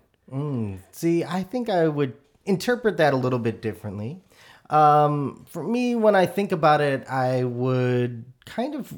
See, 0.91 1.23
I 1.23 1.43
think 1.43 1.69
I 1.69 1.87
would 1.87 2.13
interpret 2.45 2.97
that 2.97 3.13
a 3.13 3.17
little 3.17 3.39
bit 3.39 3.61
differently. 3.61 4.21
Um, 4.69 5.45
for 5.49 5.63
me, 5.63 5.95
when 5.95 6.15
I 6.15 6.25
think 6.25 6.51
about 6.51 6.81
it, 6.81 7.07
I 7.09 7.43
would 7.43 8.25
kind 8.45 8.75
of, 8.75 8.93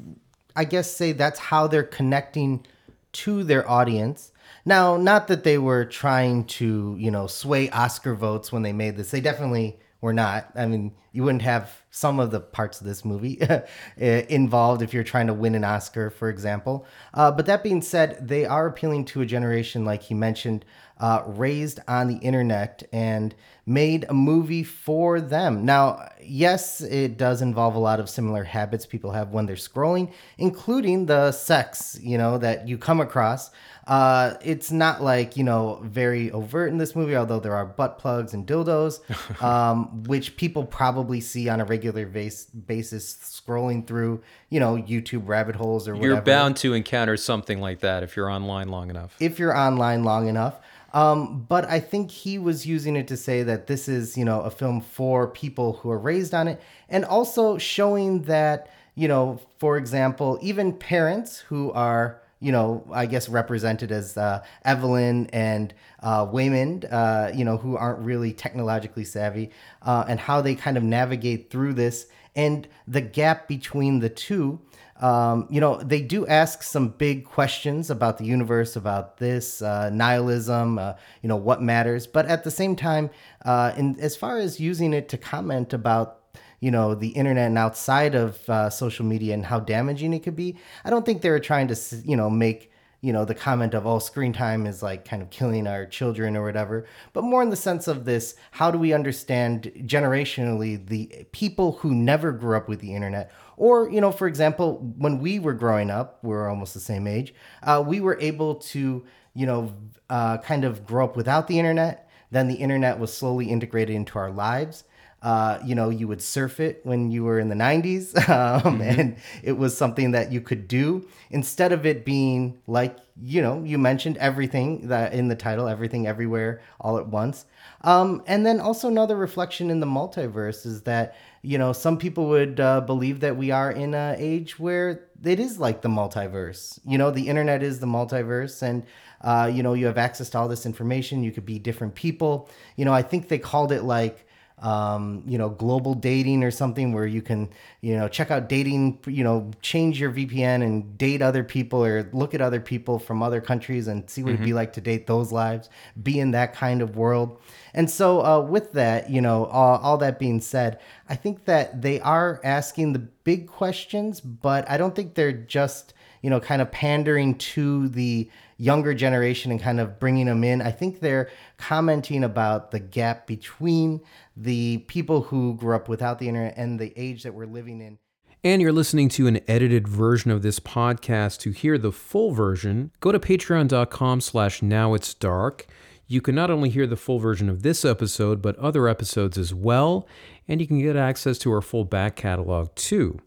I 0.54 0.64
guess, 0.64 0.94
say 0.94 1.12
that's 1.12 1.38
how 1.38 1.66
they're 1.66 1.82
connecting 1.82 2.66
to 3.12 3.42
their 3.44 3.68
audience. 3.68 4.32
Now, 4.64 4.96
not 4.96 5.28
that 5.28 5.44
they 5.44 5.58
were 5.58 5.84
trying 5.84 6.44
to, 6.44 6.94
you 6.98 7.10
know, 7.10 7.26
sway 7.26 7.70
Oscar 7.70 8.14
votes 8.14 8.52
when 8.52 8.62
they 8.62 8.72
made 8.72 8.96
this. 8.96 9.10
They 9.10 9.20
definitely 9.20 9.78
were 10.02 10.12
not. 10.12 10.50
I 10.54 10.66
mean, 10.66 10.92
you 11.12 11.22
wouldn't 11.22 11.42
have 11.42 11.70
some 11.90 12.20
of 12.20 12.30
the 12.32 12.40
parts 12.40 12.80
of 12.80 12.86
this 12.86 13.04
movie 13.04 13.40
involved 13.96 14.82
if 14.82 14.92
you're 14.92 15.04
trying 15.04 15.28
to 15.28 15.34
win 15.34 15.54
an 15.54 15.64
Oscar, 15.64 16.10
for 16.10 16.28
example. 16.28 16.84
Uh, 17.14 17.30
but 17.30 17.46
that 17.46 17.62
being 17.62 17.80
said, 17.80 18.28
they 18.28 18.44
are 18.44 18.66
appealing 18.66 19.04
to 19.06 19.22
a 19.22 19.26
generation, 19.26 19.84
like 19.84 20.02
he 20.02 20.14
mentioned, 20.14 20.64
uh, 20.98 21.22
raised 21.26 21.80
on 21.86 22.08
the 22.08 22.16
internet 22.16 22.82
and 22.92 23.34
made 23.64 24.04
a 24.08 24.14
movie 24.14 24.64
for 24.64 25.20
them. 25.20 25.64
Now, 25.64 26.08
yes, 26.20 26.80
it 26.80 27.16
does 27.16 27.42
involve 27.42 27.74
a 27.76 27.78
lot 27.78 28.00
of 28.00 28.10
similar 28.10 28.42
habits 28.42 28.86
people 28.86 29.12
have 29.12 29.30
when 29.30 29.46
they're 29.46 29.56
scrolling, 29.56 30.12
including 30.38 31.06
the 31.06 31.30
sex, 31.32 31.98
you 32.02 32.18
know, 32.18 32.38
that 32.38 32.66
you 32.66 32.76
come 32.76 33.00
across. 33.00 33.50
Uh, 33.86 34.34
it's 34.42 34.70
not 34.70 35.02
like, 35.02 35.36
you 35.36 35.44
know, 35.44 35.80
very 35.82 36.30
overt 36.30 36.70
in 36.70 36.78
this 36.78 36.94
movie, 36.94 37.16
although 37.16 37.40
there 37.40 37.54
are 37.54 37.66
butt 37.66 37.98
plugs 37.98 38.32
and 38.32 38.46
dildos, 38.46 39.00
um, 39.42 40.04
which 40.04 40.36
people 40.36 40.64
probably 40.64 41.20
see 41.20 41.48
on 41.48 41.60
a 41.60 41.64
regular 41.64 42.06
base, 42.06 42.44
basis 42.44 43.14
scrolling 43.16 43.86
through, 43.86 44.22
you 44.50 44.60
know, 44.60 44.76
YouTube 44.76 45.26
rabbit 45.26 45.56
holes 45.56 45.88
or 45.88 45.94
whatever 45.94 46.14
You're 46.14 46.22
bound 46.22 46.56
to 46.58 46.74
encounter 46.74 47.16
something 47.16 47.60
like 47.60 47.80
that 47.80 48.02
if 48.02 48.16
you're 48.16 48.30
online 48.30 48.68
long 48.68 48.90
enough. 48.90 49.16
if 49.18 49.38
you're 49.38 49.56
online 49.56 50.04
long 50.04 50.28
enough. 50.28 50.60
Um, 50.94 51.46
but 51.48 51.64
I 51.70 51.80
think 51.80 52.10
he 52.10 52.38
was 52.38 52.66
using 52.66 52.96
it 52.96 53.08
to 53.08 53.16
say 53.16 53.42
that 53.44 53.66
this 53.66 53.88
is, 53.88 54.16
you 54.16 54.24
know, 54.24 54.42
a 54.42 54.50
film 54.50 54.80
for 54.80 55.26
people 55.26 55.74
who 55.74 55.90
are 55.90 55.98
raised 55.98 56.34
on 56.34 56.48
it, 56.48 56.60
and 56.88 57.04
also 57.04 57.56
showing 57.58 58.22
that, 58.22 58.70
you 58.94 59.08
know, 59.08 59.40
for 59.58 59.76
example, 59.78 60.38
even 60.42 60.72
parents 60.72 61.38
who 61.38 61.72
are, 61.72 62.20
you 62.42 62.52
know, 62.52 62.84
I 62.92 63.06
guess 63.06 63.28
represented 63.28 63.92
as 63.92 64.16
uh, 64.16 64.44
Evelyn 64.64 65.28
and 65.32 65.72
uh, 66.02 66.26
Waymond, 66.26 66.92
uh, 66.92 67.30
you 67.34 67.44
know, 67.44 67.56
who 67.56 67.76
aren't 67.76 68.00
really 68.00 68.32
technologically 68.32 69.04
savvy, 69.04 69.50
uh, 69.82 70.04
and 70.08 70.18
how 70.20 70.40
they 70.40 70.54
kind 70.54 70.76
of 70.76 70.82
navigate 70.82 71.50
through 71.50 71.74
this, 71.74 72.06
and 72.34 72.66
the 72.88 73.00
gap 73.00 73.48
between 73.48 74.00
the 74.00 74.08
two 74.08 74.60
um, 75.02 75.48
you 75.50 75.60
know, 75.60 75.82
they 75.82 76.00
do 76.00 76.26
ask 76.28 76.62
some 76.62 76.90
big 76.90 77.24
questions 77.24 77.90
about 77.90 78.18
the 78.18 78.24
universe, 78.24 78.76
about 78.76 79.16
this 79.18 79.60
uh, 79.60 79.90
nihilism, 79.90 80.78
uh, 80.78 80.94
you 81.22 81.28
know, 81.28 81.36
what 81.36 81.60
matters. 81.60 82.06
But 82.06 82.26
at 82.26 82.44
the 82.44 82.52
same 82.52 82.76
time, 82.76 83.10
uh, 83.44 83.72
in 83.76 83.98
as 83.98 84.16
far 84.16 84.38
as 84.38 84.60
using 84.60 84.92
it 84.94 85.08
to 85.08 85.18
comment 85.18 85.72
about 85.72 86.21
you 86.62 86.70
know 86.70 86.94
the 86.94 87.08
internet 87.08 87.48
and 87.48 87.58
outside 87.58 88.14
of 88.14 88.48
uh, 88.48 88.70
social 88.70 89.04
media 89.04 89.34
and 89.34 89.44
how 89.44 89.60
damaging 89.60 90.14
it 90.14 90.20
could 90.20 90.36
be 90.36 90.56
i 90.84 90.90
don't 90.90 91.04
think 91.04 91.20
they 91.20 91.30
were 91.30 91.40
trying 91.40 91.68
to 91.68 91.76
you 92.04 92.16
know 92.16 92.30
make 92.30 92.72
you 93.02 93.12
know 93.12 93.24
the 93.24 93.34
comment 93.34 93.74
of 93.74 93.84
oh 93.84 93.98
screen 93.98 94.32
time 94.32 94.64
is 94.64 94.80
like 94.82 95.04
kind 95.04 95.20
of 95.22 95.28
killing 95.30 95.66
our 95.66 95.84
children 95.84 96.36
or 96.36 96.44
whatever 96.44 96.86
but 97.12 97.22
more 97.22 97.42
in 97.42 97.50
the 97.50 97.56
sense 97.56 97.88
of 97.88 98.04
this 98.04 98.36
how 98.52 98.70
do 98.70 98.78
we 98.78 98.92
understand 98.92 99.72
generationally 99.78 100.86
the 100.86 101.26
people 101.32 101.72
who 101.72 101.92
never 101.94 102.30
grew 102.32 102.56
up 102.56 102.68
with 102.68 102.80
the 102.80 102.94
internet? 102.94 103.30
Or 103.56 103.90
you 103.90 104.00
know 104.00 104.12
for 104.12 104.28
example 104.28 104.94
when 104.96 105.18
we 105.18 105.40
were 105.40 105.52
growing 105.52 105.90
up 105.90 106.20
we 106.22 106.32
are 106.32 106.48
almost 106.48 106.74
the 106.74 106.80
same 106.80 107.06
age 107.06 107.34
uh, 107.64 107.82
we 107.84 108.00
were 108.00 108.18
able 108.20 108.54
to 108.56 109.04
you 109.34 109.46
know 109.46 109.74
uh, 110.08 110.38
kind 110.38 110.64
of 110.64 110.86
grow 110.86 111.04
up 111.04 111.16
without 111.16 111.48
the 111.48 111.58
internet 111.58 112.08
then 112.30 112.46
the 112.48 112.54
internet 112.54 112.98
was 112.98 113.12
slowly 113.12 113.50
integrated 113.50 113.94
into 113.94 114.18
our 114.18 114.30
lives 114.30 114.84
uh, 115.22 115.60
you 115.64 115.74
know, 115.74 115.88
you 115.88 116.08
would 116.08 116.20
surf 116.20 116.58
it 116.58 116.80
when 116.82 117.12
you 117.12 117.22
were 117.22 117.38
in 117.38 117.48
the 117.48 117.54
90s, 117.54 118.16
um, 118.28 118.60
mm-hmm. 118.62 118.82
and 118.82 119.16
it 119.42 119.52
was 119.52 119.76
something 119.76 120.10
that 120.10 120.32
you 120.32 120.40
could 120.40 120.66
do 120.66 121.06
instead 121.30 121.72
of 121.72 121.86
it 121.86 122.04
being 122.04 122.60
like, 122.66 122.96
you 123.22 123.40
know, 123.40 123.62
you 123.62 123.78
mentioned 123.78 124.16
everything 124.16 124.88
that 124.88 125.12
in 125.12 125.28
the 125.28 125.36
title, 125.36 125.68
everything 125.68 126.06
everywhere 126.06 126.60
all 126.80 126.98
at 126.98 127.06
once. 127.06 127.46
Um, 127.82 128.22
and 128.26 128.44
then 128.44 128.58
also 128.58 128.88
another 128.88 129.16
reflection 129.16 129.70
in 129.70 129.80
the 129.80 129.86
multiverse 129.86 130.66
is 130.66 130.82
that, 130.82 131.16
you 131.42 131.56
know, 131.56 131.72
some 131.72 131.98
people 131.98 132.26
would 132.28 132.58
uh, 132.58 132.80
believe 132.80 133.20
that 133.20 133.36
we 133.36 133.50
are 133.50 133.70
in 133.70 133.94
an 133.94 134.16
age 134.18 134.58
where 134.58 135.08
it 135.24 135.38
is 135.38 135.58
like 135.58 135.82
the 135.82 135.88
multiverse. 135.88 136.80
You 136.84 136.98
know, 136.98 137.10
the 137.10 137.28
internet 137.28 137.62
is 137.62 137.78
the 137.78 137.86
multiverse, 137.86 138.62
and 138.62 138.84
uh, 139.20 139.50
you 139.52 139.62
know, 139.62 139.74
you 139.74 139.86
have 139.86 139.98
access 139.98 140.30
to 140.30 140.38
all 140.38 140.48
this 140.48 140.66
information. 140.66 141.22
You 141.22 141.30
could 141.30 141.46
be 141.46 141.58
different 141.58 141.94
people. 141.94 142.48
You 142.76 142.84
know, 142.84 142.92
I 142.92 143.02
think 143.02 143.28
they 143.28 143.38
called 143.38 143.70
it 143.70 143.82
like 143.84 144.26
um, 144.62 145.24
you 145.26 145.36
know, 145.36 145.50
global 145.50 145.92
dating 145.92 146.44
or 146.44 146.50
something 146.52 146.92
where 146.92 147.06
you 147.06 147.20
can, 147.20 147.50
you 147.80 147.96
know, 147.96 148.06
check 148.08 148.30
out 148.30 148.48
dating, 148.48 149.00
you 149.06 149.24
know, 149.24 149.50
change 149.60 150.00
your 150.00 150.12
VPN 150.12 150.62
and 150.62 150.96
date 150.96 151.20
other 151.20 151.42
people 151.42 151.84
or 151.84 152.08
look 152.12 152.32
at 152.32 152.40
other 152.40 152.60
people 152.60 153.00
from 153.00 153.22
other 153.22 153.40
countries 153.40 153.88
and 153.88 154.08
see 154.08 154.22
what 154.22 154.28
mm-hmm. 154.28 154.34
it'd 154.34 154.44
be 154.44 154.50
mm-hmm. 154.50 154.56
like 154.56 154.72
to 154.74 154.80
date 154.80 155.08
those 155.08 155.32
lives, 155.32 155.68
be 156.00 156.20
in 156.20 156.30
that 156.30 156.54
kind 156.54 156.80
of 156.80 156.96
world. 156.96 157.40
And 157.74 157.90
so, 157.90 158.24
uh, 158.24 158.40
with 158.40 158.72
that, 158.72 159.10
you 159.10 159.20
know, 159.20 159.46
all, 159.46 159.78
all 159.78 159.98
that 159.98 160.20
being 160.20 160.40
said, 160.40 160.78
I 161.08 161.16
think 161.16 161.44
that 161.46 161.82
they 161.82 161.98
are 162.00 162.40
asking 162.44 162.92
the 162.92 163.00
big 163.00 163.48
questions, 163.48 164.20
but 164.20 164.68
I 164.70 164.76
don't 164.76 164.94
think 164.94 165.14
they're 165.14 165.32
just, 165.32 165.92
you 166.22 166.30
know, 166.30 166.38
kind 166.38 166.62
of 166.62 166.70
pandering 166.70 167.34
to 167.36 167.88
the 167.88 168.30
younger 168.62 168.94
generation 168.94 169.50
and 169.50 169.60
kind 169.60 169.80
of 169.80 169.98
bringing 169.98 170.26
them 170.26 170.44
in. 170.44 170.62
I 170.62 170.70
think 170.70 171.00
they're 171.00 171.28
commenting 171.56 172.22
about 172.22 172.70
the 172.70 172.78
gap 172.78 173.26
between 173.26 174.00
the 174.36 174.78
people 174.86 175.22
who 175.22 175.56
grew 175.56 175.74
up 175.74 175.88
without 175.88 176.20
the 176.20 176.28
internet 176.28 176.54
and 176.56 176.78
the 176.78 176.92
age 176.96 177.24
that 177.24 177.34
we're 177.34 177.46
living 177.46 177.80
in. 177.80 177.98
And 178.44 178.62
you're 178.62 178.70
listening 178.70 179.08
to 179.10 179.26
an 179.26 179.40
edited 179.48 179.88
version 179.88 180.30
of 180.30 180.42
this 180.42 180.60
podcast. 180.60 181.40
To 181.40 181.50
hear 181.50 181.76
the 181.76 181.90
full 181.90 182.30
version, 182.30 182.92
go 183.00 183.10
to 183.10 183.18
patreon.com 183.18 184.20
slash 184.20 184.62
now 184.62 184.94
it's 184.94 185.12
dark. 185.12 185.66
You 186.06 186.20
can 186.20 186.36
not 186.36 186.50
only 186.50 186.68
hear 186.68 186.86
the 186.86 186.96
full 186.96 187.18
version 187.18 187.48
of 187.48 187.64
this 187.64 187.84
episode, 187.84 188.40
but 188.40 188.56
other 188.58 188.86
episodes 188.86 189.38
as 189.38 189.52
well, 189.52 190.06
and 190.46 190.60
you 190.60 190.68
can 190.68 190.78
get 190.78 190.94
access 190.94 191.36
to 191.38 191.52
our 191.52 191.62
full 191.62 191.84
back 191.84 192.14
catalog 192.14 192.72
too. 192.76 193.18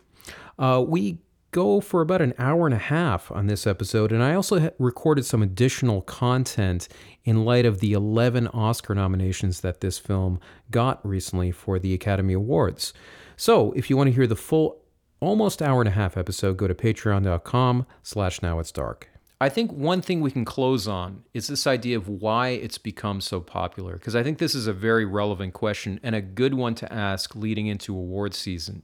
Uh, 0.58 0.84
we 0.86 1.18
go 1.56 1.80
for 1.80 2.02
about 2.02 2.22
an 2.22 2.34
hour 2.38 2.68
and 2.68 2.76
a 2.76 2.78
half 2.78 3.32
on 3.32 3.48
this 3.48 3.66
episode, 3.66 4.12
and 4.12 4.22
I 4.22 4.34
also 4.34 4.74
recorded 4.78 5.26
some 5.26 5.42
additional 5.42 6.02
content 6.02 6.90
in 7.24 7.46
light 7.46 7.66
of 7.66 7.80
the 7.80 7.94
11 7.94 8.50
Oscar 8.50 8.94
nominations 8.94 9.62
that 9.62 9.80
this 9.80 9.98
film 9.98 10.42
got 10.70 11.00
recently 11.08 11.52
for 11.52 11.80
the 11.80 11.94
Academy 11.94 12.34
Awards. 12.34 12.92
So, 13.38 13.72
if 13.72 13.90
you 13.90 13.96
want 13.96 14.10
to 14.10 14.14
hear 14.14 14.28
the 14.28 14.36
full 14.36 14.82
almost 15.22 15.62
hour 15.62 15.80
and 15.80 15.88
a 15.88 15.94
half 15.94 16.18
episode, 16.18 16.58
go 16.58 16.68
to 16.68 16.76
patreon.com 16.76 17.86
slash 18.04 18.42
now 18.42 18.60
it's 18.60 18.74
dark. 18.74 19.08
I 19.40 19.48
think 19.48 19.72
one 19.72 20.02
thing 20.02 20.20
we 20.20 20.32
can 20.32 20.44
close 20.44 20.90
on 20.90 21.24
is 21.34 21.48
this 21.48 21.66
idea 21.66 21.96
of 21.96 22.10
why 22.10 22.50
it's 22.50 22.78
become 22.78 23.22
so 23.22 23.40
popular, 23.40 23.94
because 23.94 24.16
I 24.16 24.24
think 24.24 24.40
this 24.40 24.56
is 24.56 24.68
a 24.68 24.74
very 24.74 25.06
relevant 25.06 25.54
question 25.54 26.02
and 26.04 26.16
a 26.16 26.22
good 26.22 26.54
one 26.54 26.76
to 26.76 26.92
ask 26.92 27.34
leading 27.34 27.68
into 27.68 27.94
award 27.96 28.34
season. 28.34 28.84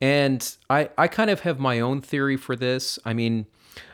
And 0.00 0.56
I, 0.68 0.90
I 0.98 1.08
kind 1.08 1.30
of 1.30 1.40
have 1.40 1.58
my 1.58 1.80
own 1.80 2.00
theory 2.00 2.36
for 2.36 2.56
this. 2.56 2.98
I 3.04 3.14
mean, 3.14 3.46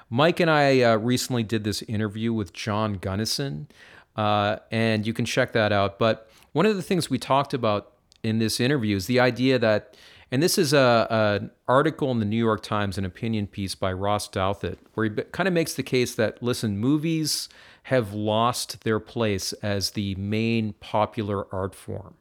Mike 0.08 0.40
and 0.40 0.50
I 0.50 0.82
uh, 0.82 0.96
recently 0.96 1.44
did 1.44 1.62
this 1.62 1.82
interview 1.82 2.32
with 2.32 2.52
John 2.52 2.94
Gunnison, 2.94 3.68
uh, 4.16 4.56
and 4.72 5.06
you 5.06 5.12
can 5.12 5.24
check 5.24 5.52
that 5.52 5.72
out. 5.72 5.98
But 5.98 6.28
one 6.52 6.66
of 6.66 6.74
the 6.76 6.82
things 6.82 7.08
we 7.08 7.18
talked 7.18 7.54
about 7.54 7.92
in 8.22 8.38
this 8.38 8.58
interview 8.58 8.96
is 8.96 9.06
the 9.06 9.20
idea 9.20 9.58
that, 9.60 9.96
and 10.32 10.42
this 10.42 10.58
is 10.58 10.72
a, 10.72 11.06
an 11.10 11.50
article 11.68 12.10
in 12.10 12.18
the 12.18 12.24
New 12.24 12.36
York 12.36 12.62
Times, 12.62 12.98
an 12.98 13.04
opinion 13.04 13.46
piece 13.46 13.76
by 13.76 13.92
Ross 13.92 14.28
Douthat, 14.28 14.78
where 14.94 15.08
he 15.08 15.10
kind 15.30 15.46
of 15.46 15.54
makes 15.54 15.74
the 15.74 15.82
case 15.84 16.14
that, 16.16 16.42
listen, 16.42 16.76
movies 16.78 17.48
have 17.84 18.12
lost 18.12 18.82
their 18.82 19.00
place 19.00 19.52
as 19.54 19.92
the 19.92 20.14
main 20.16 20.72
popular 20.74 21.52
art 21.54 21.74
form 21.74 22.14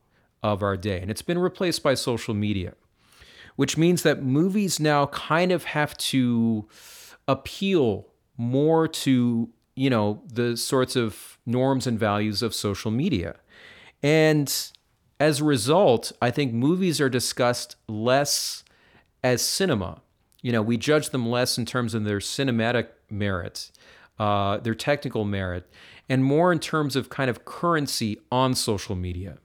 of 0.43 0.61
our 0.61 0.77
day, 0.77 1.01
and 1.01 1.09
it's 1.09 1.21
been 1.21 1.39
replaced 1.39 1.81
by 1.81 1.95
social 1.95 2.33
media 2.33 2.73
which 3.59 3.75
means 3.75 4.03
that 4.03 4.23
movies 4.23 4.79
now 4.79 5.07
kind 5.07 5.51
of 5.51 5.65
have 5.65 5.97
to 5.97 6.65
appeal 7.27 8.07
more 8.37 8.87
to, 8.87 9.49
you 9.75 9.89
know, 9.89 10.21
the 10.25 10.55
sorts 10.55 10.95
of 10.95 11.37
norms 11.45 11.85
and 11.85 11.99
values 11.99 12.41
of 12.41 12.55
social 12.55 12.89
media. 12.89 13.35
And 14.01 14.49
as 15.19 15.41
a 15.41 15.43
result, 15.43 16.13
I 16.21 16.31
think 16.31 16.53
movies 16.53 17.01
are 17.01 17.09
discussed 17.09 17.75
less 17.89 18.63
as 19.25 19.41
cinema. 19.41 20.03
You 20.41 20.53
know, 20.53 20.61
we 20.61 20.77
judge 20.77 21.09
them 21.09 21.27
less 21.27 21.57
in 21.57 21.65
terms 21.65 21.93
of 21.93 22.05
their 22.05 22.19
cinematic 22.19 22.87
merit, 23.09 23.71
uh, 24.17 24.59
their 24.59 24.73
technical 24.73 25.25
merit, 25.25 25.69
and 26.07 26.23
more 26.23 26.53
in 26.53 26.59
terms 26.59 26.95
of 26.95 27.09
kind 27.09 27.29
of 27.29 27.43
currency 27.43 28.21
on 28.31 28.55
social 28.55 28.95
media. 28.95 29.39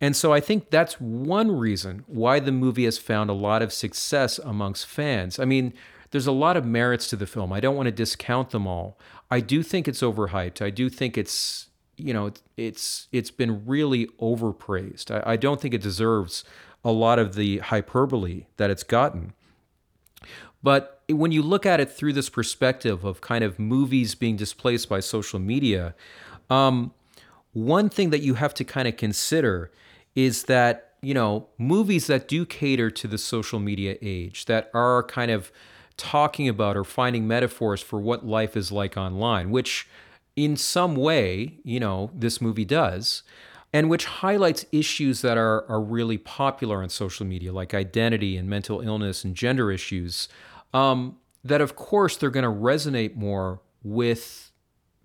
And 0.00 0.16
so 0.16 0.32
I 0.32 0.40
think 0.40 0.70
that's 0.70 0.94
one 1.00 1.50
reason 1.50 2.04
why 2.06 2.40
the 2.40 2.52
movie 2.52 2.84
has 2.86 2.96
found 2.96 3.28
a 3.28 3.34
lot 3.34 3.60
of 3.60 3.72
success 3.72 4.38
amongst 4.38 4.86
fans. 4.86 5.38
I 5.38 5.44
mean, 5.44 5.74
there's 6.10 6.26
a 6.26 6.32
lot 6.32 6.56
of 6.56 6.64
merits 6.64 7.08
to 7.10 7.16
the 7.16 7.26
film. 7.26 7.52
I 7.52 7.60
don't 7.60 7.76
want 7.76 7.86
to 7.86 7.92
discount 7.92 8.50
them 8.50 8.66
all. 8.66 8.98
I 9.30 9.40
do 9.40 9.62
think 9.62 9.86
it's 9.86 10.00
overhyped. 10.00 10.64
I 10.64 10.70
do 10.70 10.88
think 10.88 11.18
it's 11.18 11.66
you 11.96 12.14
know 12.14 12.32
it's 12.56 13.08
it's 13.12 13.30
been 13.30 13.66
really 13.66 14.06
overpraised. 14.20 15.10
I, 15.10 15.32
I 15.32 15.36
don't 15.36 15.60
think 15.60 15.74
it 15.74 15.82
deserves 15.82 16.44
a 16.84 16.90
lot 16.90 17.18
of 17.18 17.34
the 17.34 17.58
hyperbole 17.58 18.46
that 18.56 18.70
it's 18.70 18.82
gotten. 18.82 19.34
But 20.62 21.02
when 21.08 21.32
you 21.32 21.42
look 21.42 21.64
at 21.64 21.80
it 21.80 21.90
through 21.90 22.14
this 22.14 22.28
perspective 22.28 23.04
of 23.04 23.20
kind 23.20 23.44
of 23.44 23.58
movies 23.58 24.14
being 24.14 24.36
displaced 24.36 24.88
by 24.88 25.00
social 25.00 25.38
media, 25.38 25.94
um, 26.48 26.92
one 27.52 27.88
thing 27.88 28.10
that 28.10 28.20
you 28.20 28.34
have 28.34 28.54
to 28.54 28.64
kind 28.64 28.86
of 28.86 28.96
consider 28.96 29.70
is 30.14 30.44
that, 30.44 30.94
you 31.02 31.14
know, 31.14 31.48
movies 31.58 32.06
that 32.08 32.28
do 32.28 32.44
cater 32.44 32.90
to 32.90 33.08
the 33.08 33.18
social 33.18 33.58
media 33.58 33.96
age, 34.02 34.46
that 34.46 34.70
are 34.74 35.02
kind 35.04 35.30
of 35.30 35.52
talking 35.96 36.48
about 36.48 36.76
or 36.76 36.84
finding 36.84 37.28
metaphors 37.28 37.82
for 37.82 38.00
what 38.00 38.26
life 38.26 38.56
is 38.56 38.72
like 38.72 38.96
online, 38.96 39.50
which 39.50 39.86
in 40.36 40.56
some 40.56 40.96
way, 40.96 41.58
you 41.62 41.78
know, 41.78 42.10
this 42.14 42.40
movie 42.40 42.64
does, 42.64 43.22
and 43.72 43.88
which 43.88 44.04
highlights 44.06 44.64
issues 44.72 45.20
that 45.22 45.36
are, 45.36 45.68
are 45.70 45.80
really 45.80 46.18
popular 46.18 46.82
on 46.82 46.88
social 46.88 47.26
media, 47.26 47.52
like 47.52 47.74
identity 47.74 48.36
and 48.36 48.48
mental 48.48 48.80
illness 48.80 49.24
and 49.24 49.34
gender 49.34 49.70
issues, 49.70 50.28
um, 50.72 51.16
that 51.44 51.60
of 51.60 51.76
course 51.76 52.16
they're 52.16 52.30
going 52.30 52.44
to 52.44 52.50
resonate 52.50 53.14
more 53.14 53.60
with 53.82 54.49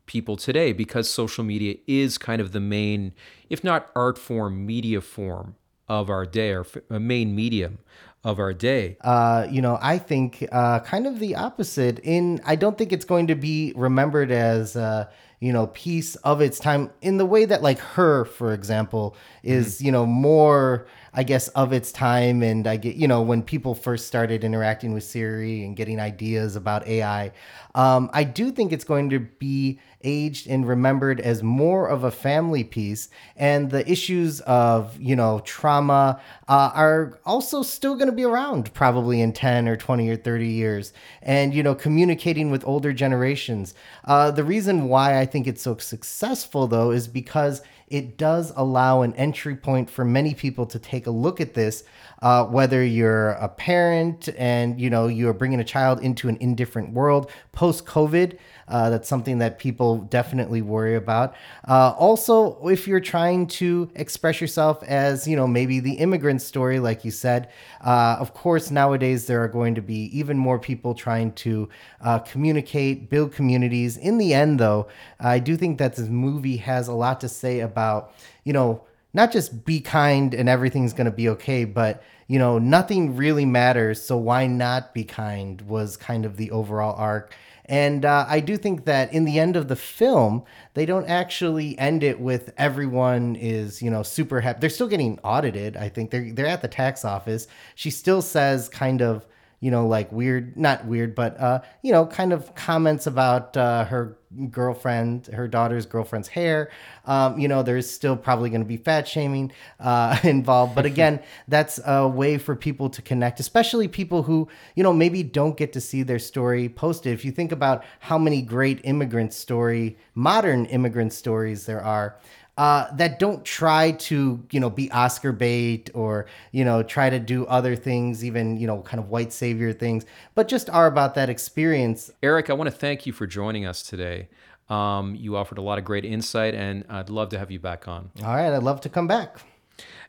people 0.06 0.38
today 0.38 0.74
because 0.74 1.10
social 1.10 1.43
media 1.43 1.76
is 1.88 2.18
kind 2.18 2.41
of 2.41 2.51
the 2.51 2.60
main, 2.60 3.14
if 3.49 3.64
not 3.64 3.89
art 3.95 4.18
form, 4.18 4.66
media 4.66 5.01
form 5.01 5.56
of 5.88 6.10
our 6.10 6.26
day 6.26 6.51
or 6.51 6.66
a 6.89 6.99
main 6.99 7.36
medium 7.36 7.80
of 8.24 8.39
our 8.39 8.53
day. 8.53 8.97
Uh, 9.01 9.45
you 9.49 9.62
know, 9.62 9.78
I 9.82 9.99
think 9.99 10.47
uh, 10.51 10.80
kind 10.80 11.06
of 11.06 11.20
the 11.20 11.36
opposite. 11.36 11.99
In 11.99 12.41
I 12.45 12.56
don't 12.56 12.78
think 12.78 12.91
it's 12.91 13.06
going 13.06 13.28
to 13.28 13.36
be 13.36 13.72
remembered 13.76 14.32
as 14.32 14.76
uh, 14.76 15.08
you 15.45 15.53
know 15.53 15.67
piece 15.67 16.15
of 16.17 16.41
its 16.41 16.59
time 16.59 16.89
in 17.01 17.17
the 17.17 17.25
way 17.25 17.45
that 17.45 17.61
like 17.61 17.79
her, 17.79 18.25
for 18.25 18.53
example, 18.53 19.15
is 19.43 19.75
mm-hmm. 19.75 19.85
you 19.85 19.91
know 19.91 20.05
more 20.05 20.87
I 21.15 21.23
guess, 21.23 21.47
of 21.49 21.71
its 21.71 21.93
time. 21.93 22.43
And 22.43 22.67
I 22.67 22.75
get, 22.75 22.97
you 22.97 23.07
know, 23.07 23.21
when 23.21 23.41
people 23.41 23.73
first 23.73 24.05
started 24.05 24.43
interacting 24.43 24.93
with 24.93 25.05
Siri 25.05 25.63
and 25.63 25.75
getting 25.75 25.99
ideas 25.99 26.57
about 26.57 26.85
AI, 26.85 27.31
um, 27.73 28.09
I 28.13 28.25
do 28.25 28.51
think 28.51 28.73
it's 28.73 28.83
going 28.83 29.09
to 29.11 29.19
be 29.19 29.79
aged 30.03 30.47
and 30.47 30.67
remembered 30.67 31.19
as 31.21 31.41
more 31.41 31.87
of 31.87 32.03
a 32.03 32.11
family 32.11 32.65
piece. 32.65 33.09
And 33.37 33.71
the 33.71 33.89
issues 33.89 34.41
of, 34.41 34.99
you 34.99 35.15
know, 35.15 35.39
trauma 35.45 36.19
uh, 36.49 36.71
are 36.73 37.17
also 37.25 37.63
still 37.63 37.95
going 37.95 38.09
to 38.09 38.15
be 38.15 38.25
around 38.25 38.73
probably 38.73 39.21
in 39.21 39.31
10 39.31 39.69
or 39.69 39.77
20 39.77 40.09
or 40.09 40.15
30 40.15 40.47
years 40.47 40.93
and 41.21 41.53
you 41.53 41.63
know 41.63 41.73
communicating 41.73 42.51
with 42.51 42.65
older 42.67 42.93
generations 42.93 43.73
uh, 44.05 44.29
the 44.29 44.43
reason 44.43 44.87
why 44.87 45.19
i 45.19 45.25
think 45.25 45.34
it's 45.47 45.61
so 45.61 45.77
successful 45.77 46.67
though 46.67 46.91
is 46.91 47.07
because 47.07 47.61
it 47.88 48.17
does 48.17 48.51
allow 48.55 49.01
an 49.01 49.13
entry 49.15 49.55
point 49.55 49.89
for 49.89 50.03
many 50.03 50.33
people 50.33 50.65
to 50.65 50.79
take 50.79 51.05
a 51.05 51.11
look 51.11 51.39
at 51.39 51.53
this 51.53 51.83
uh, 52.21 52.43
whether 52.45 52.83
you're 52.83 53.31
a 53.31 53.47
parent 53.47 54.29
and 54.38 54.79
you 54.79 54.89
know 54.89 55.07
you're 55.07 55.33
bringing 55.33 55.59
a 55.59 55.63
child 55.63 55.99
into 56.01 56.27
an 56.27 56.38
indifferent 56.39 56.91
world. 56.91 57.29
Post 57.51 57.86
covid 57.86 58.39
uh, 58.68 58.89
that's 58.89 59.07
something 59.07 59.38
that 59.39 59.59
people 59.59 59.97
definitely 59.97 60.61
worry 60.61 60.95
about. 60.95 61.36
Uh, 61.68 61.93
also, 61.97 62.68
if 62.68 62.88
you're 62.88 62.99
trying 62.99 63.47
to 63.47 63.89
express 63.95 64.41
yourself 64.41 64.82
as, 64.84 65.28
you 65.28 65.36
know, 65.36 65.47
maybe 65.47 65.80
the 65.80 65.93
immigrant 65.93 66.41
story, 66.41 66.80
like 66.80 67.05
you 67.05 67.11
said, 67.11 67.49
uh, 67.82 68.18
of 68.20 68.34
course, 68.34 68.72
nowadays 68.72 69.28
there 69.28 69.43
are 69.43 69.47
going 69.47 69.76
to 69.76 69.82
be 69.82 70.05
even 70.18 70.38
more 70.38 70.57
people 70.57 70.93
trying 70.95 71.32
to 71.34 71.70
uh, 72.01 72.20
communicate, 72.20 73.09
build 73.09 73.34
communities. 73.34 73.97
In 73.97 74.18
the 74.18 74.34
end, 74.34 74.59
though, 74.59 74.88
I 75.20 75.39
do 75.39 75.55
think 75.55 75.78
that 75.78 75.95
this 75.95 76.07
movie 76.07 76.57
has 76.57 76.88
a 76.88 76.93
lot 76.93 77.22
to 77.22 77.30
say 77.30 77.59
about, 77.59 78.13
you 78.43 78.53
know, 78.53 78.84
not 79.13 79.32
just 79.32 79.63
be 79.63 79.80
kind 79.80 80.34
and 80.34 80.49
everything's 80.49 80.91
going 80.91 81.05
to 81.05 81.11
be 81.11 81.30
okay, 81.30 81.63
but 81.63 82.03
you 82.28 82.39
know, 82.39 82.57
nothing 82.57 83.16
really 83.16 83.45
matters. 83.45 84.01
So 84.01 84.18
why 84.18 84.47
not 84.47 84.93
be 84.93 85.03
kind 85.03 85.61
was 85.61 85.95
kind 85.95 86.26
of 86.26 86.38
the 86.38 86.51
overall 86.51 86.95
arc. 86.95 87.34
And 87.68 88.05
uh, 88.05 88.26
I 88.28 88.39
do 88.39 88.57
think 88.57 88.86
that 88.86 89.11
in 89.11 89.26
the 89.26 89.39
end 89.39 89.55
of 89.55 89.68
the 89.68 89.76
film, 89.76 90.43
they 90.76 90.86
don't 90.86 91.07
actually 91.07 91.78
end 91.80 92.03
it 92.03 92.20
with 92.20 92.53
everyone 92.57 93.36
is 93.36 93.82
you 93.82 93.89
know 93.89 94.03
super 94.03 94.41
happy. 94.41 94.59
They're 94.59 94.70
still 94.70 94.88
getting 94.88 95.20
audited. 95.24 95.76
I 95.76 95.89
think 95.89 96.11
they're 96.11 96.32
they're 96.32 96.45
at 96.45 96.61
the 96.61 96.68
tax 96.68 97.03
office. 97.03 97.47
She 97.74 97.89
still 97.89 98.22
says 98.22 98.70
kind 98.70 99.01
of 99.01 99.26
you 99.60 99.72
know, 99.72 99.88
like 99.88 100.12
weird, 100.12 100.58
not 100.58 100.86
weird, 100.86 101.16
but, 101.16 101.39
uh, 101.39 101.62
you 101.82 101.91
know, 101.91 102.06
kind 102.06 102.34
of 102.34 102.53
comments 102.56 103.08
about 103.08 103.56
uh, 103.58 103.86
her 103.86 104.18
girlfriend, 104.49 105.28
her 105.28 105.47
daughter's 105.47 105.86
girlfriend's 105.86 106.28
hair. 106.28 106.70
Um, 107.06 107.39
you 107.39 107.47
know, 107.47 107.64
there's 107.64 107.89
still 107.89 108.18
probably 108.18 108.49
going 108.49 108.62
to 108.62 108.68
be 108.68 108.78
fat 108.78 109.08
shaming 109.08 109.51
uh, 109.80 110.18
involved. 110.24 110.76
But 110.76 110.86
again, 110.93 111.22
that's 111.47 111.80
a 111.86 112.08
way 112.08 112.38
for 112.38 112.56
people 112.56 112.89
to 112.89 113.01
connect, 113.01 113.39
especially 113.39 113.88
people 113.88 114.24
who, 114.24 114.47
you 114.76 114.84
know, 114.84 114.93
maybe 114.93 115.24
don't 115.24 115.58
get 115.58 115.74
to 115.74 115.82
see 115.82 116.03
their 116.03 116.20
story 116.20 116.70
posted. 116.70 117.14
If 117.14 117.26
you 117.26 117.32
think 117.32 117.51
about 117.51 117.84
how 117.99 118.18
many 118.18 118.41
great 118.41 118.82
immigrant 118.84 119.34
story, 119.34 119.97
modern 120.14 120.66
immigrant 120.66 121.14
stories 121.14 121.66
there 121.66 121.84
are, 121.84 122.18
uh, 122.58 122.93
that 122.95 123.20
don't 123.20 123.43
try 123.43 123.91
to 123.91 124.45
you 124.51 124.60
know 124.60 124.70
be 124.70 124.89
Oscar 124.91 125.32
bait 125.32 125.89
or 125.93 126.26
you 126.51 126.64
know 126.64 126.84
try 126.84 127.10
to 127.10 127.20
do 127.20 127.45
other 127.47 127.76
things, 127.76 128.24
even 128.24 128.58
you 128.58 128.68
know 128.68 128.82
kind 128.82 128.99
of 128.99 129.10
white 129.10 129.34
savior 129.34 129.74
things, 129.74 130.06
but 130.36 130.47
just 130.47 130.70
are 130.70 130.88
about 130.88 131.16
that 131.16 131.30
experience. 131.30 132.12
Eric, 132.24 132.49
I 132.49 132.53
want 132.53 132.70
to 132.70 132.76
thank 132.76 133.06
you 133.06 133.14
for 133.14 133.28
joining 133.28 133.66
us 133.66 133.84
today. 133.84 134.30
Um, 134.70 135.16
you 135.16 135.38
offered 135.38 135.58
a 135.58 135.62
lot 135.62 135.78
of 135.78 135.86
great 135.86 136.06
insight, 136.06 136.56
and 136.56 136.86
I'd 136.89 137.10
love 137.10 137.30
to 137.30 137.39
have 137.39 137.51
you 137.51 137.60
back 137.60 137.88
on. 137.88 138.10
All 138.24 138.36
right, 138.36 138.51
I'd 138.51 138.64
love 138.64 138.82
to 138.82 138.89
come 138.89 139.08
back. 139.08 139.38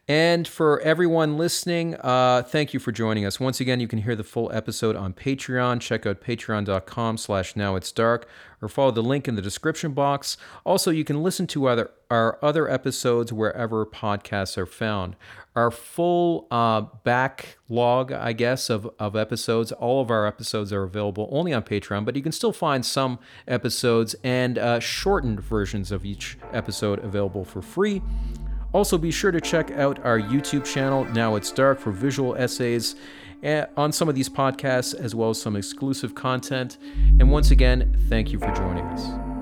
And 0.08 0.46
for 0.46 0.78
everyone 0.82 1.36
listening, 1.36 1.96
uh, 1.96 2.44
thank 2.44 2.72
you 2.72 2.78
for 2.78 2.92
joining 2.92 3.26
us. 3.26 3.40
Once 3.40 3.60
again, 3.60 3.80
you 3.80 3.88
can 3.88 3.98
hear 3.98 4.14
the 4.14 4.22
full 4.22 4.52
episode 4.52 4.94
on 4.94 5.12
Patreon. 5.12 5.80
Check 5.80 6.06
out 6.06 6.20
patreon.com 6.20 7.16
slash 7.16 7.56
now 7.56 7.74
it's 7.74 7.90
dark 7.90 8.28
or 8.62 8.68
follow 8.68 8.92
the 8.92 9.02
link 9.02 9.26
in 9.26 9.34
the 9.34 9.42
description 9.42 9.94
box. 9.94 10.36
Also, 10.64 10.92
you 10.92 11.02
can 11.02 11.24
listen 11.24 11.48
to 11.48 11.66
other, 11.66 11.90
our 12.08 12.38
other 12.40 12.70
episodes 12.70 13.32
wherever 13.32 13.84
podcasts 13.84 14.56
are 14.56 14.64
found. 14.64 15.16
Our 15.56 15.72
full 15.72 16.46
uh, 16.52 16.82
backlog, 17.02 18.12
I 18.12 18.32
guess, 18.32 18.70
of, 18.70 18.88
of 19.00 19.16
episodes, 19.16 19.72
all 19.72 20.00
of 20.00 20.12
our 20.12 20.24
episodes 20.24 20.72
are 20.72 20.84
available 20.84 21.28
only 21.32 21.52
on 21.52 21.64
Patreon, 21.64 22.04
but 22.04 22.14
you 22.14 22.22
can 22.22 22.30
still 22.30 22.52
find 22.52 22.86
some 22.86 23.18
episodes 23.48 24.14
and 24.22 24.56
uh, 24.56 24.78
shortened 24.78 25.40
versions 25.40 25.90
of 25.90 26.04
each 26.04 26.38
episode 26.52 27.02
available 27.04 27.44
for 27.44 27.60
free. 27.60 28.02
Also, 28.76 28.98
be 28.98 29.10
sure 29.10 29.30
to 29.30 29.40
check 29.40 29.70
out 29.70 30.04
our 30.04 30.20
YouTube 30.20 30.62
channel, 30.62 31.06
Now 31.06 31.36
It's 31.36 31.50
Dark, 31.50 31.80
for 31.80 31.90
visual 31.92 32.36
essays 32.36 32.94
eh, 33.42 33.64
on 33.74 33.90
some 33.90 34.06
of 34.06 34.14
these 34.14 34.28
podcasts, 34.28 34.94
as 34.94 35.14
well 35.14 35.30
as 35.30 35.40
some 35.40 35.56
exclusive 35.56 36.14
content. 36.14 36.76
And 37.18 37.30
once 37.30 37.50
again, 37.50 37.96
thank 38.10 38.32
you 38.32 38.38
for 38.38 38.52
joining 38.52 38.84
us. 38.84 39.35